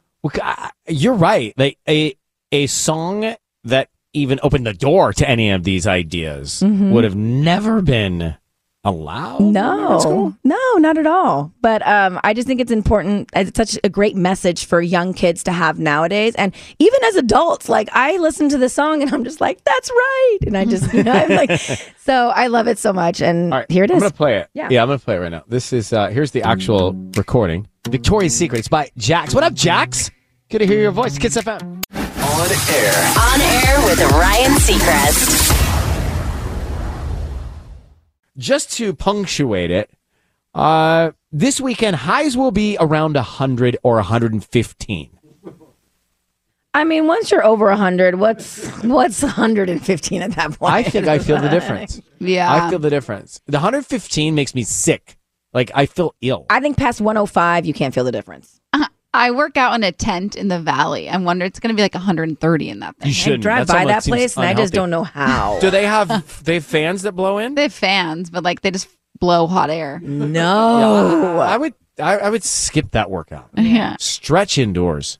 You're 0.86 1.14
right. 1.14 1.52
Like 1.56 1.78
a 1.88 2.14
a 2.52 2.68
song 2.68 3.34
that 3.64 3.88
even 4.14 4.38
opened 4.42 4.66
the 4.66 4.74
door 4.74 5.12
to 5.14 5.28
any 5.28 5.50
of 5.50 5.64
these 5.64 5.86
ideas 5.86 6.62
Mhm. 6.64 6.90
would 6.90 7.04
have 7.04 7.16
never 7.16 7.80
been 7.82 8.34
allowed. 8.84 9.40
No, 9.40 10.34
no, 10.42 10.58
not 10.78 10.98
at 10.98 11.06
all. 11.06 11.52
But 11.62 11.86
um, 11.86 12.18
I 12.24 12.34
just 12.34 12.48
think 12.48 12.60
it's 12.60 12.72
important. 12.72 13.30
It's 13.32 13.56
such 13.56 13.78
a 13.84 13.88
great 13.88 14.16
message 14.16 14.64
for 14.64 14.82
young 14.82 15.14
kids 15.14 15.44
to 15.44 15.52
have 15.52 15.78
nowadays, 15.78 16.34
and 16.34 16.52
even 16.80 16.98
as 17.04 17.14
adults. 17.14 17.68
Like 17.68 17.88
I 17.92 18.16
listen 18.18 18.48
to 18.48 18.58
the 18.58 18.68
song 18.68 19.00
and 19.02 19.14
I'm 19.14 19.22
just 19.22 19.40
like, 19.40 19.62
"That's 19.64 19.88
right," 19.90 20.38
and 20.46 20.56
I 20.58 20.64
just, 20.64 20.92
you 20.92 21.04
know, 21.04 21.12
I'm 21.12 21.30
like, 21.30 21.60
so 22.04 22.30
I 22.34 22.48
love 22.48 22.66
it 22.66 22.78
so 22.78 22.92
much. 22.92 23.22
And 23.22 23.54
here 23.68 23.84
it 23.84 23.90
is. 23.90 23.94
I'm 23.94 24.00
gonna 24.00 24.10
play 24.10 24.38
it. 24.38 24.48
Yeah. 24.52 24.66
yeah, 24.70 24.82
I'm 24.82 24.88
gonna 24.88 24.98
play 24.98 25.14
it 25.14 25.20
right 25.20 25.30
now. 25.30 25.44
This 25.46 25.72
is 25.72 25.92
uh 25.92 26.08
here's 26.08 26.32
the 26.32 26.42
actual 26.42 26.92
recording. 27.16 27.68
Victoria's 27.88 28.34
Secret. 28.36 28.58
It's 28.58 28.68
by 28.68 28.90
Jax. 28.98 29.32
What 29.32 29.44
up, 29.44 29.54
Jax? 29.54 30.10
Good 30.50 30.58
to 30.58 30.66
hear 30.66 30.80
your 30.80 30.90
voice. 30.92 31.18
KIIS 31.18 31.40
FM. 31.42 32.01
On 32.42 32.48
air. 32.50 32.92
On 33.18 33.40
air 33.40 33.84
with 33.86 34.00
Ryan 34.10 34.50
Seacrest. 34.54 35.52
Just 38.36 38.72
to 38.72 38.92
punctuate 38.94 39.70
it, 39.70 39.88
uh, 40.52 41.12
this 41.30 41.60
weekend 41.60 41.94
highs 41.94 42.36
will 42.36 42.50
be 42.50 42.76
around 42.80 43.14
100 43.14 43.76
or 43.84 43.94
115. 43.94 45.10
I 46.74 46.82
mean, 46.82 47.06
once 47.06 47.30
you're 47.30 47.44
over 47.44 47.66
100, 47.66 48.16
what's 48.16 48.66
what's 48.82 49.22
115 49.22 50.22
at 50.22 50.32
that 50.32 50.58
point? 50.58 50.72
I 50.72 50.82
think 50.82 51.06
I 51.06 51.20
feel 51.20 51.40
the 51.40 51.48
difference. 51.48 52.00
Yeah. 52.18 52.52
I 52.52 52.70
feel 52.70 52.78
the 52.80 52.90
difference. 52.90 53.40
The 53.46 53.58
115 53.58 54.34
makes 54.34 54.52
me 54.54 54.64
sick. 54.64 55.16
Like 55.52 55.70
I 55.76 55.86
feel 55.86 56.14
ill. 56.20 56.46
I 56.50 56.58
think 56.58 56.76
past 56.76 57.00
105, 57.00 57.66
you 57.66 57.74
can't 57.74 57.94
feel 57.94 58.04
the 58.04 58.12
difference. 58.12 58.60
I 59.14 59.30
work 59.30 59.56
out 59.56 59.74
in 59.74 59.84
a 59.84 59.92
tent 59.92 60.36
in 60.36 60.48
the 60.48 60.58
valley. 60.58 61.08
I 61.08 61.16
wonder 61.18 61.44
it's 61.44 61.60
going 61.60 61.68
to 61.68 61.74
be 61.76 61.82
like 61.82 61.94
130 61.94 62.68
in 62.68 62.80
that 62.80 62.96
thing. 62.96 63.08
You 63.08 63.14
shouldn't. 63.14 63.42
drive 63.42 63.66
That 63.66 63.72
by 63.72 63.84
that 63.86 64.02
seems 64.04 64.12
place 64.16 64.36
and 64.36 64.46
I 64.46 64.54
just 64.54 64.72
don't 64.72 64.90
know 64.90 65.04
how. 65.04 65.58
Do 65.60 65.70
they 65.70 65.84
have 65.86 66.44
they 66.44 66.54
have 66.54 66.64
fans 66.64 67.02
that 67.02 67.12
blow 67.12 67.38
in? 67.38 67.54
They 67.54 67.62
have 67.62 67.74
fans, 67.74 68.30
but 68.30 68.42
like 68.42 68.62
they 68.62 68.70
just 68.70 68.88
blow 69.20 69.46
hot 69.46 69.68
air. 69.70 70.00
No. 70.00 71.38
I 71.40 71.56
would 71.58 71.74
I, 71.98 72.18
I 72.18 72.30
would 72.30 72.42
skip 72.42 72.92
that 72.92 73.10
workout. 73.10 73.50
Yeah. 73.56 73.96
Stretch 74.00 74.56
indoors. 74.58 75.18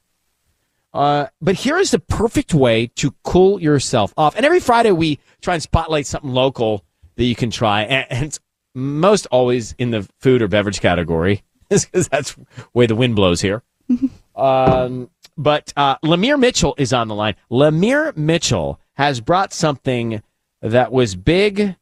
Uh, 0.95 1.27
but 1.41 1.55
here 1.55 1.79
is 1.79 1.91
the 1.91 1.99
perfect 1.99 2.53
way 2.53 2.87
to 2.97 3.15
cool 3.25 3.61
yourself 3.61 4.13
off. 4.17 4.37
And 4.37 4.45
every 4.45 4.61
Friday 4.61 4.93
we 4.93 5.19
try 5.41 5.55
and 5.55 5.63
spotlight 5.63 6.07
something 6.07 6.31
local 6.33 6.85
that 7.17 7.25
you 7.25 7.35
can 7.35 7.51
try, 7.51 7.83
and, 7.85 8.07
and 8.11 8.27
it's 8.27 8.39
most 8.75 9.27
always 9.31 9.75
in 9.79 9.91
the 9.91 10.07
food 10.21 10.43
or 10.43 10.49
beverage 10.49 10.81
category, 10.81 11.43
because 11.71 12.09
that's 12.09 12.37
where 12.73 12.87
the 12.87 12.95
wind 12.95 13.17
blows 13.17 13.41
here. 13.41 13.63
Um, 14.37 15.11
but 15.37 15.73
uh, 15.77 15.97
Lemire 15.99 16.39
Mitchell 16.39 16.75
is 16.79 16.93
on 16.93 17.09
the 17.09 17.15
line. 17.15 17.35
Lemire 17.51 18.17
Mitchell 18.17 18.81
has 18.95 19.21
brought 19.21 19.53
something 19.53 20.23
that 20.61 20.93
was 20.93 21.15
big 21.15 21.77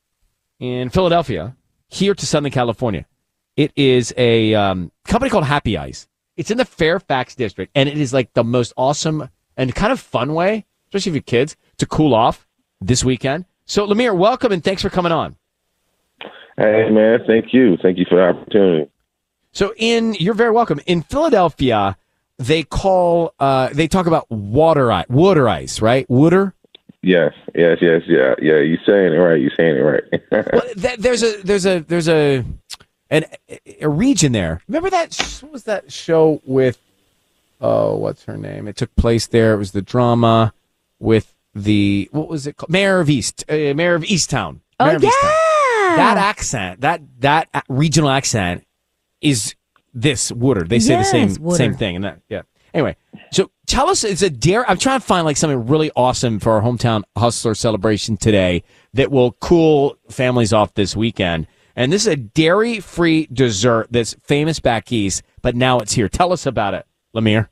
in 0.58 0.90
Philadelphia 0.90 1.56
here 1.88 2.14
to 2.14 2.26
Southern 2.26 2.50
California. 2.50 3.06
It 3.56 3.72
is 3.76 4.14
a 4.16 4.54
um, 4.54 4.92
company 5.06 5.30
called 5.30 5.44
Happy 5.44 5.76
Ice. 5.76 6.06
It's 6.36 6.50
in 6.50 6.56
the 6.56 6.64
Fairfax 6.64 7.34
district, 7.34 7.72
and 7.74 7.88
it 7.88 7.98
is 7.98 8.14
like 8.14 8.32
the 8.32 8.44
most 8.44 8.72
awesome 8.76 9.28
and 9.56 9.74
kind 9.74 9.92
of 9.92 10.00
fun 10.00 10.32
way, 10.32 10.64
especially 10.86 11.12
for 11.12 11.16
your 11.16 11.22
kids, 11.22 11.56
to 11.78 11.86
cool 11.86 12.14
off 12.14 12.46
this 12.80 13.04
weekend. 13.04 13.44
So, 13.66 13.86
Lemire, 13.86 14.16
welcome 14.16 14.52
and 14.52 14.64
thanks 14.64 14.82
for 14.82 14.88
coming 14.88 15.12
on. 15.12 15.36
Hey 16.56 16.90
man, 16.90 17.20
thank 17.26 17.52
you. 17.52 17.76
Thank 17.82 17.98
you 17.98 18.06
for 18.08 18.16
the 18.16 18.22
opportunity. 18.22 18.90
So, 19.52 19.74
in 19.76 20.14
you're 20.14 20.34
very 20.34 20.50
welcome. 20.50 20.80
In 20.86 21.02
Philadelphia, 21.02 21.96
they 22.40 22.62
call 22.62 23.34
uh, 23.38 23.68
they 23.72 23.86
talk 23.86 24.06
about 24.06 24.28
water 24.30 24.90
ice, 24.90 25.06
water 25.08 25.48
ice, 25.48 25.80
right? 25.82 26.08
Water. 26.10 26.54
Yes, 27.02 27.32
yes, 27.54 27.78
yes, 27.80 28.02
yeah, 28.06 28.34
yeah. 28.40 28.58
You're 28.58 28.78
saying 28.86 29.12
it 29.14 29.16
right. 29.18 29.40
You're 29.40 29.50
saying 29.56 29.76
it 29.76 29.80
right. 29.80 30.02
Well, 30.52 30.62
th- 30.74 30.98
there's 30.98 31.22
a 31.22 31.40
there's 31.42 31.66
a 31.66 31.78
there's 31.80 32.08
a 32.08 32.44
an, 33.10 33.24
a 33.80 33.88
region 33.88 34.32
there. 34.32 34.60
Remember 34.68 34.90
that? 34.90 35.12
sh- 35.14 35.42
What 35.42 35.52
was 35.52 35.64
that 35.64 35.92
show 35.92 36.40
with? 36.44 36.78
Oh, 37.60 37.96
what's 37.96 38.24
her 38.24 38.36
name? 38.36 38.68
It 38.68 38.76
took 38.76 38.94
place 38.96 39.26
there. 39.26 39.52
It 39.54 39.58
was 39.58 39.72
the 39.72 39.82
drama 39.82 40.52
with 40.98 41.34
the 41.54 42.08
what 42.12 42.28
was 42.28 42.46
it 42.46 42.56
called? 42.56 42.70
Mare 42.70 43.00
of 43.00 43.10
East, 43.10 43.44
uh, 43.48 43.54
Mare 43.74 43.94
of 43.94 44.02
Easttown. 44.02 44.60
Oh, 44.78 44.86
Mare 44.86 44.96
of 44.96 45.02
Easttown. 45.02 45.10
yeah. 45.22 45.96
That 45.96 46.16
accent, 46.18 46.80
that 46.82 47.00
that 47.20 47.48
regional 47.68 48.10
accent, 48.10 48.64
is 49.20 49.54
this 49.94 50.30
Woodard. 50.32 50.68
They 50.68 50.78
say 50.78 50.96
the 50.96 51.04
same 51.04 51.34
Woodard. 51.40 51.58
same 51.58 51.74
thing, 51.74 51.96
and 51.96 52.04
that 52.04 52.20
yeah. 52.28 52.42
Anyway, 52.72 52.94
so 53.32 53.50
tell 53.66 53.88
us, 53.88 54.04
it's 54.04 54.22
a 54.22 54.30
dare. 54.30 54.68
I'm 54.70 54.78
trying 54.78 55.00
to 55.00 55.04
find 55.06 55.24
like 55.24 55.36
something 55.36 55.66
really 55.66 55.90
awesome 55.96 56.38
for 56.38 56.52
our 56.52 56.62
hometown 56.62 57.02
hustler 57.16 57.54
celebration 57.56 58.16
today 58.16 58.62
that 58.94 59.10
will 59.10 59.32
cool 59.40 59.96
families 60.08 60.52
off 60.52 60.74
this 60.74 60.94
weekend. 60.94 61.48
And 61.74 61.92
this 61.92 62.02
is 62.02 62.12
a 62.12 62.16
dairy-free 62.16 63.28
dessert 63.32 63.88
that's 63.90 64.14
famous 64.22 64.60
back 64.60 64.92
east, 64.92 65.22
but 65.42 65.56
now 65.56 65.78
it's 65.78 65.92
here. 65.94 66.08
Tell 66.08 66.32
us 66.32 66.46
about 66.46 66.74
it, 66.74 66.86
Lemire. 67.14 67.48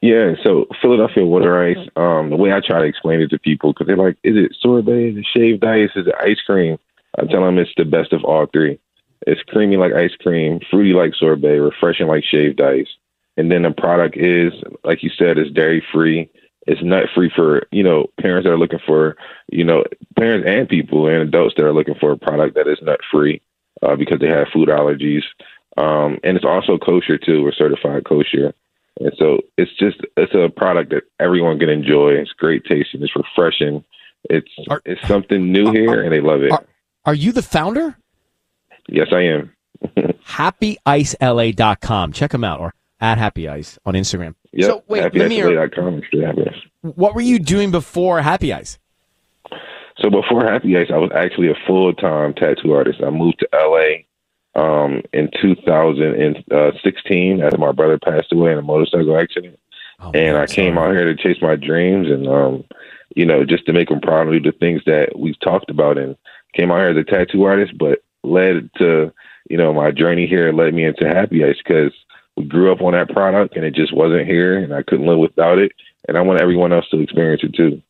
yeah. 0.00 0.34
So 0.44 0.66
Philadelphia 0.80 1.24
water 1.24 1.62
ice. 1.62 1.88
Um, 1.96 2.30
the 2.30 2.36
way 2.36 2.52
I 2.52 2.60
try 2.66 2.78
to 2.80 2.84
explain 2.86 3.20
it 3.20 3.28
to 3.28 3.38
people 3.38 3.72
because 3.72 3.86
they're 3.86 3.96
like, 3.96 4.16
"Is 4.24 4.36
it 4.36 4.56
sorbet? 4.60 5.10
Is 5.10 5.16
it 5.18 5.26
shaved 5.36 5.64
ice? 5.64 5.90
Is 5.96 6.06
it 6.06 6.14
ice 6.18 6.40
cream?" 6.46 6.78
I 7.18 7.24
tell 7.26 7.44
them 7.44 7.58
it's 7.58 7.70
the 7.76 7.84
best 7.84 8.12
of 8.12 8.24
all 8.24 8.46
three. 8.46 8.78
It's 9.26 9.42
creamy 9.42 9.76
like 9.76 9.92
ice 9.92 10.14
cream, 10.20 10.60
fruity 10.70 10.92
like 10.92 11.14
sorbet, 11.14 11.58
refreshing 11.58 12.06
like 12.06 12.24
shaved 12.24 12.60
ice. 12.60 12.88
And 13.36 13.50
then 13.50 13.62
the 13.62 13.70
product 13.70 14.16
is, 14.16 14.52
like 14.84 15.02
you 15.02 15.10
said, 15.10 15.38
it's 15.38 15.50
dairy 15.50 15.84
free. 15.92 16.30
It's 16.66 16.82
nut 16.82 17.04
free 17.14 17.30
for 17.34 17.66
you 17.70 17.82
know 17.82 18.06
parents 18.20 18.44
that 18.44 18.52
are 18.52 18.58
looking 18.58 18.80
for 18.86 19.16
you 19.50 19.64
know 19.64 19.84
parents 20.16 20.46
and 20.48 20.68
people 20.68 21.06
and 21.06 21.16
adults 21.16 21.54
that 21.56 21.64
are 21.64 21.72
looking 21.72 21.94
for 21.94 22.12
a 22.12 22.18
product 22.18 22.54
that 22.56 22.68
is 22.68 22.78
nut 22.82 23.00
free 23.10 23.40
uh, 23.82 23.96
because 23.96 24.20
they 24.20 24.28
have 24.28 24.48
food 24.52 24.68
allergies. 24.68 25.22
Um, 25.76 26.18
and 26.22 26.36
it's 26.36 26.44
also 26.44 26.76
kosher 26.78 27.16
too. 27.16 27.42
We're 27.42 27.52
certified 27.52 28.04
kosher. 28.04 28.52
And 28.98 29.12
so 29.18 29.40
it's 29.56 29.72
just 29.78 30.00
it's 30.16 30.34
a 30.34 30.50
product 30.54 30.90
that 30.90 31.04
everyone 31.18 31.58
can 31.58 31.70
enjoy. 31.70 32.10
It's 32.10 32.32
great 32.32 32.64
tasting. 32.64 33.02
It's 33.02 33.16
refreshing. 33.16 33.84
It's 34.28 34.50
it's 34.84 35.06
something 35.08 35.50
new 35.50 35.72
here, 35.72 36.02
and 36.02 36.12
they 36.12 36.20
love 36.20 36.42
it. 36.42 36.52
Are, 36.52 36.66
Are 37.06 37.14
you 37.14 37.32
the 37.32 37.42
founder? 37.42 37.96
Yes, 38.90 39.08
I 39.12 39.20
am. 39.20 39.52
HappyIceLA.com. 40.26 42.12
Check 42.12 42.32
them 42.32 42.44
out 42.44 42.60
or 42.60 42.74
at 43.00 43.16
Happy 43.18 43.48
Ice 43.48 43.78
on 43.86 43.94
Instagram. 43.94 44.34
Yep. 44.52 44.66
So 44.66 44.84
wait, 44.88 45.04
Lemire, 45.12 45.70
HappyIceLA.com. 45.70 45.98
is 45.98 46.04
the 46.12 46.24
address. 46.24 46.54
what 46.82 47.14
were 47.14 47.20
you 47.20 47.38
doing 47.38 47.70
before 47.70 48.20
Happy 48.20 48.52
Ice? 48.52 48.78
So 49.98 50.10
before 50.10 50.44
Happy 50.44 50.76
Ice, 50.76 50.88
I 50.92 50.98
was 50.98 51.10
actually 51.14 51.50
a 51.50 51.54
full 51.66 51.94
time 51.94 52.34
tattoo 52.34 52.72
artist. 52.72 53.00
I 53.04 53.10
moved 53.10 53.38
to 53.40 53.48
LA 53.52 54.02
um, 54.60 55.02
in 55.12 55.30
2016 55.40 57.42
after 57.42 57.58
my 57.58 57.72
brother 57.72 57.98
passed 57.98 58.32
away 58.32 58.52
in 58.52 58.58
a 58.58 58.62
motorcycle 58.62 59.18
accident. 59.18 59.58
Oh, 60.00 60.10
and 60.12 60.36
I 60.38 60.46
came 60.46 60.78
out 60.78 60.92
here 60.92 61.04
to 61.04 61.14
chase 61.14 61.36
my 61.42 61.56
dreams 61.56 62.08
and, 62.08 62.26
um, 62.26 62.64
you 63.14 63.26
know, 63.26 63.44
just 63.44 63.66
to 63.66 63.74
make 63.74 63.90
them 63.90 64.00
proud 64.00 64.28
and 64.28 64.42
do 64.42 64.50
the 64.50 64.56
things 64.56 64.80
that 64.86 65.18
we've 65.18 65.38
talked 65.40 65.68
about. 65.70 65.98
And 65.98 66.16
came 66.54 66.70
out 66.70 66.78
here 66.78 66.88
as 66.88 66.96
a 66.96 67.04
tattoo 67.04 67.44
artist, 67.44 67.76
but 67.78 68.02
led 68.22 68.70
to, 68.78 69.12
you 69.48 69.56
know, 69.56 69.72
my 69.72 69.90
journey 69.90 70.26
here 70.26 70.52
led 70.52 70.74
me 70.74 70.84
into 70.84 71.08
Happy 71.08 71.44
Ice 71.44 71.56
because 71.64 71.92
we 72.36 72.44
grew 72.44 72.72
up 72.72 72.80
on 72.80 72.92
that 72.92 73.08
product 73.10 73.56
and 73.56 73.64
it 73.64 73.74
just 73.74 73.94
wasn't 73.94 74.26
here 74.26 74.58
and 74.58 74.74
I 74.74 74.82
couldn't 74.82 75.06
live 75.06 75.18
without 75.18 75.58
it. 75.58 75.72
And 76.08 76.16
I 76.16 76.22
want 76.22 76.40
everyone 76.40 76.72
else 76.72 76.88
to 76.90 77.00
experience 77.00 77.42
it 77.44 77.54
too. 77.54 77.82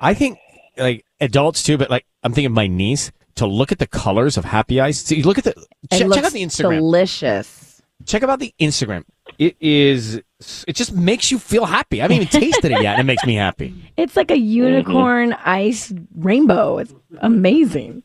I 0.00 0.14
think 0.14 0.38
like 0.76 1.04
adults 1.20 1.62
too, 1.62 1.78
but 1.78 1.90
like 1.90 2.06
I'm 2.22 2.32
thinking 2.32 2.46
of 2.46 2.52
my 2.52 2.66
niece 2.66 3.12
to 3.36 3.46
look 3.46 3.72
at 3.72 3.78
the 3.78 3.86
colors 3.86 4.36
of 4.36 4.44
Happy 4.44 4.80
Ice. 4.80 5.00
So 5.02 5.14
you 5.14 5.22
look 5.22 5.38
at 5.38 5.44
the 5.44 5.50
It 5.90 5.98
check, 5.98 6.02
looks 6.02 6.16
check 6.16 6.24
out 6.24 6.32
the 6.32 6.42
Instagram. 6.42 6.76
delicious. 6.76 7.82
check 8.06 8.22
out 8.22 8.38
the 8.38 8.54
Instagram. 8.60 9.04
It 9.38 9.56
is. 9.60 10.20
It 10.66 10.74
just 10.74 10.92
makes 10.92 11.30
you 11.30 11.38
feel 11.38 11.64
happy. 11.64 12.00
I 12.00 12.04
haven't 12.04 12.16
even 12.16 12.28
tasted 12.28 12.72
it 12.72 12.82
yet, 12.82 12.98
and 12.98 13.00
it 13.00 13.04
makes 13.04 13.24
me 13.24 13.34
happy. 13.34 13.74
It's 13.96 14.16
like 14.16 14.30
a 14.30 14.38
unicorn 14.38 15.30
mm-hmm. 15.32 15.48
ice 15.48 15.92
rainbow. 16.16 16.78
It's 16.78 16.94
amazing. 17.20 18.02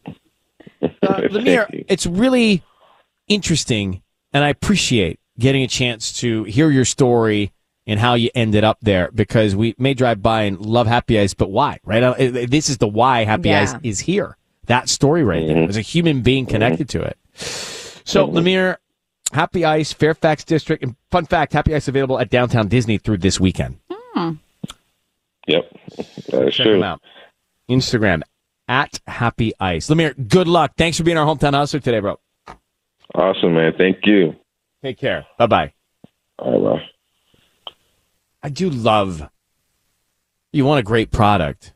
Lemire, 1.32 1.86
it's 1.88 2.05
really 2.05 2.63
interesting, 3.28 4.01
and 4.34 4.43
I 4.43 4.49
appreciate 4.49 5.19
getting 5.39 5.63
a 5.63 5.67
chance 5.67 6.13
to 6.19 6.43
hear 6.45 6.69
your 6.69 6.86
story 6.86 7.51
and 7.86 7.99
how 7.99 8.15
you 8.15 8.30
ended 8.36 8.63
up 8.63 8.78
there 8.82 9.09
because 9.11 9.55
we 9.55 9.73
may 9.78 9.93
drive 9.93 10.21
by 10.21 10.43
and 10.43 10.59
love 10.59 10.88
Happy 10.88 11.17
Ice, 11.19 11.34
but 11.34 11.49
why? 11.49 11.80
Right? 11.86 12.03
Uh, 12.03 12.15
This 12.47 12.69
is 12.69 12.78
the 12.80 12.88
why 12.88 13.23
Happy 13.23 13.49
Yeah. 13.49 13.61
Ice 13.61 13.75
is 13.82 13.99
here. 13.99 14.38
That 14.65 14.89
story 14.89 15.23
right 15.23 15.45
there. 15.45 15.55
Mm-hmm. 15.55 15.65
There's 15.65 15.78
a 15.78 15.82
human 15.82 16.21
being 16.21 16.45
mm-hmm. 16.45 16.51
connected 16.51 16.89
to 16.89 17.01
it. 17.01 17.17
So, 17.34 18.28
mm-hmm. 18.28 18.38
Lemire, 18.38 18.78
Happy 19.32 19.63
Ice, 19.63 19.93
Fairfax 19.93 20.43
District, 20.43 20.84
and 20.84 20.95
fun 21.11 21.25
fact: 21.25 21.53
Happy 21.53 21.73
Ice 21.73 21.88
available 21.88 22.19
at 22.19 22.30
Downtown 22.30 22.67
Disney 22.67 22.97
through 22.97 23.19
this 23.19 23.39
weekend. 23.39 23.78
Hmm. 23.89 24.34
Yep. 25.47 25.71
That's 25.95 26.55
Check 26.55 26.65
true. 26.65 26.73
them 26.73 26.84
out. 26.84 27.01
Instagram 27.69 28.21
at 28.68 28.99
Happy 29.07 29.53
Ice. 29.59 29.88
Lemire, 29.89 30.28
good 30.28 30.47
luck. 30.47 30.74
Thanks 30.78 30.97
for 30.97 31.03
being 31.03 31.18
our 31.18 31.26
hometown 31.26 31.53
hustler 31.53 31.80
today, 31.80 31.99
bro. 31.99 32.20
Awesome, 33.15 33.53
man. 33.53 33.74
Thank 33.78 34.05
you. 34.05 34.36
Take 34.84 34.97
care. 34.99 35.26
Bye 35.38 35.47
bye. 35.47 35.74
All 36.39 36.59
right, 36.59 36.80
bye. 36.80 37.74
I 38.43 38.49
do 38.49 38.70
love. 38.70 39.28
You 40.51 40.65
want 40.65 40.80
a 40.80 40.84
great 40.84 41.11
product, 41.11 41.74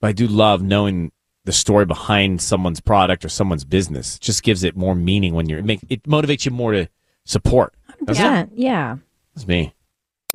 but 0.00 0.08
I 0.08 0.12
do 0.12 0.26
love 0.26 0.62
knowing 0.62 1.12
the 1.44 1.52
story 1.52 1.84
behind 1.84 2.40
someone's 2.40 2.80
product 2.80 3.24
or 3.24 3.28
someone's 3.28 3.64
business. 3.64 4.16
It 4.16 4.22
just 4.22 4.42
gives 4.42 4.62
it 4.62 4.76
more 4.76 4.94
meaning 4.94 5.34
when 5.34 5.48
you're. 5.48 5.58
It, 5.58 5.64
make, 5.64 5.80
it 5.88 6.04
motivates 6.04 6.44
you 6.44 6.52
more 6.52 6.72
to 6.72 6.88
support. 7.24 7.74
doesn't 8.04 8.24
it? 8.24 8.48
Yeah, 8.54 8.68
yeah. 8.68 8.96
That's 9.34 9.46
me. 9.48 9.74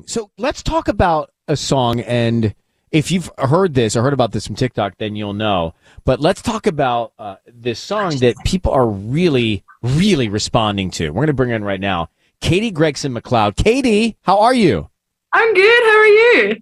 So 0.06 0.30
let's 0.38 0.62
talk 0.62 0.88
about 0.88 1.32
a 1.46 1.56
song. 1.56 2.00
And 2.00 2.54
if 2.90 3.10
you've 3.10 3.30
heard 3.38 3.74
this 3.74 3.96
or 3.96 4.02
heard 4.02 4.12
about 4.12 4.32
this 4.32 4.46
from 4.46 4.56
TikTok, 4.56 4.94
then 4.98 5.16
you'll 5.16 5.34
know. 5.34 5.74
But 6.04 6.20
let's 6.20 6.42
talk 6.42 6.66
about 6.66 7.12
uh, 7.18 7.36
this 7.46 7.78
song 7.78 8.16
that 8.18 8.36
people 8.44 8.72
are 8.72 8.86
really, 8.86 9.64
really 9.82 10.28
responding 10.28 10.90
to. 10.92 11.10
We're 11.10 11.20
going 11.20 11.26
to 11.28 11.32
bring 11.34 11.50
her 11.50 11.56
in 11.56 11.64
right 11.64 11.80
now. 11.80 12.08
Katie 12.40 12.70
Gregson 12.70 13.12
MacLeod. 13.12 13.56
Katie, 13.56 14.16
how 14.22 14.38
are 14.40 14.54
you? 14.54 14.88
I'm 15.32 15.54
good. 15.54 15.82
How 15.84 15.98
are 15.98 16.06
you? 16.06 16.56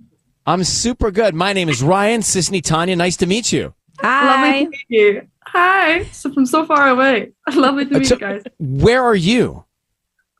I'm 0.46 0.64
super 0.64 1.10
good. 1.10 1.34
My 1.34 1.52
name 1.52 1.68
is 1.68 1.82
Ryan 1.82 2.20
Sisanie 2.22 2.62
Tanya. 2.62 2.96
Nice 2.96 3.16
to 3.18 3.26
meet 3.26 3.52
you. 3.52 3.74
Hi. 4.00 4.26
Lovely 4.26 4.64
to 4.64 4.70
meet 4.70 4.84
you. 4.88 5.28
Hi. 5.46 6.04
So 6.06 6.32
from 6.32 6.46
so 6.46 6.64
far 6.66 6.88
away. 6.88 7.32
Lovely 7.54 7.86
to 7.86 7.98
meet 7.98 8.06
So- 8.08 8.14
you 8.14 8.20
guys. 8.20 8.42
Where 8.58 9.02
are 9.04 9.14
you? 9.16 9.64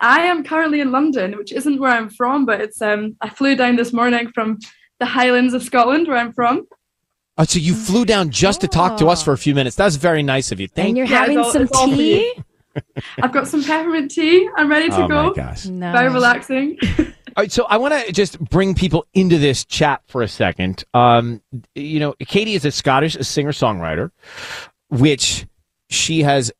I 0.00 0.20
am 0.26 0.44
currently 0.44 0.80
in 0.80 0.92
London, 0.92 1.38
which 1.38 1.52
isn't 1.52 1.80
where 1.80 1.90
I'm 1.90 2.10
from, 2.10 2.44
but 2.44 2.60
it's 2.60 2.82
um 2.82 3.16
I 3.22 3.30
flew 3.30 3.56
down 3.56 3.76
this 3.76 3.92
morning 3.94 4.30
from 4.34 4.58
the 5.00 5.06
Highlands 5.06 5.54
of 5.54 5.62
Scotland, 5.62 6.08
where 6.08 6.16
I'm 6.16 6.32
from. 6.32 6.66
Oh, 7.38 7.44
so 7.44 7.58
you 7.58 7.74
flew 7.74 8.04
down 8.06 8.30
just 8.30 8.62
to 8.62 8.68
talk 8.68 8.96
to 8.98 9.08
us 9.08 9.22
for 9.22 9.32
a 9.32 9.38
few 9.38 9.54
minutes. 9.54 9.76
That's 9.76 9.96
very 9.96 10.22
nice 10.22 10.52
of 10.52 10.60
you. 10.60 10.68
Thank 10.68 10.86
you. 10.86 10.88
and 10.88 10.96
you're 10.98 11.06
you. 11.06 11.12
Yeah, 11.12 11.20
having 11.20 11.38
all- 11.38 11.52
some 11.52 11.62
it's 11.62 11.76
all 11.76 11.88
for 11.90 11.96
tea? 11.96 12.32
I've 13.22 13.32
got 13.32 13.46
some 13.48 13.62
peppermint 13.62 14.10
tea. 14.10 14.48
I'm 14.56 14.70
ready 14.70 14.88
to 14.88 15.04
Oh 15.04 15.08
go. 15.08 15.28
my 15.28 15.32
gosh. 15.34 15.64
Very 15.64 16.08
relaxing. 16.10 16.78
All 17.36 17.42
right, 17.42 17.52
so 17.52 17.64
I 17.64 17.76
want 17.76 17.92
to 18.06 18.12
just 18.12 18.40
bring 18.40 18.74
people 18.74 19.04
into 19.12 19.36
this 19.36 19.66
chat 19.66 20.00
for 20.06 20.22
a 20.22 20.28
second. 20.28 20.84
Um, 20.94 21.42
you 21.74 22.00
know, 22.00 22.14
Katie 22.20 22.54
is 22.54 22.64
a 22.64 22.70
Scottish 22.70 23.14
singer 23.20 23.52
songwriter, 23.52 24.10
which 24.88 25.46
she 25.90 26.22
has 26.22 26.50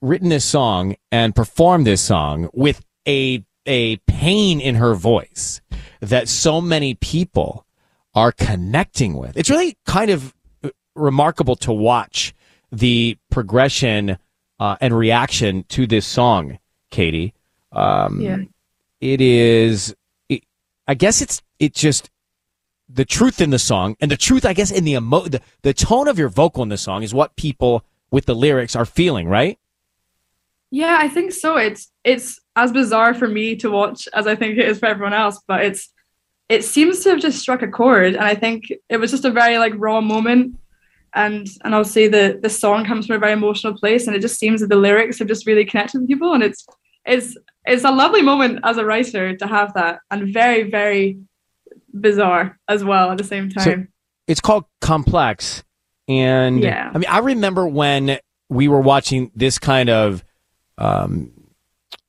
written 0.00 0.28
this 0.28 0.44
song 0.44 0.96
and 1.12 1.36
performed 1.36 1.86
this 1.86 2.00
song 2.00 2.50
with 2.52 2.84
a 3.06 3.44
a 3.66 3.96
pain 4.08 4.60
in 4.60 4.74
her 4.76 4.94
voice 4.94 5.60
that 6.00 6.28
so 6.28 6.60
many 6.60 6.94
people 6.94 7.64
are 8.18 8.32
connecting 8.32 9.14
with. 9.14 9.36
It's 9.36 9.48
really 9.50 9.76
kind 9.86 10.10
of 10.10 10.34
remarkable 10.94 11.56
to 11.56 11.72
watch 11.72 12.34
the 12.72 13.16
progression 13.30 14.18
uh, 14.58 14.76
and 14.80 14.96
reaction 14.96 15.64
to 15.68 15.86
this 15.86 16.06
song, 16.06 16.58
Katie. 16.90 17.32
Um, 17.72 18.20
Yeah. 18.20 18.38
it 19.00 19.20
is 19.20 19.94
it, 20.28 20.42
i 20.88 20.94
guess 20.94 21.20
it's 21.22 21.42
it 21.60 21.74
just 21.74 22.10
the 22.88 23.04
truth 23.04 23.40
in 23.40 23.50
the 23.50 23.58
song 23.58 23.94
and 24.00 24.10
the 24.10 24.16
truth 24.16 24.44
i 24.46 24.54
guess 24.54 24.70
in 24.72 24.84
the 24.84 24.92
emo 24.92 25.20
the, 25.28 25.40
the 25.62 25.74
tone 25.74 26.08
of 26.08 26.18
your 26.18 26.30
vocal 26.30 26.62
in 26.62 26.70
the 26.70 26.78
song 26.78 27.02
is 27.02 27.12
what 27.12 27.36
people 27.36 27.84
with 28.10 28.24
the 28.24 28.34
lyrics 28.34 28.74
are 28.74 28.86
feeling 28.86 29.28
right 29.28 29.58
Yeah, 30.70 30.96
I 31.00 31.08
think 31.08 31.32
so. 31.32 31.56
It's 31.56 31.82
it's 32.04 32.40
as 32.56 32.72
bizarre 32.72 33.14
for 33.14 33.28
me 33.28 33.56
to 33.56 33.70
watch 33.70 34.08
as 34.12 34.26
I 34.26 34.34
think 34.34 34.58
it 34.58 34.66
is 34.68 34.78
for 34.80 34.86
everyone 34.86 35.14
else, 35.24 35.38
but 35.46 35.64
it's 35.68 35.82
it 36.48 36.64
seems 36.64 37.00
to 37.00 37.10
have 37.10 37.20
just 37.20 37.38
struck 37.38 37.62
a 37.62 37.68
chord, 37.68 38.14
and 38.14 38.24
I 38.24 38.34
think 38.34 38.64
it 38.88 38.96
was 38.98 39.10
just 39.10 39.24
a 39.24 39.30
very 39.30 39.58
like 39.58 39.72
raw 39.76 40.00
moment, 40.00 40.56
and 41.14 41.46
and 41.64 41.74
obviously 41.74 42.08
the 42.08 42.38
the 42.42 42.48
song 42.50 42.84
comes 42.84 43.06
from 43.06 43.16
a 43.16 43.18
very 43.18 43.32
emotional 43.32 43.74
place, 43.76 44.06
and 44.06 44.16
it 44.16 44.20
just 44.20 44.38
seems 44.38 44.60
that 44.60 44.68
the 44.68 44.76
lyrics 44.76 45.18
have 45.18 45.28
just 45.28 45.46
really 45.46 45.64
connected 45.64 46.00
with 46.00 46.08
people, 46.08 46.32
and 46.34 46.42
it's 46.42 46.66
it's 47.04 47.36
it's 47.66 47.84
a 47.84 47.90
lovely 47.90 48.22
moment 48.22 48.60
as 48.64 48.78
a 48.78 48.84
writer 48.84 49.36
to 49.36 49.46
have 49.46 49.74
that, 49.74 50.00
and 50.10 50.32
very 50.32 50.62
very 50.70 51.18
bizarre 51.92 52.58
as 52.68 52.84
well 52.84 53.10
at 53.10 53.18
the 53.18 53.24
same 53.24 53.50
So- 53.50 53.64
time. 53.64 53.88
it's 54.26 54.40
called 54.40 54.64
complex 54.82 55.64
and 56.06 56.60
Yeah. 56.62 56.90
i 56.94 56.98
mean 56.98 57.08
i 57.08 57.18
remember 57.18 57.66
when 57.66 58.18
we 58.50 58.68
were 58.68 58.80
watching 58.80 59.30
this 59.34 59.58
kind 59.58 59.88
of 59.88 60.22
um, 60.76 61.32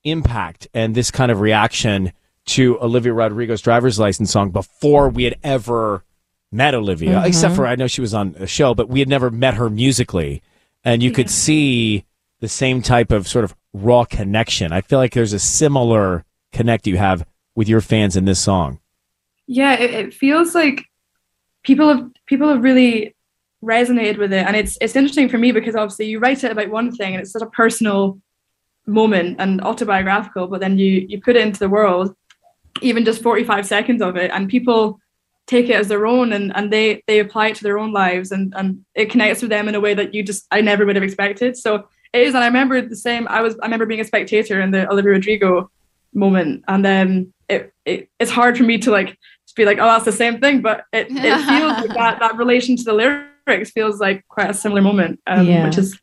impact 0.04 0.68
and 0.74 0.94
this 0.94 1.10
kind 1.10 1.32
of 1.32 1.40
reaction 1.40 2.12
to 2.46 2.80
olivia 2.80 3.12
rodrigo's 3.12 3.60
driver's 3.60 3.98
license 3.98 4.30
song 4.30 4.50
before 4.50 5.08
we 5.08 5.24
had 5.24 5.36
ever 5.44 6.02
met 6.52 6.74
olivia 6.74 7.20
Mhm. 7.20 7.26
except 7.26 7.54
for 7.54 7.66
i 7.66 7.74
know 7.76 7.86
she 7.86 8.00
was 8.00 8.14
on 8.14 8.34
a 8.38 8.46
show 8.46 8.74
but 8.74 8.88
we 8.88 8.98
had 8.98 9.08
never 9.08 9.30
met 9.30 9.54
her 9.54 9.70
musically. 9.70 10.42
And 10.82 11.02
you 11.02 11.10
could 11.10 11.28
see 11.28 12.06
the 12.40 12.48
same 12.48 12.80
type 12.80 13.12
of 13.12 13.28
sort 13.28 13.44
of 13.44 13.54
raw 13.74 14.04
connection. 14.04 14.72
I 14.72 14.80
feel 14.80 14.98
like 14.98 15.12
there's 15.12 15.34
a 15.34 15.38
similar 15.38 16.24
connect 16.52 16.86
you 16.86 16.96
have 16.96 17.26
with 17.54 17.68
your 17.68 17.82
fans 17.82 18.16
in 18.16 18.24
this 18.24 18.40
song. 18.40 18.80
Yeah 19.46 19.74
it, 19.74 19.90
it 19.92 20.14
feels 20.14 20.54
like 20.54 20.86
people 21.62 21.86
have 21.88 22.10
people 22.24 22.48
have 22.48 22.64
really 22.64 23.14
resonated 23.62 24.16
with 24.16 24.32
it. 24.32 24.46
And 24.46 24.56
it's 24.56 24.78
it's 24.80 24.96
interesting 24.96 25.28
for 25.28 25.36
me 25.36 25.52
because 25.52 25.76
obviously 25.76 26.06
you 26.06 26.18
write 26.18 26.42
it 26.42 26.50
about 26.50 26.70
one 26.70 26.90
thing 26.90 27.12
and 27.12 27.20
it's 27.20 27.32
such 27.32 27.42
a 27.42 27.46
personal 27.50 28.18
moment 28.86 29.36
and 29.38 29.60
autobiographical 29.60 30.46
but 30.48 30.60
then 30.60 30.78
you 30.78 31.04
you 31.10 31.20
put 31.20 31.36
it 31.36 31.42
into 31.46 31.58
the 31.60 31.68
world 31.68 32.16
even 32.82 33.04
just 33.04 33.22
45 33.22 33.66
seconds 33.66 34.02
of 34.02 34.16
it 34.16 34.30
and 34.32 34.48
people 34.48 35.00
take 35.46 35.68
it 35.68 35.74
as 35.74 35.88
their 35.88 36.06
own 36.06 36.32
and 36.32 36.54
and 36.56 36.72
they 36.72 37.02
they 37.06 37.18
apply 37.18 37.48
it 37.48 37.56
to 37.56 37.64
their 37.64 37.78
own 37.78 37.92
lives 37.92 38.30
and 38.30 38.54
and 38.56 38.84
it 38.94 39.10
connects 39.10 39.42
with 39.42 39.50
them 39.50 39.68
in 39.68 39.74
a 39.74 39.80
way 39.80 39.94
that 39.94 40.14
you 40.14 40.22
just 40.22 40.46
I 40.50 40.60
never 40.60 40.86
would 40.86 40.96
have 40.96 41.02
expected 41.02 41.56
so 41.56 41.88
it 42.12 42.22
is 42.22 42.34
and 42.34 42.44
I 42.44 42.46
remember 42.46 42.80
the 42.80 42.96
same 42.96 43.26
I 43.28 43.40
was 43.42 43.58
I 43.60 43.66
remember 43.66 43.86
being 43.86 44.00
a 44.00 44.04
spectator 44.04 44.60
in 44.60 44.70
the 44.70 44.88
Olivia 44.88 45.12
Rodrigo 45.12 45.70
moment 46.14 46.64
and 46.68 46.84
then 46.84 47.32
it, 47.48 47.72
it 47.84 48.08
it's 48.20 48.30
hard 48.30 48.56
for 48.56 48.62
me 48.64 48.78
to 48.78 48.90
like 48.90 49.18
just 49.44 49.56
be 49.56 49.64
like 49.64 49.78
oh 49.78 49.86
that's 49.86 50.04
the 50.04 50.12
same 50.12 50.40
thing 50.40 50.60
but 50.62 50.84
it, 50.92 51.08
it 51.10 51.46
feels 51.46 51.72
like 51.88 51.94
that 51.94 52.18
that 52.20 52.36
relation 52.36 52.76
to 52.76 52.84
the 52.84 52.92
lyrics 52.92 53.70
feels 53.72 53.98
like 54.00 54.24
quite 54.28 54.50
a 54.50 54.54
similar 54.54 54.82
moment 54.82 55.20
um, 55.26 55.46
Yeah. 55.46 55.64
which 55.66 55.78
is 55.78 55.98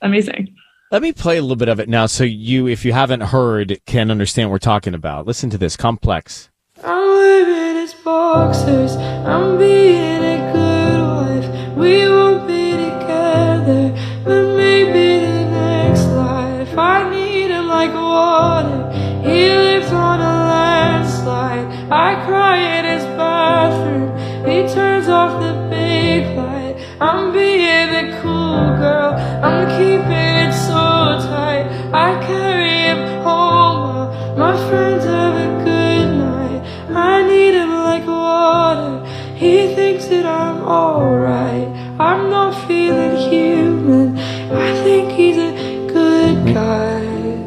amazing 0.00 0.54
let 0.92 1.02
me 1.02 1.12
play 1.12 1.36
a 1.36 1.42
little 1.42 1.56
bit 1.56 1.68
of 1.68 1.80
it 1.80 1.88
now 1.88 2.06
so 2.06 2.22
you, 2.22 2.68
if 2.68 2.84
you 2.84 2.92
haven't 2.92 3.22
heard, 3.22 3.80
can 3.86 4.08
understand 4.08 4.48
what 4.48 4.52
we're 4.52 4.58
talking 4.60 4.94
about. 4.94 5.26
Listen 5.26 5.50
to 5.50 5.58
this 5.58 5.76
complex. 5.76 6.48
I'm 6.84 7.08
living 7.08 7.82
as 7.82 7.92
boxers. 7.92 8.94
I'm 8.94 9.58
being 9.58 10.22
a 10.22 10.52
good 10.52 11.00
wife. 11.02 11.76
We 11.76 12.06
won't 12.06 12.46
be 12.46 12.70
together, 12.70 13.90
but 14.22 14.56
maybe 14.56 15.26
the 15.26 15.50
next 15.50 16.04
life. 16.06 16.78
I 16.78 17.10
need 17.10 17.50
him 17.50 17.66
like 17.66 17.92
water. 17.92 18.92
He 19.22 19.50
lives 19.50 19.90
on 19.90 20.20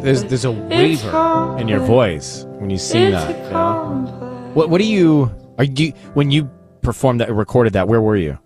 there's 0.09 0.23
there's 0.23 0.45
a 0.45 0.51
waver 0.51 1.57
in 1.59 1.67
your 1.67 1.79
voice 1.79 2.45
when 2.57 2.71
you 2.71 2.79
sing 2.79 3.11
that. 3.11 3.29
you 3.29 3.51
know? 3.51 4.51
What 4.55 4.69
what 4.69 4.81
do 4.81 4.87
you 4.87 5.31
are 5.59 5.63
you 5.63 5.91
when 6.15 6.31
you 6.31 6.49
performed 6.81 7.21
that 7.21 7.31
recorded 7.31 7.73
that? 7.73 7.87
Where 7.87 8.01
were 8.01 8.15
you? 8.15 8.39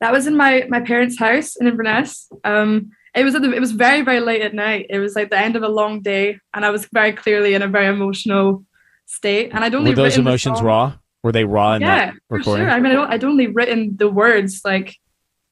That 0.00 0.12
was 0.12 0.28
in 0.28 0.36
my 0.36 0.66
my 0.68 0.80
parents' 0.80 1.18
house 1.18 1.56
in 1.56 1.66
Inverness. 1.66 2.30
Um, 2.44 2.92
it 3.12 3.24
was 3.24 3.34
at 3.34 3.42
the, 3.42 3.52
it 3.52 3.58
was 3.58 3.72
very 3.72 4.02
very 4.02 4.20
late 4.20 4.42
at 4.42 4.54
night. 4.54 4.86
It 4.88 5.00
was 5.00 5.16
like 5.16 5.30
the 5.30 5.38
end 5.38 5.56
of 5.56 5.64
a 5.64 5.68
long 5.68 6.00
day, 6.00 6.38
and 6.54 6.64
I 6.64 6.70
was 6.70 6.86
very 6.92 7.12
clearly 7.12 7.54
in 7.54 7.62
a 7.62 7.68
very 7.68 7.86
emotional 7.86 8.64
state. 9.06 9.50
And 9.52 9.64
I'd 9.64 9.74
only 9.74 9.90
Were 9.90 9.96
those 9.96 10.16
emotions 10.16 10.62
raw? 10.62 10.94
Were 11.24 11.32
they 11.32 11.44
raw 11.44 11.74
in 11.74 11.82
yeah, 11.82 12.12
for 12.28 12.40
sure. 12.42 12.70
I 12.70 12.78
mean, 12.78 12.92
I 12.92 12.94
don't, 12.94 13.10
I'd 13.10 13.24
only 13.24 13.48
written 13.48 13.96
the 13.96 14.08
words 14.08 14.62
like 14.64 14.96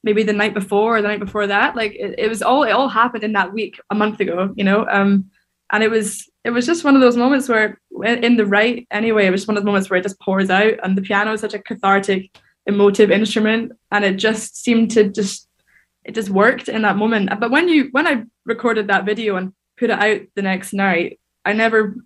maybe 0.04 0.22
the 0.22 0.32
night 0.32 0.54
before 0.54 0.96
or 0.96 1.02
the 1.02 1.08
night 1.08 1.20
before 1.20 1.46
that. 1.46 1.76
Like 1.76 1.92
it, 1.94 2.14
it 2.18 2.28
was 2.28 2.42
all 2.42 2.64
it 2.64 2.70
all 2.70 2.88
happened 2.88 3.24
in 3.24 3.32
that 3.32 3.52
week 3.52 3.80
a 3.90 3.94
month 3.94 4.20
ago, 4.20 4.52
you 4.56 4.64
know. 4.64 4.86
Um, 4.88 5.30
and 5.72 5.82
it 5.82 5.90
was 5.90 6.28
it 6.44 6.50
was 6.50 6.66
just 6.66 6.84
one 6.84 6.94
of 6.94 7.00
those 7.00 7.16
moments 7.16 7.48
where 7.48 7.80
in 8.04 8.36
the 8.36 8.46
right 8.46 8.86
anyway, 8.90 9.26
it 9.26 9.30
was 9.30 9.46
one 9.46 9.56
of 9.56 9.62
those 9.62 9.66
moments 9.66 9.90
where 9.90 9.98
it 9.98 10.02
just 10.04 10.20
pours 10.20 10.50
out, 10.50 10.74
and 10.82 10.96
the 10.96 11.02
piano 11.02 11.32
is 11.32 11.40
such 11.40 11.54
a 11.54 11.58
cathartic, 11.58 12.30
emotive 12.66 13.10
instrument, 13.10 13.72
and 13.90 14.04
it 14.04 14.16
just 14.16 14.56
seemed 14.56 14.90
to 14.92 15.08
just 15.08 15.48
it 16.04 16.14
just 16.14 16.30
worked 16.30 16.68
in 16.68 16.82
that 16.82 16.96
moment. 16.96 17.30
But 17.38 17.50
when 17.50 17.68
you 17.68 17.88
when 17.92 18.06
I 18.06 18.24
recorded 18.46 18.88
that 18.88 19.04
video 19.04 19.36
and 19.36 19.52
put 19.76 19.90
it 19.90 19.98
out 19.98 20.22
the 20.34 20.42
next 20.42 20.72
night, 20.72 21.20
I 21.44 21.52
never 21.52 21.96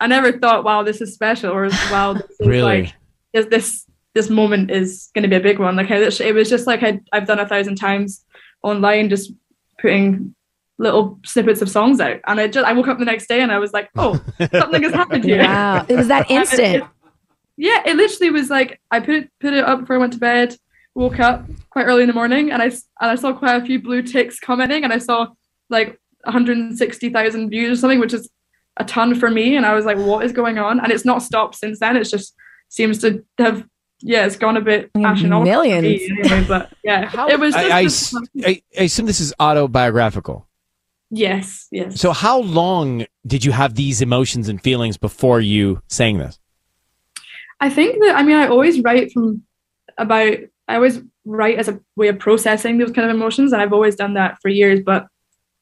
I 0.00 0.06
never 0.06 0.32
thought, 0.32 0.64
wow, 0.64 0.82
this 0.82 1.00
is 1.00 1.14
special, 1.14 1.52
or 1.52 1.68
wow, 1.90 2.14
this 2.14 2.40
is 2.40 2.46
Really? 2.46 2.82
like 2.84 2.94
this 3.32 3.46
this 3.46 3.86
this 4.14 4.30
moment 4.30 4.70
is 4.70 5.10
going 5.14 5.22
to 5.24 5.28
be 5.28 5.36
a 5.36 5.40
big 5.40 5.58
one. 5.58 5.76
Like 5.76 5.90
I, 5.90 5.98
literally- 5.98 6.30
it 6.30 6.34
was 6.34 6.48
just 6.48 6.66
like 6.66 6.82
i 6.82 7.00
I've 7.12 7.26
done 7.26 7.38
a 7.40 7.48
thousand 7.48 7.76
times 7.76 8.24
online, 8.62 9.08
just 9.08 9.32
putting 9.80 10.34
little 10.78 11.18
snippets 11.24 11.62
of 11.62 11.68
songs 11.70 12.00
out, 12.00 12.20
and 12.26 12.40
I 12.40 12.48
just 12.48 12.66
I 12.66 12.72
woke 12.72 12.88
up 12.88 12.98
the 12.98 13.04
next 13.04 13.28
day 13.28 13.40
and 13.40 13.52
I 13.52 13.58
was 13.58 13.72
like, 13.72 13.90
oh, 13.96 14.14
something 14.52 14.82
has 14.82 14.92
happened 14.92 15.24
here. 15.24 15.42
Wow. 15.42 15.84
It 15.88 15.96
was 15.96 16.08
that 16.08 16.26
And 16.30 16.42
it- 16.44 16.50
instant. 16.50 16.84
yeah, 17.56 17.82
it 17.86 17.96
literally 17.96 18.30
was 18.30 18.50
like 18.50 18.80
I 18.90 19.00
put 19.00 19.14
it 19.16 19.30
put 19.40 19.52
it 19.54 19.64
up 19.64 19.80
before 19.80 19.96
I 19.96 19.98
went 19.98 20.12
to 20.14 20.18
bed, 20.18 20.56
woke 20.94 21.18
up 21.20 21.44
quite 21.70 21.84
early 21.86 22.02
in 22.02 22.08
the 22.08 22.14
morning, 22.14 22.50
and 22.52 22.62
I 22.62 22.66
s- 22.66 22.84
and 23.00 23.10
I 23.10 23.14
saw 23.16 23.32
quite 23.32 23.62
a 23.62 23.64
few 23.66 23.80
blue 23.80 24.02
ticks 24.02 24.38
commenting, 24.40 24.84
and 24.84 24.92
I 24.92 24.98
saw 24.98 25.28
like 25.70 25.98
160,000 26.24 27.50
views 27.50 27.78
or 27.78 27.80
something, 27.80 28.00
which 28.00 28.14
is 28.14 28.30
a 28.76 28.84
ton 28.84 29.14
for 29.14 29.30
me, 29.30 29.56
and 29.56 29.64
I 29.66 29.74
was 29.74 29.84
like, 29.84 29.98
what 29.98 30.24
is 30.24 30.32
going 30.32 30.58
on? 30.58 30.80
And 30.80 30.90
it's 30.92 31.04
not 31.04 31.22
stopped 31.22 31.54
since 31.56 31.78
then. 31.78 31.96
It's 31.96 32.10
just 32.10 32.34
seems 32.68 32.98
to 32.98 33.24
have 33.38 33.64
yeah, 34.06 34.26
it's 34.26 34.36
gone 34.36 34.56
a 34.56 34.60
bit 34.60 34.90
astronomical. 34.94 35.40
for 35.40 35.44
me 35.44 35.50
millions. 35.50 36.02
anyway, 36.32 36.44
but 36.46 36.70
yeah, 36.84 37.26
it 37.28 37.40
was 37.40 37.54
just 37.54 37.70
I, 37.72 37.78
I 37.78 37.82
this- 37.84 38.14
s- 38.14 38.28
I- 38.44 38.62
I 38.78 38.82
assume 38.84 39.06
this 39.06 39.20
is 39.20 39.32
autobiographical. 39.40 40.46
yes, 41.10 41.66
yes. 41.72 41.98
So 42.00 42.12
how 42.12 42.38
long 42.40 43.06
did 43.26 43.44
you 43.44 43.52
have 43.52 43.74
these 43.74 44.02
emotions 44.02 44.48
and 44.48 44.62
feelings 44.62 44.96
before 44.98 45.40
you 45.40 45.80
sang 45.88 46.18
this? 46.18 46.38
I 47.60 47.70
think 47.70 48.00
that 48.02 48.16
I 48.16 48.22
mean 48.22 48.36
I 48.36 48.48
always 48.48 48.80
write 48.82 49.12
from 49.12 49.42
about 49.96 50.34
I 50.68 50.74
always 50.74 51.00
write 51.24 51.58
as 51.58 51.68
a 51.68 51.80
way 51.96 52.08
of 52.08 52.18
processing 52.18 52.78
those 52.78 52.90
kind 52.90 53.08
of 53.08 53.14
emotions 53.16 53.52
and 53.52 53.62
I've 53.62 53.72
always 53.72 53.96
done 53.96 54.14
that 54.14 54.36
for 54.42 54.48
years 54.50 54.80
but 54.84 55.06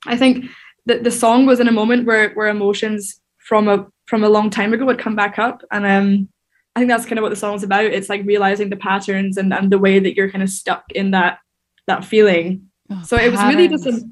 I 0.06 0.16
think 0.16 0.46
that 0.86 1.04
the 1.04 1.10
song 1.12 1.46
was 1.46 1.60
in 1.60 1.68
a 1.68 1.72
moment 1.72 2.06
where 2.06 2.30
where 2.34 2.48
emotions 2.48 3.20
from 3.38 3.68
a 3.68 3.86
from 4.06 4.24
a 4.24 4.28
long 4.28 4.50
time 4.50 4.72
ago 4.72 4.84
would 4.86 4.98
come 4.98 5.14
back 5.14 5.38
up 5.38 5.62
and 5.70 5.86
um 5.86 6.28
I 6.74 6.80
think 6.80 6.90
that's 6.90 7.04
kind 7.04 7.18
of 7.18 7.22
what 7.22 7.30
the 7.30 7.36
song's 7.36 7.62
about. 7.62 7.84
It's 7.84 8.08
like 8.08 8.24
realizing 8.24 8.70
the 8.70 8.76
patterns 8.76 9.36
and, 9.36 9.52
and 9.52 9.70
the 9.70 9.78
way 9.78 9.98
that 9.98 10.16
you're 10.16 10.30
kind 10.30 10.42
of 10.42 10.50
stuck 10.50 10.84
in 10.94 11.10
that 11.10 11.38
that 11.86 12.04
feeling. 12.04 12.68
So 13.04 13.16
it 13.16 13.30
was 13.30 13.42
really 13.44 13.68
just 13.68 13.86
a, 13.86 14.02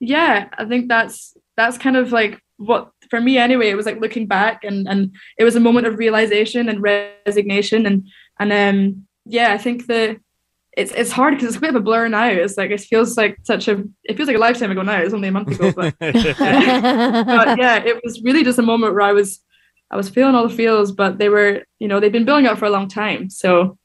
yeah 0.00 0.48
i 0.58 0.64
think 0.64 0.88
that's 0.88 1.36
that's 1.56 1.78
kind 1.78 1.96
of 1.96 2.12
like 2.12 2.40
what 2.56 2.90
for 3.10 3.20
me 3.20 3.38
anyway 3.38 3.68
it 3.68 3.76
was 3.76 3.86
like 3.86 4.00
looking 4.00 4.26
back 4.26 4.64
and 4.64 4.88
and 4.88 5.14
it 5.38 5.44
was 5.44 5.56
a 5.56 5.60
moment 5.60 5.86
of 5.86 5.98
realization 5.98 6.68
and 6.68 6.82
resignation 6.82 7.86
and 7.86 8.08
and 8.38 8.52
um 8.52 9.06
yeah 9.24 9.52
i 9.52 9.58
think 9.58 9.86
that 9.86 10.18
it's 10.76 10.92
it's 10.92 11.12
hard 11.12 11.34
because 11.34 11.48
it's 11.48 11.56
a 11.56 11.60
bit 11.60 11.70
of 11.70 11.76
a 11.76 11.80
blur 11.80 12.08
now. 12.08 12.26
It's 12.26 12.56
like 12.56 12.72
it 12.72 12.80
feels 12.80 13.16
like 13.16 13.38
such 13.44 13.68
a 13.68 13.84
it 14.02 14.16
feels 14.16 14.26
like 14.26 14.34
a 14.34 14.40
lifetime 14.40 14.72
ago 14.72 14.82
now. 14.82 14.98
It's 14.98 15.14
only 15.14 15.28
a 15.28 15.30
month 15.30 15.52
ago 15.52 15.70
but, 15.70 15.94
but 16.00 16.18
yeah 17.58 17.76
it 17.76 18.00
was 18.02 18.20
really 18.22 18.42
just 18.42 18.58
a 18.58 18.62
moment 18.62 18.92
where 18.92 19.02
i 19.02 19.12
was 19.12 19.38
i 19.94 19.96
was 19.96 20.10
feeling 20.10 20.34
all 20.34 20.46
the 20.48 20.54
feels 20.54 20.92
but 20.92 21.16
they 21.18 21.28
were 21.30 21.62
you 21.78 21.88
know 21.88 22.00
they've 22.00 22.12
been 22.12 22.24
building 22.26 22.46
up 22.46 22.58
for 22.58 22.66
a 22.66 22.70
long 22.70 22.88
time 22.88 23.30
so 23.30 23.78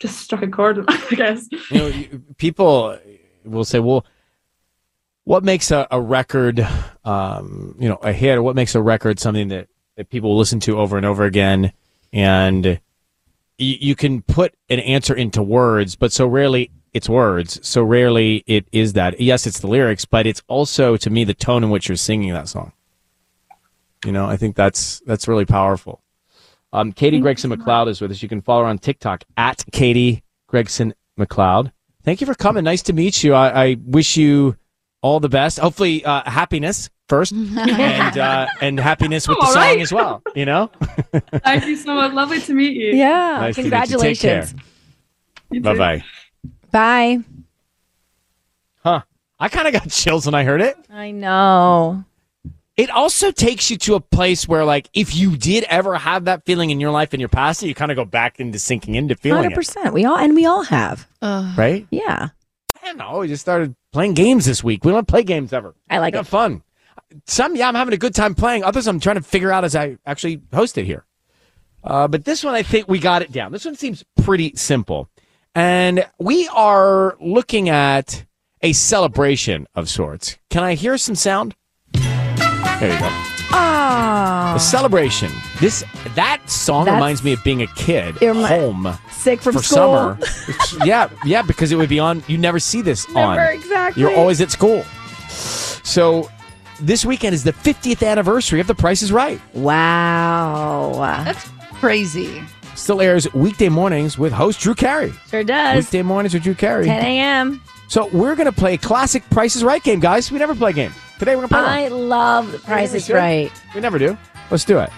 just 0.00 0.18
struck 0.18 0.42
a 0.42 0.48
chord 0.48 0.84
i 0.88 1.14
guess 1.14 1.46
You 1.70 1.78
know, 1.78 1.92
people 2.38 2.98
will 3.44 3.64
say, 3.64 3.78
"Well, 3.78 4.04
what 5.24 5.44
makes 5.44 5.70
a, 5.70 5.86
a 5.90 6.00
record, 6.00 6.66
um, 7.04 7.76
you 7.78 7.88
know, 7.88 7.96
a 8.02 8.12
hit, 8.12 8.36
or 8.38 8.42
what 8.42 8.56
makes 8.56 8.74
a 8.74 8.82
record 8.82 9.18
something 9.20 9.48
that 9.48 9.68
that 9.96 10.08
people 10.10 10.36
listen 10.36 10.60
to 10.60 10.78
over 10.78 10.96
and 10.96 11.06
over 11.06 11.24
again?" 11.24 11.72
And 12.12 12.64
y- 12.66 12.78
you 13.58 13.94
can 13.94 14.22
put 14.22 14.54
an 14.68 14.80
answer 14.80 15.14
into 15.14 15.42
words, 15.42 15.96
but 15.96 16.12
so 16.12 16.26
rarely 16.26 16.70
it's 16.92 17.08
words. 17.08 17.60
So 17.66 17.82
rarely 17.82 18.42
it 18.46 18.66
is 18.72 18.94
that. 18.94 19.20
Yes, 19.20 19.46
it's 19.46 19.60
the 19.60 19.68
lyrics, 19.68 20.04
but 20.04 20.26
it's 20.26 20.42
also 20.48 20.96
to 20.96 21.10
me 21.10 21.24
the 21.24 21.34
tone 21.34 21.62
in 21.64 21.70
which 21.70 21.88
you're 21.88 21.96
singing 21.96 22.32
that 22.32 22.48
song. 22.48 22.72
You 24.04 24.12
know, 24.12 24.26
I 24.26 24.36
think 24.36 24.56
that's 24.56 25.00
that's 25.00 25.28
really 25.28 25.44
powerful. 25.44 26.02
Um, 26.72 26.92
Katie 26.92 27.20
Gregson 27.20 27.50
MacLeod 27.50 27.88
is 27.88 28.00
with 28.00 28.10
us. 28.12 28.22
You 28.22 28.28
can 28.28 28.40
follow 28.40 28.62
her 28.62 28.68
on 28.68 28.78
TikTok 28.78 29.24
at 29.36 29.64
Katie 29.72 30.22
Gregson 30.46 30.94
MacLeod. 31.16 31.72
Thank 32.02 32.20
you 32.20 32.26
for 32.26 32.34
coming. 32.34 32.64
Nice 32.64 32.82
to 32.82 32.92
meet 32.92 33.22
you. 33.22 33.34
I, 33.34 33.64
I 33.64 33.76
wish 33.84 34.16
you 34.16 34.56
all 35.02 35.20
the 35.20 35.28
best. 35.28 35.58
Hopefully, 35.58 36.04
uh, 36.04 36.28
happiness 36.30 36.88
first, 37.08 37.32
and 37.32 38.18
uh, 38.18 38.46
and 38.60 38.78
happiness 38.78 39.28
with 39.28 39.38
the 39.38 39.46
song 39.46 39.56
right. 39.56 39.80
as 39.80 39.92
well. 39.92 40.22
You 40.34 40.46
know. 40.46 40.70
thank 41.44 41.66
you 41.66 41.76
so 41.76 41.94
much 41.94 42.12
lovely 42.12 42.40
to 42.40 42.54
meet 42.54 42.76
you 42.76 42.92
Yeah. 42.92 43.38
Nice 43.40 43.56
to 43.56 43.62
meet 43.62 43.90
you. 43.90 43.98
Take 43.98 44.20
care. 44.20 44.46
Congratulations. 44.46 44.54
Bye 45.62 45.76
bye. 45.76 46.04
Bye. 46.70 47.18
Huh. 48.82 49.02
I 49.38 49.48
kind 49.48 49.66
of 49.66 49.72
got 49.72 49.90
chills 49.90 50.26
when 50.26 50.34
I 50.34 50.44
heard 50.44 50.60
it. 50.60 50.76
I 50.90 51.10
know. 51.10 52.04
It 52.80 52.88
also 52.88 53.30
takes 53.30 53.70
you 53.70 53.76
to 53.76 53.94
a 53.96 54.00
place 54.00 54.48
where, 54.48 54.64
like, 54.64 54.88
if 54.94 55.14
you 55.14 55.36
did 55.36 55.64
ever 55.64 55.96
have 55.98 56.24
that 56.24 56.46
feeling 56.46 56.70
in 56.70 56.80
your 56.80 56.90
life 56.90 57.12
in 57.12 57.20
your 57.20 57.28
past, 57.28 57.62
you 57.62 57.74
kind 57.74 57.90
of 57.90 57.96
go 57.96 58.06
back 58.06 58.40
into 58.40 58.58
sinking 58.58 58.94
into 58.94 59.14
feeling 59.16 59.42
Hundred 59.42 59.54
percent. 59.54 59.92
We 59.92 60.06
all 60.06 60.16
and 60.16 60.34
we 60.34 60.46
all 60.46 60.62
have. 60.62 61.06
it, 61.20 61.58
right? 61.58 61.86
Yeah. 61.90 62.28
I 62.82 62.86
don't 62.86 62.96
know. 62.96 63.18
We 63.18 63.28
just 63.28 63.42
started 63.42 63.76
playing 63.92 64.14
games 64.14 64.46
this 64.46 64.64
week. 64.64 64.82
We 64.82 64.92
don't 64.92 65.06
play 65.06 65.24
games 65.24 65.52
ever. 65.52 65.74
I 65.90 65.98
like 65.98 66.14
Have 66.14 66.24
it. 66.26 66.30
fun. 66.30 66.62
Some, 67.26 67.54
yeah, 67.54 67.68
I'm 67.68 67.74
having 67.74 67.92
a 67.92 67.98
good 67.98 68.14
time 68.14 68.34
playing. 68.34 68.64
Others, 68.64 68.88
I'm 68.88 68.98
trying 68.98 69.16
to 69.16 69.22
figure 69.22 69.52
out 69.52 69.62
as 69.62 69.76
I 69.76 69.98
actually 70.06 70.40
host 70.50 70.78
it 70.78 70.86
here. 70.86 71.04
Uh, 71.84 72.08
but 72.08 72.24
this 72.24 72.42
one, 72.42 72.54
I 72.54 72.62
think 72.62 72.88
we 72.88 72.98
got 72.98 73.20
it 73.20 73.30
down. 73.30 73.52
This 73.52 73.66
one 73.66 73.76
seems 73.76 74.06
pretty 74.22 74.54
simple. 74.56 75.10
And 75.54 76.06
we 76.18 76.48
are 76.48 77.18
looking 77.20 77.68
at 77.68 78.24
a 78.62 78.72
celebration 78.72 79.66
of 79.74 79.90
sorts. 79.90 80.38
Can 80.48 80.62
I 80.62 80.76
hear 80.76 80.96
some 80.96 81.14
sound? 81.14 81.54
There 82.80 82.92
you 82.92 82.98
go. 82.98 83.08
Ah. 83.52 84.54
A 84.56 84.60
celebration. 84.60 85.30
This 85.60 85.84
that 86.14 86.40
song 86.48 86.84
That's- 86.86 86.98
reminds 87.00 87.22
me 87.22 87.32
of 87.34 87.44
being 87.44 87.62
a 87.62 87.66
kid 87.68 88.16
It 88.22 88.26
remi- 88.26 88.44
home 88.44 88.98
Sick 89.10 89.40
from 89.42 89.54
for 89.54 89.62
school. 89.62 90.16
summer. 90.16 90.18
yeah, 90.84 91.10
yeah, 91.24 91.42
because 91.42 91.72
it 91.72 91.76
would 91.76 91.88
be 91.88 91.98
on. 91.98 92.22
You 92.26 92.38
never 92.38 92.58
see 92.58 92.80
this 92.80 93.06
on. 93.14 93.36
Never, 93.36 93.50
exactly. 93.52 94.00
You're 94.02 94.14
always 94.14 94.40
at 94.40 94.50
school. 94.50 94.84
So 95.28 96.30
this 96.80 97.04
weekend 97.04 97.34
is 97.34 97.44
the 97.44 97.52
50th 97.52 98.06
anniversary 98.06 98.60
of 98.60 98.66
The 98.66 98.74
Price 98.74 99.02
is 99.02 99.12
Right. 99.12 99.40
Wow. 99.54 101.22
That's 101.24 101.48
crazy. 101.74 102.42
Still 102.76 103.00
airs 103.02 103.30
weekday 103.34 103.68
mornings 103.68 104.16
with 104.16 104.32
host 104.32 104.60
Drew 104.60 104.74
Carey. 104.74 105.12
Sure 105.28 105.44
does. 105.44 105.84
Weekday 105.84 106.02
mornings 106.02 106.32
with 106.34 106.42
Drew 106.44 106.54
Carey. 106.54 106.86
10 106.86 107.04
a.m. 107.04 107.62
So 107.90 108.06
we're 108.12 108.36
gonna 108.36 108.52
play 108.52 108.74
a 108.74 108.78
classic 108.78 109.28
Price 109.30 109.56
is 109.56 109.64
Right 109.64 109.82
game, 109.82 109.98
guys. 109.98 110.30
We 110.30 110.38
never 110.38 110.54
play 110.54 110.72
games. 110.72 110.94
Today 111.18 111.34
we're 111.34 111.48
gonna 111.48 111.48
play 111.48 111.58
one. 111.58 111.68
I 111.68 111.88
love 111.88 112.52
the 112.52 112.60
Price 112.60 112.94
is. 112.94 113.10
Right. 113.10 113.50
We 113.74 113.80
never 113.80 113.98
do. 113.98 114.16
Let's 114.48 114.64
do 114.64 114.78
it. 114.78 114.90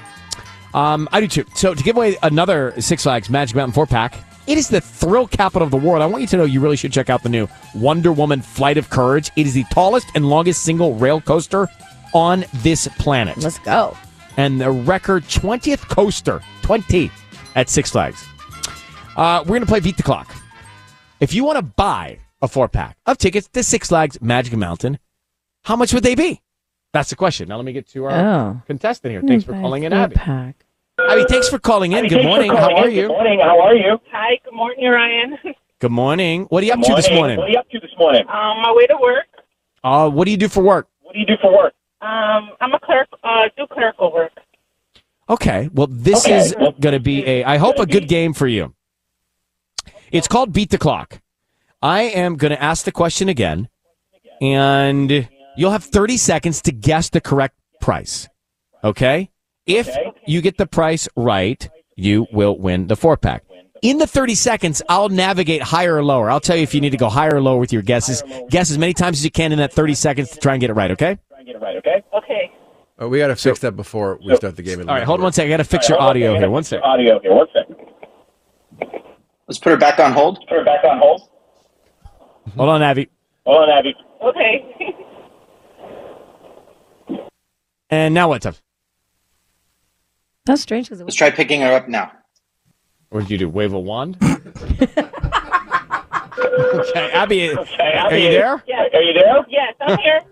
Um, 0.75 1.09
I 1.11 1.21
do 1.23 1.27
too. 1.27 1.47
So 1.55 1.75
to 1.75 1.83
give 1.83 1.97
away 1.97 2.19
another 2.23 2.75
Six 2.79 3.05
Flags 3.05 3.31
Magic 3.31 3.57
Mountain 3.57 3.73
four 3.73 3.87
pack, 3.87 4.23
it 4.47 4.59
is 4.59 4.69
the 4.69 4.83
thrill 4.83 5.27
capital 5.27 5.65
of 5.65 5.71
the 5.71 5.79
world. 5.79 6.03
I 6.03 6.07
want 6.07 6.21
you 6.21 6.27
to 6.29 6.37
know 6.37 6.45
you 6.45 6.61
really 6.61 6.77
should 6.77 6.93
check 6.93 7.09
out 7.09 7.23
the 7.23 7.31
new 7.31 7.49
Wonder 7.75 8.13
Woman 8.13 8.43
Flight 8.43 8.77
of 8.77 8.91
Courage. 8.91 9.31
It 9.37 9.47
is 9.47 9.55
the 9.55 9.65
tallest 9.71 10.09
and 10.15 10.29
longest 10.29 10.63
single 10.63 10.95
rail 10.95 11.19
coaster 11.19 11.69
on 12.13 12.45
this 12.57 12.89
planet. 12.99 13.39
Let's 13.39 13.59
go. 13.61 13.97
And 14.37 14.61
the 14.61 14.71
record 14.71 15.25
20th 15.25 15.89
coaster, 15.89 16.43
20 16.61 17.11
at 17.55 17.71
Six 17.71 17.91
Flags. 17.91 18.23
Uh, 19.17 19.41
we're 19.45 19.53
going 19.53 19.61
to 19.63 19.67
play 19.67 19.81
Beat 19.81 19.97
the 19.97 20.03
Clock. 20.03 20.35
If 21.21 21.33
you 21.33 21.45
want 21.45 21.57
to 21.57 21.63
buy 21.63 22.19
a 22.43 22.49
four 22.49 22.69
pack 22.69 22.99
of 23.07 23.17
tickets 23.19 23.49
to 23.49 23.63
Six 23.63 23.89
Flags 23.89 24.21
Magic 24.21 24.55
Mountain, 24.57 24.99
how 25.65 25.77
much 25.77 25.95
would 25.95 26.03
they 26.03 26.15
be? 26.15 26.41
That's 26.93 27.09
the 27.09 27.17
question. 27.17 27.49
Now 27.49 27.57
let 27.57 27.65
me 27.65 27.73
get 27.73 27.89
to 27.91 28.05
our 28.05 28.11
Oh. 28.13 28.63
contestant 28.67 29.13
here. 29.13 29.23
Thanks 29.23 29.45
for 29.45 29.53
calling 29.53 29.85
in, 29.85 29.93
Abby. 29.93 30.17
pack. 30.17 30.57
Abby, 31.09 31.25
thanks 31.29 31.49
for 31.49 31.59
calling 31.59 31.93
in. 31.93 31.99
Abby, 32.01 32.09
Good 32.11 32.25
morning. 32.25 32.51
How 32.55 32.75
are 32.77 32.89
in. 32.89 32.95
you? 32.95 33.03
Good 33.09 33.13
morning. 33.15 33.41
How 33.41 33.61
are 33.63 33.75
you? 33.75 33.99
Hi. 34.13 34.39
Good 34.45 34.53
morning, 34.55 34.85
Ryan. 34.87 35.39
Good 35.81 35.91
morning. 35.91 36.43
What 36.51 36.63
are 36.63 36.67
you 36.67 36.73
up 36.75 36.81
Good 36.81 36.89
to 36.89 36.95
this 36.97 37.11
morning? 37.11 37.39
What 37.39 37.49
are 37.49 37.53
you 37.53 37.59
up 37.59 37.69
to 37.71 37.81
this 37.81 37.91
morning? 37.99 38.23
Um, 38.29 38.61
my 38.63 38.73
way 38.77 38.87
to 38.89 38.97
work. 39.01 39.27
Uh, 39.83 40.11
what 40.11 40.27
do 40.27 40.31
you 40.31 40.37
do 40.37 40.49
for 40.49 40.63
work? 40.63 40.89
What 41.01 41.15
do 41.15 41.19
you 41.21 41.27
do 41.27 41.37
for 41.41 41.51
work? 41.57 41.73
Um, 42.03 42.51
I'm 42.61 42.75
a 42.75 42.79
clerk. 42.79 43.09
Uh, 43.25 43.49
do 43.57 43.67
clerical 43.69 44.13
work. 44.13 44.33
Okay. 45.31 45.71
Well, 45.73 45.87
this 45.91 46.27
Okay. 46.27 46.37
is 46.39 46.55
going 46.79 46.93
to 46.93 47.01
be 47.01 47.27
a, 47.27 47.45
I 47.45 47.57
hope, 47.57 47.79
a 47.79 47.87
good 47.87 48.07
game 48.07 48.35
for 48.35 48.47
you. 48.47 48.75
It's 50.11 50.29
called 50.29 50.53
Beat 50.53 50.69
the 50.71 50.79
Clock. 50.79 51.22
I 51.83 52.03
am 52.03 52.37
going 52.37 52.53
to 52.53 52.63
ask 52.63 52.85
the 52.85 52.93
question 52.93 53.29
again, 53.29 53.69
and 54.41 55.29
you'll 55.57 55.73
have 55.73 55.85
30 55.85 56.17
seconds 56.17 56.63
to 56.63 56.73
guess 56.73 57.11
the 57.11 57.21
correct 57.21 57.57
price. 57.81 58.29
Okay? 58.85 59.31
If 59.67 59.89
you 60.27 60.41
get 60.41 60.59
the 60.59 60.67
price 60.67 61.09
right, 61.17 61.69
you 61.97 62.27
will 62.33 62.57
win 62.59 62.87
the 62.87 62.97
four 62.97 63.17
pack. 63.17 63.45
In 63.83 63.99
the 63.99 64.07
30 64.07 64.37
seconds, 64.37 64.81
I'll 64.89 65.09
navigate 65.09 65.61
higher 65.61 65.97
or 65.97 66.05
lower. 66.05 66.31
I'll 66.31 66.41
tell 66.41 66.57
you 66.57 66.63
if 66.63 66.73
you 66.73 66.81
need 66.81 66.91
to 66.91 66.97
go 66.97 67.09
higher 67.09 67.35
or 67.35 67.41
lower 67.43 67.59
with 67.59 67.73
your 67.73 67.83
guesses. 67.83 68.23
Guess 68.49 68.71
as 68.71 68.79
many 68.79 68.95
times 68.95 69.19
as 69.19 69.25
you 69.25 69.31
can 69.33 69.51
in 69.51 69.59
that 69.59 69.73
30 69.73 69.95
seconds 69.95 70.31
to 70.31 70.39
try 70.39 70.55
and 70.55 70.61
get 70.61 70.71
it 70.71 70.75
right, 70.75 70.93
okay? 70.93 71.19
Okay. 71.79 72.05
Okay. 72.15 72.53
Oh, 73.01 73.09
we 73.09 73.19
got 73.19 73.29
to 73.29 73.37
fix 73.37 73.59
that 73.61 73.75
before 73.75 74.21
we 74.25 74.37
start 74.37 74.55
the 74.55 74.63
game. 74.63 74.79
All 74.81 74.95
right, 74.95 75.03
hold 75.03 75.19
on 75.19 75.25
one 75.25 75.33
second. 75.33 75.51
I 75.51 75.55
got 75.55 75.57
to 75.57 75.65
fix 75.65 75.89
your 75.89 76.01
audio 76.01 76.39
here. 76.39 76.49
One 76.49 76.63
second. 76.63 76.85
Audio 76.85 77.19
here. 77.21 77.35
One 77.35 77.49
second. 77.53 77.77
Let's 79.49 79.59
put 79.59 79.71
her 79.71 79.77
back 79.77 79.99
on 79.99 80.13
hold. 80.13 80.39
Put 80.49 80.59
her 80.59 80.65
back 80.65 80.85
on 80.85 80.99
hold. 80.99 81.29
Mm-hmm. 82.53 82.61
Hold 82.61 82.71
on, 82.71 82.83
Abby. 82.83 83.09
Hold 83.47 83.69
on, 83.69 83.79
Abby. 83.79 83.95
Okay. 84.23 84.65
And 87.91 88.15
now 88.15 88.29
what's 88.31 88.47
up? 88.47 88.55
That's 90.47 90.63
strange 90.63 90.87
because 90.87 91.03
it 91.03 91.05
Let's 91.05 91.15
try 91.15 91.31
picking 91.31 91.61
her 91.61 91.75
up 91.75 91.91
now. 91.91 92.11
What 93.11 93.21
did 93.21 93.31
you 93.31 93.37
do? 93.37 93.51
Wave 93.51 93.75
a 93.75 93.79
wand? 93.79 94.17
okay, 94.23 94.41
Abby, 97.13 97.51
Okay, 97.51 97.93
Abby. 97.93 98.15
are 98.15 98.19
you 98.19 98.31
there? 98.31 98.65
Yes. 98.67 98.91
Are 98.95 99.03
you 99.03 99.13
there? 99.13 99.45
Yes, 99.47 99.75
I'm 99.83 99.99
here. 99.99 100.21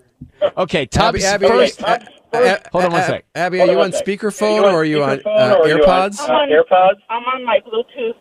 Okay, 0.57 0.87
Tubbs 0.87 1.23
Abby, 1.23 1.49
first. 1.49 1.83
Abby, 1.83 2.07
A- 2.33 2.55
A- 2.55 2.62
Hold 2.73 2.85
on 2.87 2.93
one 2.93 3.03
A- 3.03 3.07
sec. 3.07 3.27
Abby, 3.35 3.59
Hold 3.59 3.68
are 3.68 3.73
you 3.75 3.79
on 3.79 3.85
on 3.85 3.91
one 3.91 3.93
sec. 3.93 4.07
speakerphone 4.07 4.62
or 4.62 4.71
are 4.77 4.85
you 4.87 5.03
on 5.05 5.18
speakerphone 5.18 5.51
uh, 5.51 5.55
or 5.57 5.64
are 5.64 5.68
you 5.68 5.75
on, 5.75 5.81
AirPods? 6.11 6.21
Uh, 6.21 6.25
I'm 6.25 6.31
on 6.31 6.49
AirPods. 6.49 7.01
I'm 7.11 7.23
on 7.25 7.45
my 7.45 7.61
Bluetooth. 7.61 8.14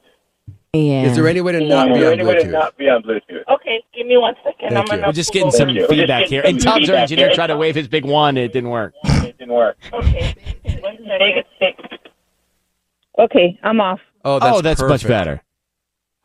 Yeah. 0.73 1.03
Is 1.03 1.15
there 1.15 1.27
any 1.27 1.41
way 1.41 1.53
to 1.53 1.61
not 1.61 1.89
Is 1.89 1.95
be 1.95 1.99
there 2.01 2.11
on 2.11 2.19
any 2.19 2.27
way 2.27 2.35
to 2.35 2.45
Bluetooth? 2.45 2.51
not 2.51 2.77
be 2.77 2.89
on 2.89 3.01
Bluetooth? 3.01 3.43
Okay, 3.49 3.83
give 3.95 4.05
me 4.05 4.17
one 4.17 4.35
second. 4.43 4.69
Thank 4.69 4.91
I'm 4.91 4.99
you. 4.99 5.05
We're 5.07 5.11
just 5.13 5.33
getting 5.33 5.49
some 5.49 5.69
over. 5.69 5.87
Feedback 5.87 6.29
getting 6.29 6.31
here. 6.31 6.41
some 6.43 6.49
And 6.53 6.61
Tom's 6.61 6.89
our 6.91 6.95
engineer, 6.95 7.27
here. 7.27 7.35
tried 7.35 7.47
to 7.47 7.57
wave 7.57 7.73
his 7.73 7.87
big 7.87 8.05
wand. 8.05 8.37
It 8.37 8.53
didn't 8.53 8.69
work. 8.69 8.93
It 9.03 9.37
didn't 9.37 9.53
work. 9.53 9.77
Okay. 9.93 10.35
Okay, 13.19 13.59
I'm 13.63 13.81
off. 13.81 13.99
Oh, 14.23 14.39
that's, 14.39 14.57
oh, 14.57 14.61
that's 14.61 14.81
much 14.81 15.05
better. 15.07 15.41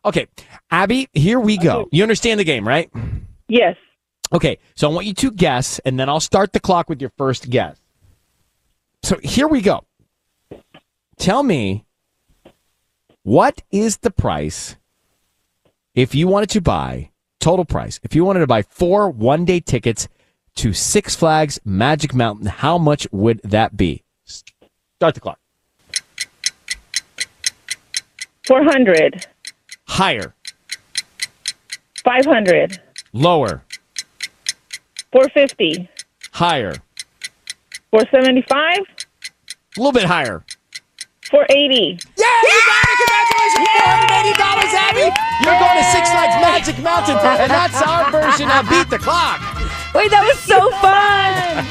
Okay, 0.05 0.27
Abby, 0.71 1.09
here 1.13 1.41
we 1.41 1.57
go. 1.59 1.89
You 1.91 2.03
understand 2.03 2.39
the 2.41 2.45
game, 2.45 2.67
right? 2.67 2.91
Yes. 3.49 3.77
Okay, 4.33 4.59
so 4.75 4.91
I 4.91 4.95
want 4.95 5.07
you 5.07 5.15
to 5.15 5.31
guess, 5.31 5.79
and 5.81 5.99
then 5.99 6.09
I'll 6.09 6.21
start 6.21 6.53
the 6.53 6.61
clock 6.61 6.89
with 6.89 7.01
your 7.01 7.13
first 7.19 7.51
guess. 7.51 7.77
So 9.03 9.19
here 9.23 9.49
we 9.49 9.61
go. 9.61 9.85
Tell 11.19 11.43
me, 11.43 11.84
what 13.25 13.63
is 13.71 13.97
the 13.99 14.11
price 14.11 14.77
if 15.95 16.15
you 16.15 16.29
wanted 16.29 16.51
to 16.51 16.61
buy, 16.61 17.11
total 17.41 17.65
price, 17.65 17.99
if 18.03 18.15
you 18.15 18.25
wanted 18.25 18.41
to 18.41 18.47
buy 18.47 18.63
four 18.63 19.09
one 19.11 19.45
day 19.45 19.61
tickets 19.61 20.09
to 20.57 20.73
Six 20.73 21.15
Flags 21.17 21.59
Magic 21.65 22.15
Mountain, 22.15 22.47
how 22.47 22.79
much 22.79 23.07
would 23.11 23.41
that 23.43 23.77
be? 23.77 24.03
Start 24.25 25.15
the 25.15 25.21
clock. 25.21 25.39
400. 28.47 29.27
Higher, 29.87 30.35
500. 32.05 32.81
lower, 33.13 33.63
450. 35.13 35.89
higher, 36.33 36.75
475. 37.91 38.79
a 39.77 39.81
little 39.81 39.93
bit 39.93 40.05
higher. 40.05 40.45
480. 41.31 41.99
Yeah, 42.17 42.25
you 42.27 42.63
got 42.67 42.85
it! 42.85 42.97
Congratulations, 42.99 43.44
$480, 43.55 44.75
Abby! 44.75 45.07
You're 45.45 45.59
going 45.59 45.77
to 45.79 45.85
Six 45.93 46.11
Flags 46.11 46.37
Magic 46.41 46.79
Mountain, 46.83 47.17
and 47.17 47.51
that's 47.51 47.81
our 47.83 48.11
version 48.11 48.51
of 48.51 48.69
Beat 48.69 48.91
the 48.91 48.99
Clock. 48.99 49.41
Wait, 49.95 50.11
that 50.11 50.25
was 50.27 50.39
so 50.41 50.71
fun. 50.83 51.65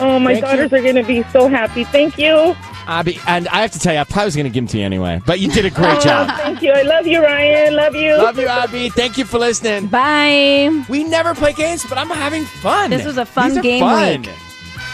Oh, 0.00 0.18
my 0.18 0.32
Thank 0.34 0.44
daughters 0.44 0.72
are 0.72 0.82
going 0.82 0.96
to 0.96 1.04
be 1.04 1.22
so 1.30 1.46
happy. 1.48 1.84
Thank 1.84 2.18
you. 2.18 2.56
Abby, 2.88 3.18
and 3.28 3.46
I 3.48 3.60
have 3.60 3.70
to 3.72 3.78
tell 3.78 3.94
you, 3.94 4.00
I 4.00 4.04
probably 4.04 4.24
was 4.24 4.34
going 4.34 4.44
to 4.46 4.50
give 4.50 4.64
them 4.64 4.68
to 4.72 4.78
you 4.78 4.84
anyway, 4.84 5.20
but 5.24 5.38
you 5.38 5.48
did 5.48 5.64
a 5.64 5.70
great 5.70 5.98
Oh, 5.98 6.00
job. 6.00 6.36
Thank 6.38 6.62
you. 6.62 6.72
I 6.72 6.82
love 6.82 7.06
you, 7.06 7.22
Ryan. 7.22 7.76
Love 7.76 7.94
you. 7.94 8.16
Love 8.16 8.38
you, 8.38 8.48
Abby. 8.48 8.88
Thank 8.88 9.16
you 9.16 9.24
for 9.24 9.38
listening. 9.38 9.86
Bye. 9.86 10.84
We 10.88 11.04
never 11.04 11.32
play 11.34 11.52
games, 11.52 11.84
but 11.88 11.96
I'm 11.96 12.08
having 12.10 12.44
fun. 12.44 12.90
This 12.90 13.04
was 13.06 13.18
a 13.18 13.24
fun 13.24 13.50
These 13.50 13.58
are 13.58 13.62
game 13.62 13.80
fun. 13.84 14.22
week. 14.22 14.30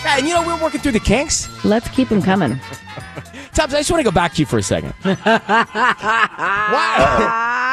Yeah, 0.05 0.19
and 0.19 0.29
you 0.29 0.35
know, 0.35 0.47
we're 0.47 0.63
working 0.63 0.81
through 0.81 0.93
the 0.93 1.01
kinks. 1.01 1.49
Let's 1.65 1.89
keep 1.89 2.11
them 2.11 2.21
coming. 2.21 2.61
Tubbs, 3.55 3.75
I 3.75 3.79
just 3.79 3.91
want 3.91 4.01
to 4.01 4.05
go 4.05 4.11
back 4.15 4.35
to 4.35 4.41
you 4.41 4.47
for 4.47 4.59
a 4.59 4.63
second. 4.63 4.93
what, 5.03 5.19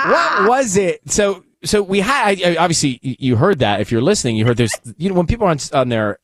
what 0.10 0.50
was 0.50 0.78
it? 0.78 1.02
So, 1.12 1.44
so 1.64 1.82
we 1.82 2.00
had 2.00 2.40
I- 2.42 2.52
I- 2.52 2.58
obviously 2.58 3.00
you- 3.02 3.16
you 3.20 3.36
heard 3.36 3.60
that. 3.60 3.82
If 3.82 3.92
you're 3.92 4.02
listening, 4.02 4.36
you 4.36 4.46
heard 4.46 4.58
there's 4.58 4.74
you 4.98 5.10
know 5.10 5.16
when 5.16 5.28
people 5.28 5.48
are 5.48 5.52
on 5.52 5.58
on 5.74 5.90
their 5.90 6.20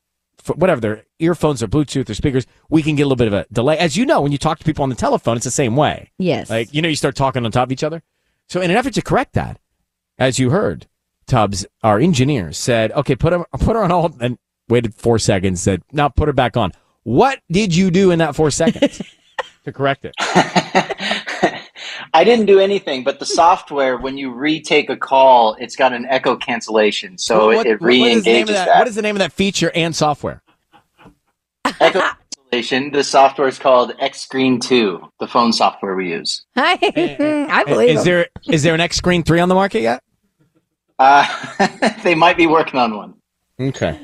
whatever 0.55 0.81
their 0.81 1.03
earphones 1.19 1.61
or 1.61 1.67
Bluetooth 1.67 2.09
or 2.09 2.13
speakers, 2.15 2.45
we 2.69 2.81
can 2.81 2.95
get 2.95 3.03
a 3.03 3.05
little 3.05 3.15
bit 3.15 3.27
of 3.27 3.33
a 3.33 3.45
delay. 3.51 3.77
As 3.77 3.95
you 3.97 4.05
know, 4.05 4.21
when 4.21 4.31
you 4.31 4.37
talk 4.37 4.57
to 4.59 4.65
people 4.65 4.83
on 4.83 4.89
the 4.89 4.95
telephone, 4.95 5.35
it's 5.35 5.45
the 5.45 5.51
same 5.51 5.75
way. 5.75 6.11
Yes. 6.17 6.49
Like 6.49 6.73
you 6.73 6.81
know, 6.81 6.89
you 6.89 6.95
start 6.95 7.15
talking 7.15 7.45
on 7.45 7.51
top 7.51 7.67
of 7.67 7.71
each 7.71 7.83
other. 7.83 8.01
So, 8.49 8.59
in 8.61 8.69
an 8.71 8.77
effort 8.77 8.93
to 8.95 9.01
correct 9.01 9.33
that, 9.33 9.59
as 10.17 10.37
you 10.39 10.49
heard, 10.49 10.87
Tubbs, 11.27 11.65
our 11.83 11.99
engineer 11.99 12.51
said, 12.51 12.91
"Okay, 12.93 13.15
put 13.15 13.33
her 13.33 13.45
put 13.59 13.75
her 13.75 13.83
on 13.83 13.89
hold," 13.91 14.21
and 14.21 14.37
waited 14.67 14.93
four 14.95 15.19
seconds. 15.19 15.61
Said, 15.61 15.81
"Now 15.91 16.09
put 16.09 16.27
her 16.27 16.33
back 16.33 16.57
on." 16.57 16.71
What 17.03 17.39
did 17.51 17.75
you 17.75 17.89
do 17.89 18.11
in 18.11 18.19
that 18.19 18.35
four 18.35 18.51
seconds 18.51 19.01
to 19.63 19.71
correct 19.71 20.05
it? 20.05 20.13
I 22.13 22.23
didn't 22.23 22.45
do 22.45 22.59
anything, 22.59 23.03
but 23.03 23.19
the 23.19 23.25
software, 23.25 23.97
when 23.97 24.17
you 24.17 24.31
retake 24.33 24.89
a 24.89 24.97
call, 24.97 25.55
it's 25.59 25.75
got 25.75 25.93
an 25.93 26.05
echo 26.09 26.35
cancellation, 26.35 27.17
so 27.17 27.47
What- 27.47 27.65
it, 27.65 27.73
it 27.73 27.81
what 27.81 27.91
is 27.93 27.95
the 27.95 28.01
name 28.01 28.07
of 28.11 28.13
re-engages 28.27 28.55
that? 28.55 28.65
that. 28.67 28.77
What 28.79 28.87
is 28.87 28.95
the 28.95 29.01
name 29.01 29.15
of 29.15 29.19
that 29.19 29.31
feature 29.31 29.71
and 29.73 29.95
software? 29.95 30.41
echo 31.79 32.01
cancellation. 32.51 32.91
The 32.91 33.03
software 33.03 33.47
is 33.47 33.57
called 33.59 33.93
X 33.99 34.19
Screen 34.21 34.59
Two, 34.59 35.07
the 35.19 35.27
phone 35.27 35.53
software 35.53 35.95
we 35.95 36.09
use. 36.09 36.43
I 36.55 37.63
believe 37.65 37.97
Is 37.97 38.03
there 38.03 38.27
is 38.49 38.63
there 38.63 38.73
an 38.73 38.81
X 38.81 38.97
Screen 38.97 39.23
three 39.23 39.39
on 39.39 39.47
the 39.47 39.55
market 39.55 39.81
yet? 39.81 40.03
Uh, 40.99 41.25
they 42.03 42.13
might 42.13 42.35
be 42.37 42.45
working 42.47 42.79
on 42.79 42.95
one. 42.95 43.13
Okay. 43.59 43.99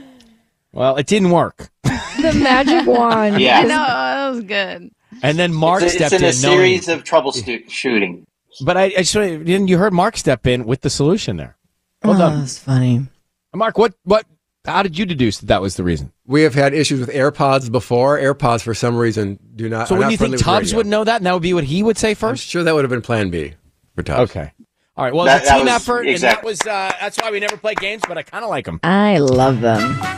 Well, 0.72 0.96
it 0.98 1.08
didn't 1.08 1.32
work, 1.32 1.70
the 1.84 2.40
magic 2.42 2.88
wand. 2.88 3.40
Yeah. 3.40 3.60
I 3.60 3.64
know 3.64 3.68
that 3.70 4.30
was 4.30 4.44
good. 4.44 4.92
And 5.24 5.38
then 5.38 5.54
Mark 5.54 5.84
it's, 5.84 5.94
stepped 5.94 6.14
it's 6.14 6.44
in 6.44 6.50
a 6.50 6.52
knowing- 6.54 6.60
series 6.82 6.88
of 6.88 7.04
troubleshooting. 7.04 8.24
but 8.66 8.78
I, 8.78 8.84
I 8.86 8.90
just 9.04 9.14
didn't 9.14 9.68
you 9.68 9.78
heard 9.78 9.94
Mark 9.94 10.18
step 10.18 10.46
in 10.48 10.66
with 10.66 10.82
the 10.82 10.90
solution 10.90 11.38
there? 11.38 11.58
Well 12.04 12.16
oh, 12.16 12.18
done, 12.20 12.40
that's 12.40 12.60
funny. 12.60 13.08
Mark. 13.54 13.78
What 13.78 13.94
what? 14.04 14.26
How 14.66 14.84
did 14.84 14.98
you 14.98 15.06
deduce 15.06 15.38
that 15.40 15.46
that 15.48 15.62
was 15.62 15.78
the 15.78 15.84
reason? 15.84 16.12
We 16.26 16.42
have 16.44 16.54
had 16.54 16.74
issues 16.74 17.00
with 17.00 17.10
AirPods 17.10 17.72
before. 17.72 18.20
AirPods, 18.20 18.62
for 18.62 18.74
some 18.74 18.98
reason, 18.98 19.40
do 19.56 19.70
not. 19.70 19.88
So 19.88 19.96
are 19.96 20.00
when 20.00 20.12
you 20.12 20.18
think 20.18 20.38
friendly 20.38 20.44
Tubbs 20.44 20.74
would 20.76 20.86
know 20.86 21.04
that, 21.06 21.18
and 21.18 21.26
that 21.26 21.34
would 21.34 21.42
be 21.42 21.54
what 21.54 21.64
he 21.64 21.82
would 21.84 21.98
say 21.98 22.10
I'm 22.10 22.16
first. 22.16 22.46
sure 22.46 22.64
that 22.64 22.76
would 22.76 22.84
have 22.84 22.92
been 22.92 23.02
Plan 23.02 23.30
B 23.30 23.54
for 23.96 24.04
Tubbs. 24.04 24.30
Okay. 24.32 24.52
All 24.98 25.06
right. 25.06 25.14
Well, 25.14 25.26
That- 25.26 25.44
it's 25.44 25.52
a 25.52 25.58
team 25.58 25.68
effort, 25.70 26.08
exactly. 26.08 26.12
and 26.12 26.22
that 26.22 26.44
was 26.44 26.62
uh, 26.62 26.92
that's 27.00 27.18
why 27.18 27.32
we 27.32 27.40
never 27.40 27.56
play 27.56 27.76
games, 27.76 28.02
but 28.08 28.18
I 28.18 28.24
kind 28.24 28.44
of 28.44 28.50
like 28.50 28.66
them. 28.66 28.80
I 28.84 29.20
love 29.20 29.62
them. 29.62 29.98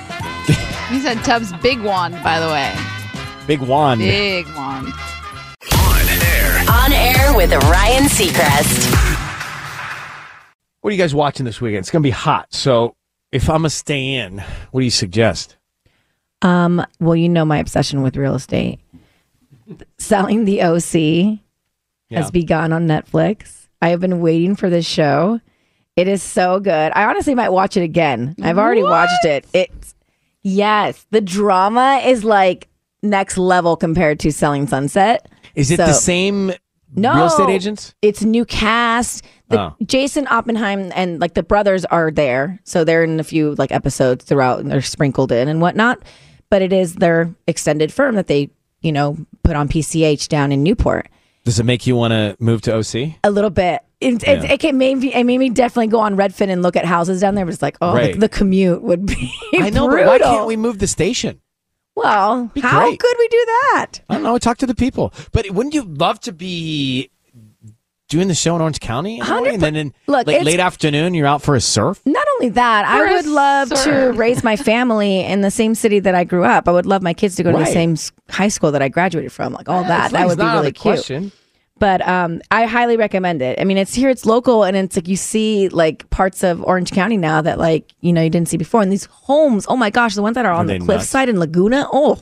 You 0.91 0.99
said 1.01 1.23
Tubbs' 1.23 1.53
big 1.61 1.79
wand, 1.81 2.15
by 2.23 2.39
the 2.39 2.47
way. 2.47 2.73
Big 3.49 3.61
wand. 3.61 3.99
Big 3.99 4.45
wand. 4.55 4.93
On 5.73 6.07
air 6.07 6.65
On 6.69 6.93
air 6.93 7.35
with 7.35 7.51
Ryan 7.51 8.03
Seacrest. 8.03 8.93
What 10.81 10.89
are 10.89 10.93
you 10.93 10.99
guys 10.99 11.15
watching 11.15 11.45
this 11.47 11.59
weekend? 11.59 11.79
It's 11.79 11.89
gonna 11.89 12.03
be 12.03 12.11
hot. 12.11 12.53
So 12.53 12.95
if 13.31 13.49
I'm 13.49 13.57
gonna 13.61 13.71
stay 13.71 14.13
in, 14.13 14.37
what 14.69 14.81
do 14.81 14.85
you 14.85 14.91
suggest? 14.91 15.57
Um, 16.43 16.85
well, 16.99 17.15
you 17.15 17.27
know 17.27 17.43
my 17.43 17.57
obsession 17.57 18.03
with 18.03 18.15
real 18.17 18.35
estate. 18.35 18.81
Selling 19.97 20.45
the 20.45 20.61
OC 20.61 21.39
Yeah. 22.09 22.19
has 22.19 22.29
begun 22.29 22.71
on 22.71 22.85
Netflix. 22.85 23.65
I 23.81 23.89
have 23.89 23.99
been 23.99 24.21
waiting 24.21 24.55
for 24.55 24.69
this 24.69 24.85
show. 24.85 25.41
It 25.95 26.07
is 26.07 26.21
so 26.21 26.59
good. 26.59 26.91
I 26.95 27.05
honestly 27.05 27.33
might 27.33 27.49
watch 27.49 27.75
it 27.77 27.81
again. 27.81 28.35
I've 28.43 28.59
already 28.59 28.83
watched 28.83 29.25
it. 29.25 29.47
It's 29.53 29.95
yes, 30.43 31.07
the 31.09 31.19
drama 31.19 31.99
is 32.05 32.23
like 32.23 32.67
next 33.01 33.37
level 33.37 33.75
compared 33.75 34.19
to 34.21 34.31
Selling 34.31 34.67
Sunset. 34.67 35.27
Is 35.55 35.71
it 35.71 35.77
So- 35.77 35.85
the 35.87 35.93
same 35.93 36.53
No, 36.95 37.13
real 37.15 37.25
estate 37.27 37.49
agents? 37.49 37.93
It's 38.01 38.23
new 38.23 38.45
cast. 38.45 39.23
The, 39.49 39.59
Oh. 39.59 39.75
Jason 39.85 40.27
Oppenheim 40.29 40.91
and 40.95 41.19
like 41.19 41.33
the 41.33 41.43
brothers 41.43 41.85
are 41.85 42.11
there, 42.11 42.59
so 42.63 42.83
they're 42.83 43.03
in 43.03 43.19
a 43.19 43.23
few 43.23 43.55
like 43.57 43.71
episodes 43.71 44.25
throughout, 44.25 44.59
and 44.59 44.71
they're 44.71 44.81
sprinkled 44.81 45.31
in 45.31 45.47
and 45.47 45.61
whatnot. 45.61 45.99
But 46.49 46.61
it 46.61 46.73
is 46.73 46.95
their 46.95 47.33
extended 47.47 47.91
firm 47.93 48.15
that 48.15 48.27
they, 48.27 48.49
you 48.81 48.91
know, 48.91 49.17
put 49.43 49.55
on 49.55 49.67
PCH 49.69 50.27
down 50.29 50.51
in 50.51 50.63
Newport. 50.63 51.07
Does 51.45 51.59
it 51.59 51.63
make 51.65 51.87
you 51.87 51.95
want 51.95 52.11
to 52.11 52.35
move 52.39 52.61
to 52.63 52.73
OC? 52.75 53.15
A 53.23 53.31
little 53.31 53.49
bit. 53.49 53.81
It, 54.01 54.15
it, 54.23 54.43
Yeah. 54.43 54.51
it, 54.53 54.59
can 54.59 54.77
made 54.77 54.95
me, 54.95 55.13
it 55.13 55.23
made 55.25 55.37
me 55.39 55.49
definitely 55.49 55.87
go 55.87 55.99
on 55.99 56.15
Redfin 56.15 56.49
and 56.49 56.61
look 56.61 56.75
at 56.75 56.85
houses 56.85 57.21
down 57.21 57.35
there. 57.35 57.45
But 57.45 57.53
it's 57.53 57.61
like, 57.61 57.77
oh, 57.81 57.93
Right. 57.93 58.13
the, 58.13 58.21
the 58.21 58.29
commute 58.29 58.81
would 58.81 59.05
be 59.05 59.31
I 59.55 59.69
know, 59.69 59.87
but 59.87 60.05
why 60.05 60.19
can't 60.19 60.47
we 60.47 60.57
move 60.57 60.79
the 60.79 60.87
station? 60.87 61.39
Well, 61.99 62.49
Be 62.53 62.61
how 62.61 62.79
great. 62.87 62.99
could 62.99 63.15
we 63.19 63.27
do 63.27 63.45
that? 63.45 63.87
I 64.09 64.13
don't 64.15 64.23
know. 64.23 64.37
Talk 64.37 64.57
to 64.59 64.65
the 64.65 64.75
people. 64.75 65.13
But 65.31 65.49
wouldn't 65.51 65.73
you 65.75 65.83
love 65.83 66.19
to 66.21 66.31
be 66.31 67.09
doing 68.07 68.27
the 68.27 68.33
show 68.33 68.55
in 68.55 68.61
Orange 68.61 68.79
County? 68.79 69.19
in 69.19 69.25
the? 69.25 69.49
And 69.51 69.61
then 69.61 69.75
in 69.75 69.93
Look, 70.07 70.25
like 70.27 70.35
it's- 70.37 70.45
late 70.45 70.59
afternoon, 70.59 71.13
you're 71.13 71.27
out 71.27 71.41
for 71.41 71.55
a 71.55 71.61
surf? 71.61 72.01
Not 72.05 72.25
only 72.35 72.49
that, 72.49 72.85
For 72.85 73.05
I 73.05 73.11
a 73.11 73.13
would 73.15 73.25
love 73.27 73.69
to 73.83 74.11
raise 74.15 74.43
my 74.43 74.55
family 74.55 75.19
in 75.25 75.41
the 75.41 75.51
same 75.51 75.75
city 75.75 75.99
that 75.99 76.15
I 76.15 76.23
grew 76.23 76.43
up. 76.43 76.67
I 76.67 76.71
would 76.71 76.85
love 76.87 77.01
my 77.03 77.13
kids 77.13 77.35
to 77.35 77.43
go 77.43 77.51
to 77.51 77.57
Right. 77.57 77.65
the 77.67 77.71
same 77.71 77.93
s- 77.93 78.11
high 78.29 78.47
school 78.47 78.71
that 78.71 78.81
I 78.81 78.89
graduated 78.89 79.31
from. 79.31 79.53
Like 79.53 79.69
all 79.69 79.83
that, 79.83 80.11
that 80.11 80.25
would 80.25 80.33
it's 80.33 80.37
be 80.39 80.43
not 80.43 80.49
out 80.49 80.57
of 80.57 80.61
really 80.61 80.71
the 80.71 80.79
cute. 81.19 81.33
But 81.79 82.05
um, 82.07 82.41
I 82.51 82.65
highly 82.65 82.97
recommend 82.97 83.41
it. 83.41 83.59
I 83.59 83.63
mean, 83.63 83.77
it's 83.77 83.93
here, 83.95 84.09
it's 84.09 84.25
local, 84.25 84.63
and 84.63 84.75
it's 84.75 84.95
like 84.95 85.07
you 85.07 85.15
see 85.15 85.69
like 85.69 86.09
parts 86.09 86.43
of 86.43 86.61
Orange 86.63 86.91
County 86.91 87.17
now 87.17 87.41
that 87.41 87.57
like 87.57 87.93
you 88.01 88.11
know 88.13 88.21
you 88.21 88.29
didn't 88.29 88.49
see 88.49 88.57
before. 88.57 88.81
And 88.81 88.91
these 88.91 89.05
homes, 89.05 89.65
oh 89.69 89.75
my 89.77 89.89
gosh, 89.89 90.15
the 90.15 90.21
ones 90.21 90.35
that 90.35 90.45
are 90.45 90.51
on 90.51 90.67
they 90.67 90.73
the 90.73 90.79
nuts? 90.79 90.85
cliffside 90.87 91.29
in 91.29 91.39
Laguna, 91.39 91.87
oh, 91.91 92.21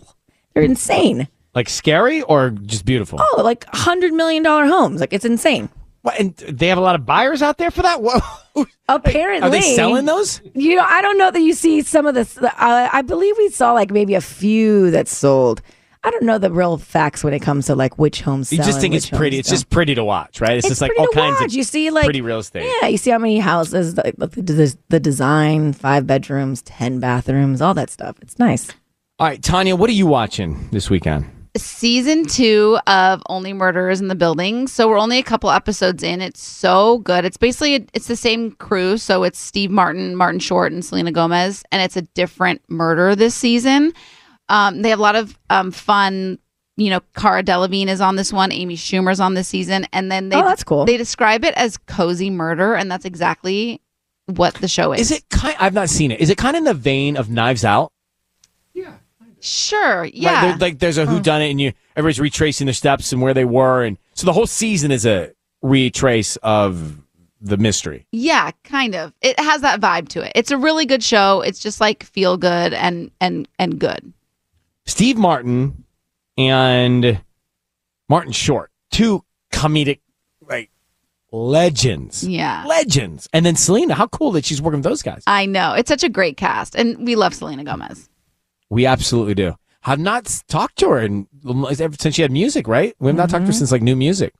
they're 0.53 0.63
insane. 0.63 1.27
Like 1.55 1.69
scary 1.69 2.21
or 2.21 2.51
just 2.51 2.85
beautiful? 2.85 3.19
Oh, 3.21 3.41
like 3.43 3.65
hundred 3.73 4.13
million 4.13 4.43
dollar 4.43 4.65
homes, 4.67 4.99
like 4.99 5.11
it's 5.11 5.25
insane. 5.25 5.69
What, 6.03 6.19
and 6.19 6.35
they 6.37 6.67
have 6.67 6.77
a 6.77 6.81
lot 6.81 6.95
of 6.95 7.05
buyers 7.05 7.41
out 7.41 7.57
there 7.57 7.71
for 7.71 7.81
that? 7.81 8.01
Whoa. 8.01 8.65
Apparently, 8.87 9.47
Are 9.47 9.51
they 9.51 9.75
selling 9.75 10.05
those? 10.05 10.39
You 10.53 10.75
know, 10.75 10.85
I 10.85 11.01
don't 11.01 11.17
know 11.17 11.31
that 11.31 11.41
you 11.41 11.53
see 11.53 11.81
some 11.81 12.05
of 12.05 12.13
this. 12.15 12.37
Uh, 12.37 12.49
I 12.59 13.01
believe 13.01 13.35
we 13.37 13.49
saw 13.49 13.73
like 13.73 13.91
maybe 13.91 14.13
a 14.13 14.21
few 14.21 14.91
that 14.91 15.07
sold. 15.07 15.61
I 16.03 16.11
don't 16.11 16.23
know 16.23 16.37
the 16.37 16.51
real 16.51 16.77
facts 16.77 17.23
when 17.23 17.33
it 17.33 17.41
comes 17.41 17.65
to 17.67 17.75
like 17.75 17.97
which 17.97 18.21
homes. 18.21 18.51
You 18.51 18.59
just 18.59 18.79
think 18.79 18.93
it's 18.93 19.09
pretty. 19.09 19.39
It's 19.39 19.49
don't. 19.49 19.55
just 19.55 19.69
pretty 19.69 19.95
to 19.95 20.03
watch, 20.03 20.39
right? 20.39 20.57
It's, 20.57 20.65
It's 20.65 20.79
just 20.79 20.81
like 20.81 20.91
all 20.97 21.07
kinds 21.07 21.39
watch. 21.41 21.51
of 21.51 21.53
You 21.53 21.63
see, 21.63 21.89
like 21.89 22.05
pretty 22.05 22.21
real 22.21 22.39
estate. 22.39 22.69
Yeah, 22.81 22.87
you 22.87 22.97
see 22.97 23.11
how 23.11 23.17
many 23.17 23.39
houses, 23.39 23.97
like, 23.97 24.15
the, 24.17 24.27
the, 24.27 24.77
the 24.89 24.99
design, 24.99 25.73
five 25.73 26.07
bedrooms, 26.07 26.61
ten 26.61 26.99
bathrooms, 26.99 27.61
all 27.61 27.73
that 27.73 27.89
stuff. 27.89 28.17
It's 28.21 28.39
nice. 28.39 28.69
All 29.19 29.27
right, 29.27 29.41
Tanya, 29.41 29.75
what 29.75 29.89
are 29.89 29.93
you 29.93 30.07
watching 30.07 30.69
this 30.71 30.89
weekend? 30.89 31.25
season 31.57 32.25
two 32.25 32.77
of 32.87 33.21
Only 33.29 33.53
Murders 33.53 33.99
in 33.99 34.07
the 34.07 34.15
Building. 34.15 34.67
So 34.67 34.87
we're 34.87 34.99
only 34.99 35.17
a 35.17 35.23
couple 35.23 35.49
episodes 35.49 36.03
in. 36.03 36.21
It's 36.21 36.41
so 36.41 36.99
good. 36.99 37.25
It's 37.25 37.37
basically 37.37 37.87
it's 37.93 38.07
the 38.07 38.15
same 38.15 38.51
crew. 38.51 38.97
So 38.97 39.23
it's 39.23 39.39
Steve 39.39 39.71
Martin, 39.71 40.15
Martin 40.15 40.39
Short, 40.39 40.71
and 40.71 40.83
Selena 40.83 41.11
Gomez, 41.11 41.63
and 41.71 41.81
it's 41.81 41.97
a 41.97 42.01
different 42.01 42.61
murder 42.69 43.15
this 43.15 43.35
season. 43.35 43.93
Um, 44.49 44.81
they 44.81 44.89
have 44.89 44.99
a 44.99 45.01
lot 45.01 45.15
of 45.15 45.37
um, 45.49 45.71
fun. 45.71 46.39
You 46.77 46.91
know, 46.91 46.99
Cara 47.15 47.41
Delevingne 47.43 47.87
is 47.87 48.01
on 48.01 48.15
this 48.17 48.31
one. 48.31 48.51
Amy 48.51 48.75
Schumer's 48.75 49.19
on 49.19 49.33
this 49.33 49.47
season, 49.47 49.87
and 49.93 50.11
then 50.11 50.29
they 50.29 50.35
Oh, 50.35 50.43
that's 50.43 50.63
cool. 50.63 50.85
They 50.85 50.95
describe 50.97 51.43
it 51.43 51.53
as 51.55 51.77
cozy 51.77 52.29
murder, 52.29 52.75
and 52.75 52.89
that's 52.91 53.03
exactly 53.05 53.81
what 54.27 54.53
the 54.55 54.67
show 54.67 54.93
is. 54.93 55.01
Is 55.01 55.11
it 55.11 55.29
kind? 55.29 55.55
I've 55.59 55.73
not 55.73 55.89
seen 55.89 56.11
it. 56.11 56.19
Is 56.19 56.29
it 56.29 56.37
kind 56.37 56.55
of 56.55 56.59
in 56.59 56.63
the 56.65 56.73
vein 56.75 57.17
of 57.17 57.29
Knives 57.29 57.65
Out? 57.65 57.91
Yeah. 58.73 58.93
Sure. 59.39 60.05
Yeah. 60.05 60.49
there- 60.49 60.57
like 60.57 60.79
there's 60.79 60.97
a 60.97 61.05
who 61.05 61.19
done 61.19 61.41
it, 61.41 61.49
and 61.49 61.59
you 61.59 61.73
everybody's 61.95 62.19
retracing 62.19 62.65
their 62.67 62.73
steps 62.73 63.11
and 63.11 63.21
where 63.21 63.33
they 63.33 63.45
were, 63.45 63.83
and 63.83 63.97
so 64.13 64.25
the 64.25 64.33
whole 64.33 64.47
season 64.47 64.91
is 64.91 65.05
a 65.05 65.31
retrace 65.63 66.35
of 66.37 66.97
the 67.41 67.57
mystery. 67.57 68.05
Yeah, 68.11 68.51
kind 68.63 68.95
of. 68.95 69.13
It 69.21 69.39
has 69.39 69.61
that 69.61 69.79
vibe 69.79 70.09
to 70.09 70.21
it. 70.21 70.31
It's 70.35 70.51
a 70.51 70.57
really 70.57 70.85
good 70.85 71.03
show. 71.03 71.41
It's 71.41 71.59
just 71.59 71.79
like 71.81 72.03
feel 72.03 72.37
good 72.37 72.73
and 72.73 73.09
and 73.21 73.47
and 73.57 73.79
good. 73.79 74.13
Steve 74.88 75.17
Martin 75.17 75.83
and 76.38 77.21
Martin 78.09 78.31
Short, 78.31 78.71
two 78.89 79.23
comedic 79.53 79.99
like 80.41 80.71
legends. 81.31 82.27
Yeah. 82.27 82.63
Legends. 82.65 83.27
And 83.33 83.45
then 83.45 83.55
Selena, 83.55 83.93
how 83.93 84.07
cool 84.07 84.31
that 84.31 84.45
she's 84.45 84.61
working 84.61 84.79
with 84.79 84.85
those 84.85 85.03
guys. 85.03 85.23
I 85.27 85.45
know. 85.45 85.73
It's 85.73 85.89
such 85.89 86.03
a 86.03 86.09
great 86.09 86.38
cast 86.38 86.75
and 86.75 87.05
we 87.05 87.15
love 87.15 87.33
Selena 87.35 87.63
Gomez. 87.63 88.09
We 88.69 88.85
absolutely 88.85 89.35
do. 89.35 89.55
Have 89.88 89.99
not 89.99 90.43
talked 90.49 90.79
to 90.79 90.89
her 90.89 90.99
in, 90.99 91.27
ever 91.47 91.95
since 91.97 92.15
she 92.15 92.21
had 92.21 92.29
music, 92.29 92.67
right? 92.67 92.93
We 92.99 93.07
have 93.07 93.15
not 93.15 93.29
talked 93.29 93.43
to 93.43 93.47
her 93.47 93.53
since 93.53 93.71
like 93.71 93.81
new 93.81 93.95
music. 93.95 94.33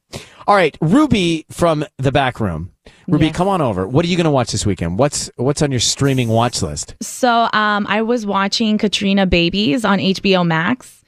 All 0.45 0.54
right, 0.54 0.78
Ruby 0.82 1.45
from 1.50 1.86
the 1.98 2.12
back 2.12 2.41
room. 2.41 2.74
Ruby, 3.08 3.32
come 3.32 3.48
on 3.48 3.62
over. 3.62 3.88
What 3.88 4.04
are 4.04 4.10
you 4.10 4.18
going 4.18 4.26
to 4.26 4.32
watch 4.32 4.52
this 4.52 4.66
weekend? 4.66 5.00
What's 5.00 5.32
what's 5.38 5.62
on 5.62 5.72
your 5.72 5.80
streaming 5.80 6.28
watch 6.28 6.62
list? 6.62 6.95
So 7.02 7.48
um, 7.54 7.88
I 7.88 8.02
was 8.02 8.26
watching 8.26 8.78
Katrina 8.78 9.26
Babies 9.26 9.86
on 9.86 10.00
HBO 10.00 10.45
Max, 10.45 11.02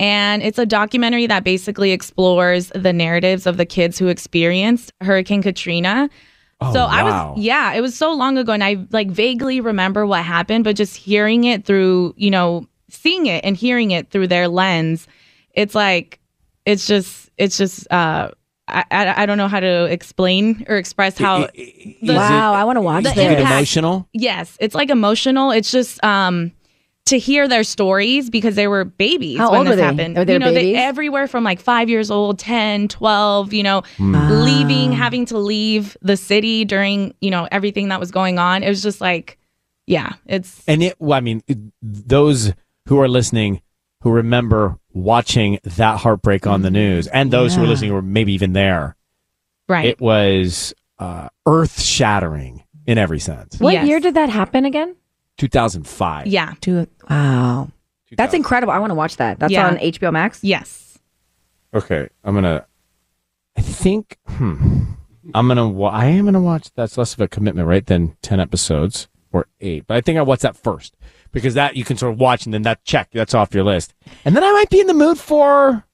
and 0.00 0.42
it's 0.42 0.58
a 0.58 0.66
documentary 0.66 1.28
that 1.28 1.44
basically 1.44 1.92
explores 1.92 2.72
the 2.74 2.92
narratives 2.92 3.46
of 3.46 3.56
the 3.56 3.64
kids 3.64 4.00
who 4.00 4.08
experienced 4.08 4.92
Hurricane 5.00 5.42
Katrina. 5.42 6.10
Oh, 6.60 6.72
so 6.72 6.80
I 6.80 7.04
was, 7.04 7.38
yeah, 7.38 7.72
it 7.72 7.82
was 7.82 7.96
so 7.96 8.12
long 8.12 8.36
ago, 8.36 8.50
and 8.50 8.64
I 8.64 8.84
like 8.90 9.12
vaguely 9.12 9.60
remember 9.60 10.04
what 10.06 10.24
happened, 10.24 10.64
but 10.64 10.74
just 10.74 10.96
hearing 10.96 11.44
it 11.44 11.64
through, 11.64 12.14
you 12.16 12.32
know, 12.32 12.66
seeing 12.90 13.26
it 13.26 13.44
and 13.44 13.56
hearing 13.56 13.90
it 13.90 14.10
through 14.10 14.28
their 14.28 14.48
lens, 14.48 15.06
it's 15.54 15.74
like, 15.74 16.20
it's 16.64 16.86
just, 16.86 17.30
it's 17.38 17.56
just, 17.56 17.90
uh, 17.92 18.30
I, 18.68 18.84
I, 18.90 19.22
I 19.22 19.26
don't 19.26 19.38
know 19.38 19.46
how 19.48 19.60
to 19.60 19.84
explain 19.84 20.64
or 20.68 20.76
express 20.76 21.16
how. 21.16 21.46
the- 21.54 21.96
wow, 22.02 22.52
I 22.52 22.64
want 22.64 22.76
to 22.76 22.80
watch 22.80 23.04
the 23.04 23.10
this. 23.10 23.18
impact- 23.18 23.40
emotional? 23.52 24.08
Yes, 24.12 24.56
it's 24.60 24.74
like 24.74 24.90
emotional. 24.90 25.52
It's 25.52 25.70
just 25.70 26.02
um 26.04 26.50
to 27.04 27.16
hear 27.20 27.46
their 27.46 27.62
stories 27.62 28.28
because 28.30 28.56
they 28.56 28.66
were 28.66 28.84
babies 28.84 29.38
How 29.38 29.52
when 29.52 29.58
old 29.60 29.66
this 29.68 29.72
were 29.74 29.76
they? 29.76 29.82
happened. 29.84 30.16
Were 30.16 30.24
they 30.24 30.32
you 30.32 30.38
know, 30.40 30.52
babies? 30.52 30.74
they 30.74 30.82
everywhere 30.82 31.28
from 31.28 31.44
like 31.44 31.60
5 31.60 31.88
years 31.88 32.10
old, 32.10 32.40
10, 32.40 32.88
12, 32.88 33.52
you 33.52 33.62
know, 33.62 33.82
Mm. 33.98 34.44
leaving, 34.44 34.90
having 34.90 35.24
to 35.26 35.38
leave 35.38 35.96
the 36.02 36.16
city 36.16 36.64
during, 36.64 37.14
you 37.20 37.30
know, 37.30 37.46
everything 37.52 37.90
that 37.90 38.00
was 38.00 38.10
going 38.10 38.40
on. 38.40 38.64
It 38.64 38.68
was 38.68 38.82
just 38.82 39.00
like 39.00 39.38
yeah, 39.86 40.14
it's 40.26 40.64
And 40.66 40.82
it, 40.82 40.96
well, 40.98 41.16
I 41.16 41.20
mean, 41.20 41.42
it- 41.46 41.58
those 41.80 42.52
who 42.86 43.00
are 43.00 43.08
listening 43.08 43.62
who 44.02 44.12
remember 44.12 44.78
watching 44.92 45.58
that 45.64 45.98
heartbreak 45.98 46.46
on 46.46 46.62
the 46.62 46.70
news, 46.70 47.06
and 47.08 47.30
those 47.32 47.54
who 47.54 47.64
are 47.64 47.66
listening 47.66 47.88
who 47.88 47.94
were 47.94 48.02
maybe 48.02 48.32
even 48.32 48.52
there, 48.52 48.94
right. 49.68 49.84
it 49.86 50.00
was 50.00 50.74
uh, 50.98 51.28
earth 51.46 51.80
shattering 51.80 52.62
in 52.86 52.98
every 52.98 53.18
sense. 53.18 53.58
What 53.58 53.84
year 53.84 53.98
did 54.00 54.14
that 54.14 54.28
happen 54.28 54.64
again? 54.64 54.94
2005. 55.38 56.28
yeah. 56.28 56.54
Two, 56.60 56.86
wow. 57.10 57.68
That's 58.16 58.34
incredible. 58.34 58.72
I 58.72 58.78
want 58.78 58.90
to 58.90 58.94
watch 58.94 59.16
that. 59.16 59.38
That's 59.40 59.52
Yeah. 59.52 59.66
on 59.66 59.76
HBO 59.78 60.12
Max? 60.12 60.44
Yes. 60.44 60.98
Okay, 61.74 62.08
I'm 62.22 62.34
gonna. 62.34 62.64
I 63.56 63.60
think. 63.60 64.18
Hmm. 64.28 64.84
I'm 65.34 65.48
gonna. 65.48 65.68
wa- 65.68 65.90
I 65.90 66.06
am 66.06 66.26
gonna 66.26 66.40
watch. 66.40 66.70
That's 66.74 66.96
less 66.96 67.12
of 67.12 67.20
a 67.20 67.26
commitment, 67.28 67.66
right? 67.66 67.84
Than 67.84 68.16
ten 68.22 68.38
episodes 68.38 69.08
or 69.32 69.48
eight. 69.60 69.84
But 69.86 69.96
I 69.96 70.00
think 70.00 70.16
I 70.16 70.22
watch 70.22 70.40
that 70.40 70.56
first 70.56 70.96
because 71.36 71.52
that 71.52 71.76
you 71.76 71.84
can 71.84 71.98
sort 71.98 72.14
of 72.14 72.18
watch 72.18 72.46
and 72.46 72.54
then 72.54 72.62
that 72.62 72.82
check 72.84 73.10
that's 73.12 73.34
off 73.34 73.52
your 73.54 73.62
list, 73.62 73.92
and 74.24 74.34
then 74.34 74.42
I 74.42 74.50
might 74.52 74.70
be 74.70 74.80
in 74.80 74.86
the 74.86 74.94
mood 74.94 75.18
for. 75.18 75.84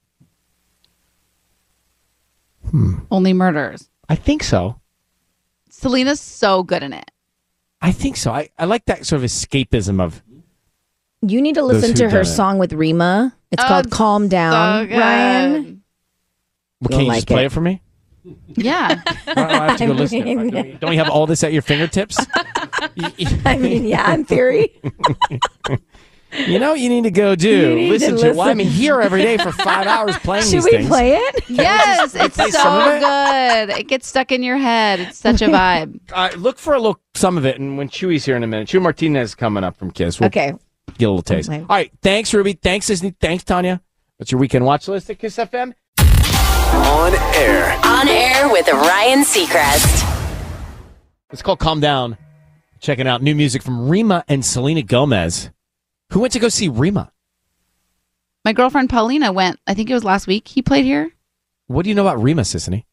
Hmm. 2.71 2.99
Only 3.11 3.33
Murders. 3.33 3.89
I 4.07 4.15
think 4.15 4.41
so. 4.41 4.79
Selena's 5.69 6.21
so 6.21 6.63
good 6.63 6.81
in 6.81 6.93
it. 6.93 7.11
I 7.81 7.91
think 7.91 8.15
so. 8.15 8.31
I, 8.31 8.49
I 8.57 8.63
like 8.63 8.85
that 8.85 9.05
sort 9.05 9.21
of 9.21 9.25
escapism 9.29 9.99
of. 9.99 10.23
You 11.21 11.41
need 11.41 11.55
to 11.55 11.61
listen 11.63 11.93
to 11.95 12.09
her 12.09 12.21
it. 12.21 12.25
song 12.25 12.57
with 12.57 12.71
Rema. 12.71 13.35
It's 13.51 13.61
Oh, 13.63 13.67
called 13.67 13.91
Calm 13.91 14.29
Down. 14.29 14.87
good. 14.87 14.97
Ryan. 14.97 15.83
Well, 16.79 16.89
You'll 16.89 16.89
can 16.89 16.99
you 17.01 17.07
like 17.07 17.15
just 17.17 17.27
play 17.27 17.43
it. 17.43 17.47
it 17.47 17.51
for 17.51 17.59
me? 17.61 17.81
Yeah. 18.47 19.01
Why 19.25 19.33
do 19.33 19.41
I 19.41 19.69
have 19.69 19.77
to 19.79 19.85
go 19.87 19.93
listen. 19.93 20.23
to 20.23 20.29
it? 20.29 20.35
Don't 20.35 20.65
you- 20.67 20.77
Don't 20.79 20.91
you 20.93 20.97
have 20.99 21.09
all 21.09 21.25
this 21.27 21.43
at 21.43 21.51
your 21.53 21.61
fingertips? 21.61 22.17
I 23.45 23.57
mean, 23.59 23.85
yeah, 23.85 24.13
in 24.13 24.25
theory. 24.25 24.79
You 26.47 26.57
know, 26.57 26.71
what 26.71 26.79
you 26.79 26.89
need 26.89 27.03
to 27.03 27.11
go 27.11 27.35
do 27.35 27.75
need 27.75 27.89
listen 27.91 28.15
to 28.15 28.21
to. 28.23 28.27
it. 28.29 28.35
Well, 28.35 28.49
I'm 28.49 28.57
listen. 28.57 28.73
here 28.73 28.99
every 28.99 29.21
day 29.21 29.37
for 29.37 29.51
five 29.51 29.85
hours 29.85 30.17
playing 30.23 30.45
Should 30.45 30.53
these 30.53 30.63
we 30.65 30.71
things. 30.71 30.87
play 30.87 31.11
it? 31.13 31.43
yes, 31.47 32.15
it's 32.15 32.35
so 32.35 32.89
it? 32.89 32.99
good. 33.01 33.77
It 33.79 33.87
gets 33.87 34.07
stuck 34.07 34.31
in 34.31 34.41
your 34.41 34.57
head. 34.57 34.99
It's 34.99 35.19
such 35.19 35.43
a 35.43 35.45
vibe. 35.45 35.99
Uh, 36.11 36.31
look 36.37 36.57
for 36.57 36.73
a 36.73 36.79
little 36.79 36.99
some 37.13 37.37
of 37.37 37.45
it, 37.45 37.59
and 37.59 37.77
when 37.77 37.87
Chuey's 37.87 38.25
here 38.25 38.35
in 38.35 38.41
a 38.41 38.47
minute, 38.47 38.67
Chuey 38.67 38.81
Martinez 38.81 39.29
is 39.29 39.35
coming 39.35 39.63
up 39.63 39.77
from 39.77 39.91
KIIS. 39.91 40.19
We'll 40.19 40.25
Okay. 40.29 40.53
get 40.97 41.05
a 41.05 41.09
little 41.09 41.21
taste. 41.21 41.49
Okay. 41.49 41.59
All 41.59 41.65
right, 41.67 41.91
thanks 42.01 42.33
Ruby, 42.33 42.53
thanks 42.53 42.87
Sisanie, 42.89 43.13
thanks 43.21 43.43
Tanya. 43.43 43.83
What's 44.17 44.31
your 44.31 44.39
weekend 44.41 44.65
watch 44.65 44.87
list 44.87 45.11
at 45.11 45.19
KIIS 45.19 45.47
FM? 45.51 45.73
On 46.71 47.13
air. 47.35 47.79
On 47.83 48.07
air 48.07 48.49
with 48.49 48.67
Ryan 48.67 49.23
Seacrest. 49.23 50.09
It's 51.31 51.41
called 51.41 51.59
Calm 51.59 51.79
Down. 51.79 52.17
Checking 52.79 53.07
out 53.07 53.21
new 53.21 53.35
music 53.35 53.63
from 53.63 53.87
Rema 53.89 54.23
and 54.27 54.43
Selena 54.45 54.83
Gomez. 54.83 55.49
Who 56.11 56.19
went 56.19 56.33
to 56.33 56.39
go 56.39 56.49
see 56.49 56.67
Rema? 56.69 57.11
My 58.45 58.53
girlfriend 58.53 58.89
Paulina 58.89 59.31
went, 59.31 59.59
I 59.65 59.73
think 59.73 59.89
it 59.89 59.93
was 59.93 60.03
last 60.03 60.27
week. 60.27 60.47
He 60.47 60.61
played 60.61 60.85
here. 60.85 61.11
What 61.67 61.83
do 61.83 61.89
you 61.89 61.95
know 61.95 62.05
about 62.05 62.21
Rema, 62.21 62.41
Sisanie? 62.41 62.83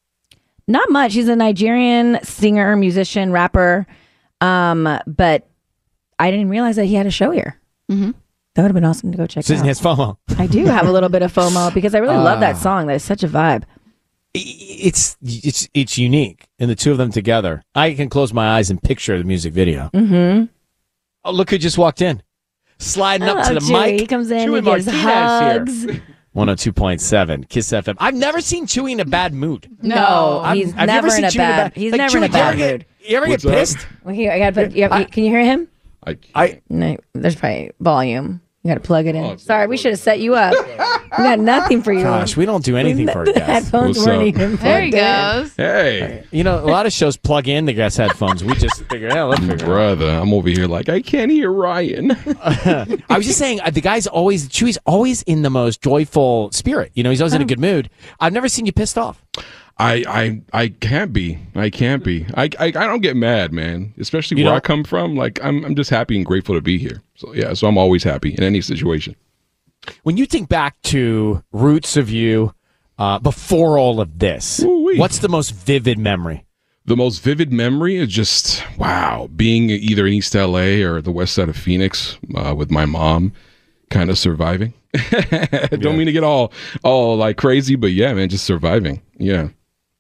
Not 0.68 0.90
much. 0.90 1.14
He's 1.14 1.28
a 1.28 1.34
Nigerian 1.34 2.22
singer, 2.22 2.76
musician, 2.76 3.32
rapper. 3.32 3.86
Um, 4.40 4.88
but 5.06 5.48
I 6.18 6.30
didn't 6.30 6.50
realize 6.50 6.76
that 6.76 6.84
he 6.84 6.94
had 6.94 7.06
a 7.06 7.10
show 7.10 7.32
here. 7.32 7.60
Mm-hmm. 7.90 8.12
That 8.60 8.64
would 8.64 8.68
have 8.72 8.74
been 8.74 8.84
awesome 8.84 9.10
to 9.12 9.16
go 9.16 9.26
check 9.26 9.42
Sisanie 9.44 9.60
out. 9.60 9.66
has 9.68 9.80
FOMO. 9.80 10.16
I 10.36 10.46
do 10.46 10.66
have 10.66 10.86
a 10.86 10.92
little 10.92 11.08
bit 11.08 11.22
of 11.22 11.32
FOMO 11.32 11.72
because 11.74 11.94
I 11.94 11.98
really 11.98 12.18
love 12.18 12.36
Ah. 12.36 12.40
that 12.40 12.58
song. 12.58 12.88
That 12.88 12.96
is 12.96 13.02
such 13.02 13.22
a 13.22 13.28
vibe. 13.28 13.62
it's 14.34 15.16
it's 15.22 15.66
it's 15.72 15.96
unique, 15.96 16.46
and 16.58 16.68
the 16.70 16.74
two 16.74 16.92
of 16.92 16.98
them 16.98 17.10
together. 17.10 17.62
I 17.74 17.94
can 17.94 18.10
close 18.10 18.34
my 18.34 18.50
eyes 18.58 18.68
and 18.68 18.82
picture 18.82 19.16
the 19.16 19.24
music 19.24 19.54
video. 19.54 19.88
Mm-hmm. 19.94 20.44
Oh, 21.24 21.32
look 21.32 21.48
who 21.48 21.56
just 21.56 21.78
walked 21.78 22.02
in, 22.02 22.22
sliding 22.76 23.28
up 23.28 23.46
to 23.48 23.54
the 23.54 23.60
Chuey. 23.60 23.92
mic. 23.92 24.00
He 24.00 24.06
comes 24.06 24.30
in, 24.30 24.46
Chuey 24.46 24.56
he 24.56 24.70
gives 24.70 24.86
Martinez 24.86 25.02
hugs. 25.02 25.84
here. 25.84 26.02
102.7 26.36 27.48
KIIS 27.48 27.82
FM. 27.82 27.96
I've 27.98 28.14
never 28.14 28.42
seen 28.42 28.66
Chuey 28.66 28.92
in 28.92 29.00
a 29.00 29.04
bad 29.06 29.32
mood. 29.32 29.68
No, 29.82 30.40
I've- 30.44 30.60
he's 30.60 30.74
I've 30.76 30.86
never 30.86 31.08
seen 31.08 31.20
in 31.20 31.24
a 31.24 31.28
Chuey 31.28 31.36
bad. 31.38 31.72
He's 31.74 31.92
like, 31.92 31.98
never 31.98 32.18
in 32.18 32.24
a 32.24 32.28
bad 32.28 32.58
you 32.58 32.64
mood. 32.66 32.86
get- 33.00 33.10
You 33.10 33.16
ever 33.16 33.26
What's 33.26 33.42
get 33.44 33.52
pissed? 33.54 33.78
Well, 34.04 34.14
here 34.14 34.30
I 34.32 34.38
got 34.38 34.54
to 34.54 34.66
put. 34.68 34.72
You 34.76 34.88
have, 34.88 35.10
can 35.10 35.24
you 35.24 35.30
hear 35.30 35.42
him? 35.42 35.66
I, 36.06 36.16
I 36.34 36.60
No, 36.70 36.96
there's 37.14 37.34
probably 37.36 37.72
volume. 37.80 38.40
You 38.62 38.68
got 38.68 38.74
to 38.74 38.80
plug 38.80 39.06
it 39.06 39.14
in. 39.14 39.24
Oh, 39.24 39.36
Sorry, 39.38 39.66
we 39.66 39.78
should 39.78 39.92
have 39.92 39.98
set 40.00 40.20
you 40.20 40.34
up. 40.34 40.52
we 40.52 41.24
got 41.24 41.38
nothing 41.40 41.82
for 41.82 41.94
you. 41.94 42.02
Gosh, 42.02 42.36
we 42.36 42.44
don't 42.44 42.62
do 42.62 42.76
anything 42.76 43.06
for 43.08 43.20
our 43.20 43.24
the 43.24 43.32
guests. 43.32 43.48
headphones 43.70 43.96
What's 43.96 44.06
weren't 44.06 44.20
up? 44.20 44.26
even. 44.28 44.56
There 44.56 44.82
he 44.82 44.90
plugged 44.90 45.02
in. 45.36 45.42
goes. 45.42 45.56
Hey, 45.56 46.24
You 46.30 46.44
know, 46.44 46.58
a 46.62 46.66
lot 46.68 46.84
of 46.84 46.92
shows 46.92 47.16
plug 47.16 47.48
in 47.48 47.64
the 47.64 47.72
guest 47.72 47.96
headphones. 47.96 48.44
We 48.44 48.52
just 48.56 48.84
figure 48.84 49.06
it 49.08 49.12
out. 49.14 49.30
Let's 49.30 49.40
figure 49.40 49.54
it 49.56 49.62
out. 49.62 49.66
brother, 49.66 50.08
I'm 50.10 50.34
over 50.34 50.50
here 50.50 50.66
like 50.66 50.90
I 50.90 51.00
can't 51.00 51.30
hear 51.30 51.50
Ryan. 51.50 52.10
I 52.44 53.16
was 53.16 53.24
just 53.26 53.38
saying, 53.38 53.62
uh, 53.62 53.70
the 53.70 53.80
guy's 53.80 54.06
always, 54.06 54.46
Chuey's 54.48 54.76
always 54.84 55.22
in 55.22 55.40
the 55.40 55.50
most 55.50 55.80
joyful 55.80 56.50
spirit. 56.52 56.92
You 56.94 57.02
know, 57.02 57.08
he's 57.08 57.22
always 57.22 57.32
in 57.34 57.40
a 57.40 57.46
good 57.46 57.60
mood. 57.60 57.88
I've 58.20 58.34
never 58.34 58.48
seen 58.48 58.66
you 58.66 58.72
pissed 58.72 58.98
off. 58.98 59.24
I 59.80 60.04
I 60.06 60.42
I 60.52 60.68
can't 60.68 61.12
be. 61.12 61.38
I 61.54 61.70
can't 61.70 62.04
be. 62.04 62.26
I 62.34 62.44
I, 62.58 62.66
I 62.66 62.70
don't 62.70 63.00
get 63.00 63.16
mad, 63.16 63.52
man. 63.52 63.94
Especially 63.98 64.38
You 64.38 64.44
where 64.44 64.52
I 64.52 64.56
don't? 64.56 64.64
come 64.64 64.84
from. 64.84 65.16
Like 65.16 65.38
I'm 65.42 65.64
I'm 65.64 65.74
just 65.74 65.90
happy 65.90 66.16
and 66.16 66.26
grateful 66.26 66.54
to 66.54 66.60
be 66.60 66.78
here. 66.78 67.02
So 67.16 67.32
yeah, 67.34 67.54
so 67.54 67.66
I'm 67.66 67.78
always 67.78 68.04
happy 68.04 68.34
in 68.34 68.42
any 68.42 68.60
situation. 68.60 69.16
When 70.02 70.16
you 70.18 70.26
think 70.26 70.48
back 70.48 70.80
to 70.82 71.42
roots 71.52 71.96
of 71.96 72.10
you 72.10 72.54
uh, 72.98 73.18
before 73.18 73.78
all 73.78 74.00
of 74.00 74.18
this, 74.18 74.62
Ooh-wee. 74.62 74.98
what's 74.98 75.20
the 75.20 75.28
most 75.28 75.50
vivid 75.54 75.98
memory? 75.98 76.44
The 76.84 76.96
most 76.96 77.22
vivid 77.22 77.50
memory 77.52 77.96
is 77.96 78.08
just 78.08 78.62
wow, 78.76 79.28
being 79.34 79.70
either 79.70 80.06
in 80.06 80.12
East 80.12 80.34
LA 80.34 80.82
or 80.86 81.00
the 81.00 81.12
west 81.12 81.32
side 81.34 81.48
of 81.48 81.56
Phoenix 81.56 82.18
uh, 82.36 82.54
with 82.54 82.70
my 82.70 82.84
mom, 82.84 83.32
kind 83.90 84.10
of 84.10 84.18
surviving. 84.18 84.74
Don't 85.70 85.96
mean 85.96 86.06
to 86.06 86.12
get 86.12 86.24
all 86.24 86.52
all 86.82 87.16
like 87.16 87.36
crazy, 87.38 87.76
but 87.76 87.92
yeah, 87.92 88.12
man, 88.12 88.28
just 88.28 88.44
surviving. 88.44 89.00
Yeah, 89.18 89.48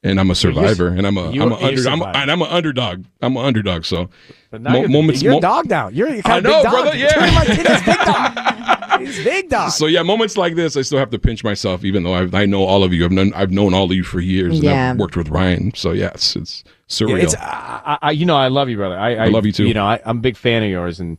and 0.02 0.18
I'm 0.20 0.30
a 0.30 0.34
survivor, 0.34 0.88
and 0.88 1.06
I'm 1.06 1.16
a 1.18 1.30
you- 1.30 1.42
am 1.42 1.52
a 1.52 1.56
under, 1.56 1.88
I'm 1.88 2.00
a, 2.02 2.06
and 2.06 2.30
I'm 2.30 2.42
an 2.42 2.48
underdog. 2.48 3.04
I'm 3.22 3.36
an 3.36 3.44
underdog. 3.44 3.84
So 3.84 4.08
But 4.50 4.62
now 4.62 4.72
mo- 4.72 4.80
you're, 4.80 4.88
moments, 4.88 5.22
you're 5.22 5.32
mo- 5.32 5.38
a 5.38 5.42
dog 5.42 5.66
now. 5.68 5.88
You're, 5.88 6.08
you're 6.14 6.22
I 6.24 6.40
know, 6.40 6.58
of 6.60 6.62
big 6.64 6.72
dog. 6.72 6.82
brother, 6.82 6.96
yeah. 6.96 7.08
Chuey 7.12 7.34
Martinez, 7.34 7.82
big 7.82 7.98
dog. 8.06 9.00
He's 9.00 9.24
big 9.24 9.48
dog. 9.48 9.70
So 9.70 9.86
yeah, 9.86 10.02
moments 10.02 10.36
like 10.36 10.54
this, 10.56 10.76
I 10.76 10.82
still 10.82 10.98
have 10.98 11.08
to 11.10 11.18
pinch 11.18 11.42
myself, 11.42 11.84
even 11.84 12.02
though 12.02 12.12
I've, 12.14 12.34
I 12.34 12.44
know 12.46 12.64
all 12.64 12.84
of 12.84 12.92
you. 12.92 13.04
I've 13.04 13.12
known 13.12 13.32
I've 13.34 13.50
known 13.50 13.72
all 13.72 13.84
of 13.84 13.92
you 13.92 14.02
for 14.04 14.20
years, 14.20 14.56
and 14.56 14.64
Yeah. 14.64 14.90
I've 14.90 14.98
worked 14.98 15.16
with 15.16 15.28
Ryan. 15.30 15.72
So 15.74 15.92
yeah, 15.92 16.10
it's 16.14 16.36
it's 16.36 16.64
Yeah, 16.66 16.72
surreal. 17.06 17.22
it's, 17.22 17.34
I, 17.36 17.98
I, 18.02 18.10
you 18.10 18.26
know, 18.26 18.36
I 18.36 18.48
love 18.48 18.68
you, 18.68 18.76
brother. 18.76 18.98
I, 18.98 19.14
I, 19.14 19.24
I 19.24 19.28
love 19.28 19.46
you 19.46 19.52
too. 19.52 19.66
You 19.66 19.74
know, 19.74 19.86
I, 19.86 20.00
I'm 20.04 20.18
a 20.18 20.20
big 20.20 20.36
fan 20.36 20.62
of 20.62 20.68
yours, 20.70 21.00
and 21.00 21.18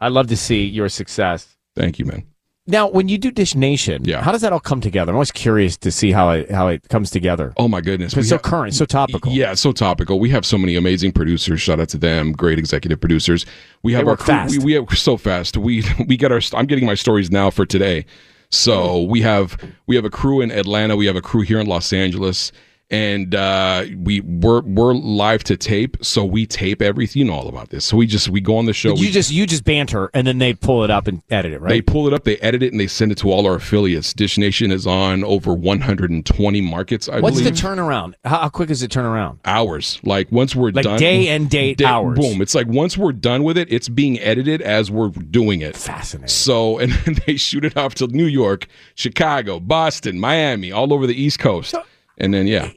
I 0.00 0.08
love 0.08 0.26
to 0.28 0.36
see 0.36 0.64
your 0.64 0.88
success. 0.88 1.56
Thank 1.76 1.98
you, 2.00 2.04
man. 2.06 2.24
Now, 2.66 2.88
when 2.88 3.08
you 3.08 3.18
do 3.18 3.30
Dish 3.30 3.54
Nation, 3.54 4.02
Yeah. 4.04 4.22
how 4.22 4.32
does 4.32 4.42
that 4.42 4.52
all 4.52 4.60
come 4.60 4.80
together? 4.80 5.10
I'm 5.10 5.16
always 5.16 5.32
curious 5.32 5.76
to 5.78 5.90
see 5.90 6.12
how 6.12 6.30
it 6.30 6.50
how 6.50 6.68
it 6.68 6.88
comes 6.88 7.10
together. 7.10 7.52
Oh 7.56 7.68
my 7.68 7.80
goodness, 7.80 8.14
It's 8.16 8.28
so 8.28 8.36
ha- 8.36 8.42
current, 8.42 8.74
so 8.74 8.84
topical. 8.84 9.32
Yeah, 9.32 9.54
so 9.54 9.72
topical. 9.72 10.20
We 10.20 10.28
have 10.30 10.44
so 10.44 10.58
many 10.58 10.76
amazing 10.76 11.12
producers. 11.12 11.60
Shout 11.60 11.80
out 11.80 11.88
to 11.90 11.98
them. 11.98 12.32
Great 12.32 12.58
executive 12.58 13.00
producers. 13.00 13.46
We 13.82 13.94
have 13.94 14.06
our 14.06 14.16
crew- 14.16 14.26
fast. 14.26 14.58
We, 14.58 14.64
we 14.64 14.72
have 14.74 14.86
so 14.96 15.16
fast. 15.16 15.56
We 15.56 15.84
we 16.06 16.16
get 16.16 16.30
our. 16.32 16.40
I'm 16.54 16.66
getting 16.66 16.86
my 16.86 16.94
stories 16.94 17.30
now 17.30 17.50
for 17.50 17.64
today. 17.64 18.04
So 18.50 19.02
we 19.02 19.22
have 19.22 19.56
we 19.86 19.96
have 19.96 20.04
a 20.04 20.10
crew 20.10 20.40
in 20.40 20.50
Atlanta. 20.52 20.96
We 20.96 21.06
have 21.06 21.16
a 21.16 21.22
crew 21.22 21.40
here 21.42 21.58
in 21.60 21.66
Los 21.66 21.92
Angeles. 21.92 22.52
And 22.90 23.34
uh, 23.34 23.84
we 23.96 24.20
we're 24.20 24.62
we're 24.62 24.94
live 24.94 25.44
to 25.44 25.56
tape, 25.56 25.96
so 26.02 26.24
we 26.24 26.46
tape 26.46 26.82
everything. 26.82 27.20
You 27.20 27.26
know 27.26 27.34
all 27.34 27.48
about 27.48 27.70
this. 27.70 27.84
So 27.84 27.96
we 27.96 28.06
just 28.06 28.28
we 28.28 28.40
go 28.40 28.56
on 28.56 28.66
the 28.66 28.72
show. 28.72 28.94
you 28.94 29.06
we, 29.06 29.10
just 29.12 29.30
you 29.30 29.46
just 29.46 29.64
banter, 29.64 30.10
and 30.12 30.26
then 30.26 30.38
they 30.38 30.54
pull 30.54 30.82
it 30.82 30.90
up 30.90 31.06
and 31.06 31.22
edit 31.30 31.52
it, 31.52 31.60
right? 31.60 31.70
They 31.70 31.82
pull 31.82 32.08
it 32.08 32.12
up, 32.12 32.24
they 32.24 32.36
edit 32.38 32.62
it, 32.62 32.72
and 32.72 32.80
they 32.80 32.88
send 32.88 33.12
it 33.12 33.18
to 33.18 33.30
all 33.30 33.46
our 33.46 33.54
affiliates. 33.56 34.12
Dish 34.12 34.38
Nation 34.38 34.72
is 34.72 34.86
on 34.86 35.22
over 35.22 35.54
120 35.54 36.60
markets. 36.60 37.08
I 37.08 37.12
believe. 37.12 37.22
What's 37.22 37.38
believe. 37.38 37.56
the 37.56 37.68
turnaround? 37.68 38.14
How, 38.24 38.38
how 38.40 38.48
quick 38.48 38.70
is 38.70 38.80
the 38.80 38.88
turnaround? 38.88 39.38
hours. 39.44 40.00
Like 40.02 40.32
once 40.32 40.56
we're 40.56 40.70
Like 40.70 40.84
done, 40.84 40.98
day 40.98 41.28
and 41.28 41.48
date 41.48 41.80
hours. 41.82 42.18
Boom! 42.18 42.40
It's 42.42 42.54
like 42.54 42.66
once 42.66 42.96
we're 42.98 43.12
done 43.12 43.44
with 43.44 43.56
it, 43.56 43.72
it's 43.72 43.88
being 43.88 44.18
edited 44.20 44.62
as 44.62 44.90
we're 44.90 45.08
doing 45.10 45.60
it. 45.60 45.76
Fascinating. 45.76 46.28
So 46.28 46.78
and 46.78 46.92
then 47.04 47.16
they 47.26 47.36
shoot 47.36 47.64
it 47.64 47.76
off 47.76 47.94
to 47.96 48.06
New 48.08 48.26
York, 48.26 48.66
Chicago, 48.94 49.60
Boston, 49.60 50.18
Miami, 50.18 50.72
all 50.72 50.92
over 50.92 51.06
the 51.06 51.20
East 51.20 51.38
Coast, 51.38 51.74
and 52.20 52.32
then 52.34 52.46
yeah, 52.46 52.70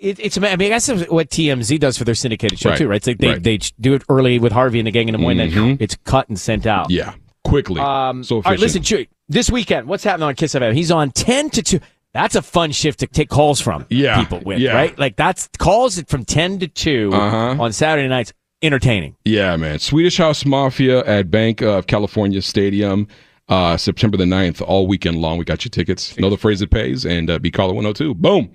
It, 0.00 0.18
it's 0.20 0.36
I 0.38 0.56
mean, 0.56 0.70
that's 0.70 0.88
what 1.08 1.30
TMZ 1.30 1.78
does 1.80 1.96
for 1.96 2.04
their 2.04 2.14
syndicated 2.14 2.58
show 2.58 2.70
Right. 2.70 2.78
too, 2.78 2.88
right? 2.88 2.96
It's 2.96 3.06
like 3.06 3.18
they, 3.18 3.28
Right. 3.28 3.42
they 3.42 3.58
do 3.80 3.94
it 3.94 4.02
early 4.08 4.38
with 4.38 4.52
Harvey 4.52 4.78
and 4.78 4.86
the 4.86 4.90
gang 4.90 5.08
in 5.08 5.12
the 5.12 5.18
morning, 5.18 5.50
then 5.50 5.76
Mhm. 5.78 5.80
it's 5.80 5.96
cut 6.04 6.28
and 6.28 6.38
sent 6.38 6.66
out. 6.66 6.90
yeah, 6.90 7.14
quickly. 7.44 7.80
Um, 7.80 8.22
so 8.24 8.36
all 8.36 8.42
right, 8.42 8.58
listen. 8.58 8.82
Chuey, 8.82 9.08
this 9.28 9.50
weekend, 9.50 9.86
what's 9.86 10.04
happening 10.04 10.28
on 10.28 10.34
KIIS 10.34 10.54
FM? 10.56 10.74
He's 10.74 10.90
on 10.90 11.10
10 11.12 11.48
to 11.50 11.62
2. 11.62 11.80
That's 12.12 12.36
a 12.36 12.42
fun 12.42 12.70
shift 12.72 13.00
to 13.00 13.06
take 13.06 13.28
calls 13.28 13.60
from 13.60 13.86
Yeah, 13.90 14.18
people 14.20 14.40
with, 14.44 14.58
yeah. 14.60 14.72
right? 14.74 14.96
Like 14.98 15.16
that's 15.16 15.48
calls 15.58 16.00
from 16.06 16.24
10 16.24 16.58
to 16.60 16.68
2 16.68 17.10
Uh-huh. 17.12 17.56
on 17.62 17.72
Saturday 17.72 18.08
nights. 18.08 18.32
Entertaining. 18.62 19.14
Yeah, 19.26 19.56
man. 19.56 19.78
Swedish 19.78 20.16
House 20.16 20.46
Mafia 20.46 21.04
at 21.04 21.30
Banc 21.30 21.60
of 21.60 21.86
California 21.86 22.40
Stadium, 22.40 23.08
uh, 23.48 23.76
September 23.76 24.16
the 24.16 24.24
9th, 24.24 24.62
all 24.62 24.86
weekend 24.86 25.18
long. 25.18 25.38
We 25.38 25.44
got 25.44 25.64
your 25.64 25.70
tickets. 25.70 26.18
Know 26.18 26.30
the 26.30 26.36
phrase 26.36 26.62
it 26.62 26.70
pays, 26.70 27.04
and 27.04 27.30
uh, 27.30 27.38
be 27.38 27.50
caller 27.50 27.74
102. 27.74 28.14
Boom. 28.14 28.50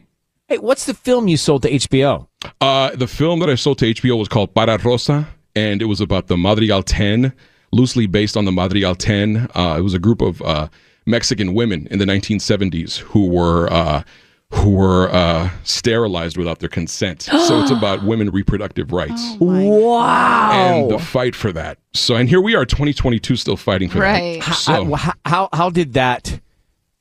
Hey, 0.47 0.57
what's 0.57 0.85
the 0.85 0.95
film 0.95 1.27
you 1.27 1.37
sold 1.37 1.61
to 1.61 1.71
HBO? 1.71 2.27
Uh, 2.59 2.95
the 2.95 3.07
film 3.07 3.39
that 3.39 3.49
I 3.49 3.55
sold 3.55 3.77
to 3.79 3.93
HBO 3.93 4.17
was 4.17 4.27
called 4.27 4.53
Para 4.55 4.79
Rosa, 4.79 5.27
and 5.55 5.81
it 5.81 5.85
was 5.85 6.01
about 6.01 6.27
the 6.27 6.37
Madrigal 6.37 6.81
10, 6.81 7.31
loosely 7.71 8.07
based 8.07 8.35
on 8.35 8.45
the 8.45 8.51
Madrigal 8.51 8.95
10. 8.95 9.49
Uh, 9.53 9.75
it 9.77 9.81
was 9.81 9.93
a 9.93 9.99
group 9.99 10.21
of 10.21 10.41
uh, 10.41 10.67
Mexican 11.05 11.53
women 11.53 11.87
in 11.91 11.99
the 11.99 12.05
1970s 12.05 12.97
who 12.97 13.27
were 13.27 13.71
uh, 13.71 14.01
who 14.53 14.71
were 14.71 15.09
uh, 15.13 15.49
sterilized 15.63 16.37
without 16.37 16.59
their 16.59 16.69
consent. 16.69 17.21
so 17.47 17.59
it's 17.59 17.71
about 17.71 18.03
women 18.03 18.29
reproductive 18.29 18.91
rights 18.91 19.35
Wow. 19.39 20.49
and 20.51 20.89
the 20.91 20.99
fight 20.99 21.35
for 21.35 21.51
that. 21.53 21.77
So, 21.93 22.15
and 22.15 22.27
here 22.27 22.41
we 22.41 22.55
are, 22.55 22.65
2022, 22.65 23.35
still 23.35 23.57
fighting 23.57 23.89
for 23.89 23.99
Right. 23.99 24.41
that. 24.41 24.53
So, 24.55 24.93
how, 24.95 25.13
how, 25.25 25.49
how 25.53 25.69
did 25.69 25.93
that 25.93 26.39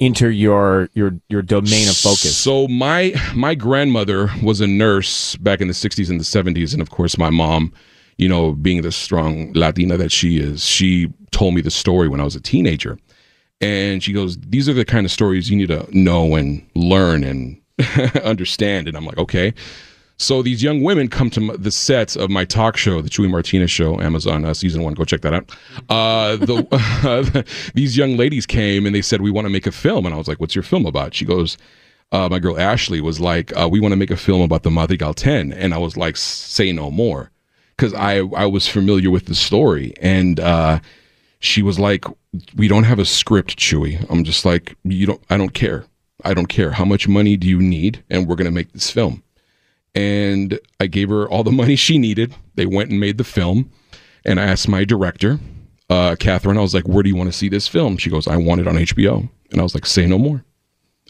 enter 0.01 0.31
your, 0.31 0.89
your, 0.95 1.19
your 1.29 1.43
domain 1.43 1.89
of 1.89 1.97
focus? 1.97 2.37
So 2.37 2.69
my 2.69 3.15
my 3.35 3.55
grandmother 3.57 4.31
was 4.43 4.61
a 4.61 4.67
nurse 4.67 5.35
back 5.37 5.61
in 5.61 5.67
the 5.69 5.75
60s 5.75 6.09
and 6.09 6.21
the 6.21 6.25
70s 6.25 6.73
and 6.73 6.81
of 6.81 6.91
course 6.91 7.19
my 7.19 7.31
mom, 7.31 7.73
you 8.17 8.29
know, 8.29 8.53
being 8.53 8.83
the 8.83 8.93
strong 8.93 9.53
Latina 9.55 9.97
that 9.97 10.13
she 10.13 10.39
is, 10.39 10.65
she 10.65 11.13
told 11.33 11.55
me 11.55 11.61
the 11.61 11.71
story 11.71 12.09
when 12.09 12.21
I 12.21 12.25
was 12.25 12.37
a 12.37 12.41
teenager. 12.41 12.97
And 13.61 14.03
she 14.03 14.13
goes, 14.13 14.39
"These 14.39 14.69
are 14.69 14.73
the 14.73 14.85
kind 14.85 15.05
of 15.05 15.13
stories 15.13 15.51
you 15.51 15.57
need 15.57 15.69
to 15.69 15.87
know 15.91 16.37
and 16.37 16.65
learn 16.75 17.25
and 17.25 17.61
understand." 18.25 18.89
And 18.89 18.97
I'm 18.97 19.05
like, 19.05 19.19
"Okay." 19.19 19.53
So 20.21 20.43
these 20.43 20.65
young 20.65 20.83
women 20.83 21.09
come 21.09 21.31
to 21.31 21.57
the 21.57 21.71
set 21.71 22.17
of 22.17 22.29
my 22.29 22.45
talk 22.45 22.77
show, 22.77 23.01
the 23.01 23.09
Chuey 23.09 23.31
Martinez 23.31 23.71
Show, 23.71 24.01
Amazon 24.01 24.45
uh, 24.45 24.53
season 24.53 24.83
one. 24.83 24.95
Go 24.95 25.05
check 25.05 25.21
that 25.21 25.33
out. 25.33 25.51
Uh, 25.89 26.37
the 26.37 27.45
these 27.75 27.97
young 27.97 28.17
ladies 28.17 28.45
came 28.45 28.85
and 28.87 28.95
they 28.95 29.03
said, 29.03 29.21
"We 29.21 29.31
want 29.31 29.45
to 29.47 29.51
make 29.51 29.67
a 29.67 29.73
film." 29.73 30.07
And 30.07 30.15
I 30.15 30.19
was 30.19 30.29
like, 30.29 30.41
"What's 30.41 30.55
your 30.55 30.65
film 30.65 30.87
about?" 30.87 31.15
She 31.15 31.25
goes, 31.25 31.57
uh, 32.13 32.29
"My 32.29 32.39
girl 32.41 32.59
Ashley 32.59 33.01
was 33.01 33.21
like, 33.21 33.57
uh, 33.57 33.69
we 33.71 33.81
want 33.81 33.93
to 33.93 33.97
make 33.97 34.11
a 34.11 34.17
film 34.17 34.41
about 34.43 34.63
the 34.65 34.71
Madrigal 34.71 35.15
10." 35.15 35.53
And 35.53 35.73
I 35.75 35.79
was 35.79 35.97
like, 35.97 36.17
"Say 36.17 36.73
no 36.73 36.91
more," 36.91 37.31
because 37.77 37.95
I 37.95 38.19
I 38.19 38.47
was 38.47 38.69
familiar 38.69 39.11
with 39.11 39.27
the 39.27 39.35
story 39.35 39.95
and. 40.01 40.39
uh 40.39 40.79
she 41.41 41.63
was 41.63 41.79
like, 41.79 42.05
"We 42.57 42.69
don't 42.69 42.85
have 42.85 42.99
a 42.99 43.05
script, 43.05 43.57
Chuey." 43.59 44.05
I'm 44.11 44.25
just 44.25 44.45
like, 44.45 44.77
"You 44.85 45.07
don't. 45.07 45.23
I 45.31 45.37
don't 45.37 45.55
care. 45.55 45.85
I 46.25 46.35
don't 46.35 46.49
care. 46.49 46.73
How 46.73 46.85
much 46.85 47.09
money 47.09 47.37
do 47.37 47.49
you 47.49 47.61
need? 47.61 48.03
And 48.11 48.27
we're 48.27 48.37
gonna 48.37 48.51
make 48.51 48.73
this 48.73 48.91
film." 48.91 49.23
And 49.95 50.59
I 50.79 50.87
gave 50.87 51.09
her 51.09 51.29
all 51.29 51.43
the 51.43 51.51
money 51.53 51.77
she 51.77 51.99
needed. 51.99 52.35
They 52.55 52.67
went 52.67 52.91
and 52.91 53.01
made 53.01 53.19
the 53.19 53.25
film. 53.25 53.71
And 54.25 54.39
I 54.39 54.45
asked 54.45 54.69
my 54.69 54.85
director, 54.85 55.41
uh, 55.89 56.17
Catherine, 56.19 56.59
I 56.59 56.61
was 56.61 56.75
like, 56.75 56.87
"Where 56.87 57.03
do 57.03 57.09
you 57.09 57.17
want 57.17 57.33
to 57.33 57.37
see 57.37 57.49
this 57.49 57.67
film?" 57.67 57.97
She 57.97 58.11
goes, 58.11 58.27
"I 58.27 58.37
want 58.37 58.61
it 58.61 58.69
on 58.69 58.77
HBO." 58.77 59.29
And 59.51 59.61
I 59.61 59.63
was 59.63 59.75
like, 59.75 59.87
"Say 59.87 60.07
no 60.07 60.19
more." 60.19 60.45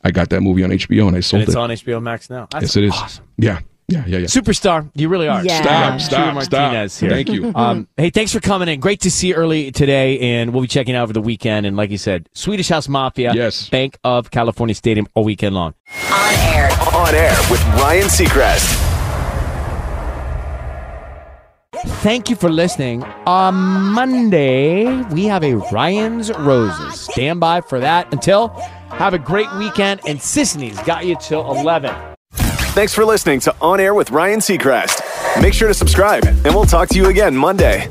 I 0.04 0.10
got 0.10 0.30
that 0.30 0.42
movie 0.42 0.62
on 0.62 0.70
HBO 0.70 1.08
and 1.08 1.16
I 1.16 1.20
sold 1.20 1.40
and 1.40 1.48
it's 1.48 1.56
it. 1.56 1.58
on 1.58 1.70
HBO 1.70 2.00
Max 2.00 2.30
now. 2.30 2.46
That's 2.52 2.62
yes, 2.62 2.76
it 2.76 2.84
is. 2.84 2.92
Awesome. 2.92 3.24
Yeah, 3.36 3.60
yeah, 3.88 4.04
yeah, 4.06 4.18
yeah. 4.18 4.26
Superstar, 4.26 4.90
you 4.94 5.08
really 5.08 5.28
are. 5.28 5.42
Yeah. 5.44 5.62
Stop, 5.62 5.94
Chuey 5.94 6.00
stop, 6.00 6.42
stop. 6.42 6.60
Martinez 6.72 6.98
here. 6.98 7.10
Thank 7.10 7.30
you. 7.30 7.52
Um, 7.54 7.88
hey, 7.96 8.10
thanks 8.10 8.32
for 8.32 8.40
coming 8.40 8.68
in. 8.68 8.80
Great 8.80 9.00
to 9.00 9.10
see 9.10 9.28
you 9.28 9.34
early 9.34 9.70
today, 9.70 10.18
and 10.20 10.52
we'll 10.52 10.60
be 10.62 10.68
checking 10.68 10.94
out 10.94 11.04
over 11.04 11.12
the 11.14 11.22
weekend. 11.22 11.64
And 11.64 11.76
like 11.76 11.90
you 11.90 11.96
said, 11.98 12.28
Swedish 12.34 12.68
House 12.68 12.86
Mafia, 12.88 13.32
Yes. 13.34 13.68
Banc 13.70 13.98
of 14.04 14.30
California 14.30 14.74
Stadium 14.74 15.06
all 15.14 15.24
weekend 15.24 15.54
long. 15.54 15.74
On 16.12 16.34
air. 16.54 16.68
On 16.92 17.14
air 17.14 17.34
with 17.50 17.64
Ryan 17.80 18.08
Seacrest. 18.08 18.84
Thank 22.02 22.28
you 22.28 22.36
for 22.36 22.50
listening. 22.50 23.02
On 23.26 23.54
Monday, 23.54 25.02
we 25.12 25.24
have 25.24 25.42
a 25.44 25.54
Ryan's 25.72 26.30
Roses. 26.38 27.00
Stand 27.00 27.40
by 27.40 27.60
for 27.60 27.80
that. 27.80 28.12
Until, 28.12 28.48
have 28.90 29.14
a 29.14 29.18
great 29.18 29.52
weekend, 29.56 30.00
and 30.06 30.20
Sisanie's 30.20 30.78
got 30.82 31.06
you 31.06 31.16
till 31.20 31.40
11. 31.58 31.94
Thanks 32.78 32.94
for 32.94 33.04
listening 33.04 33.40
to 33.40 33.56
On 33.60 33.80
Air 33.80 33.92
with 33.92 34.12
Ryan 34.12 34.38
Seacrest. 34.38 35.42
Make 35.42 35.52
sure 35.52 35.66
to 35.66 35.74
subscribe, 35.74 36.24
and 36.24 36.54
we'll 36.54 36.64
talk 36.64 36.88
to 36.90 36.94
you 36.94 37.06
again 37.06 37.36
Monday. 37.36 37.88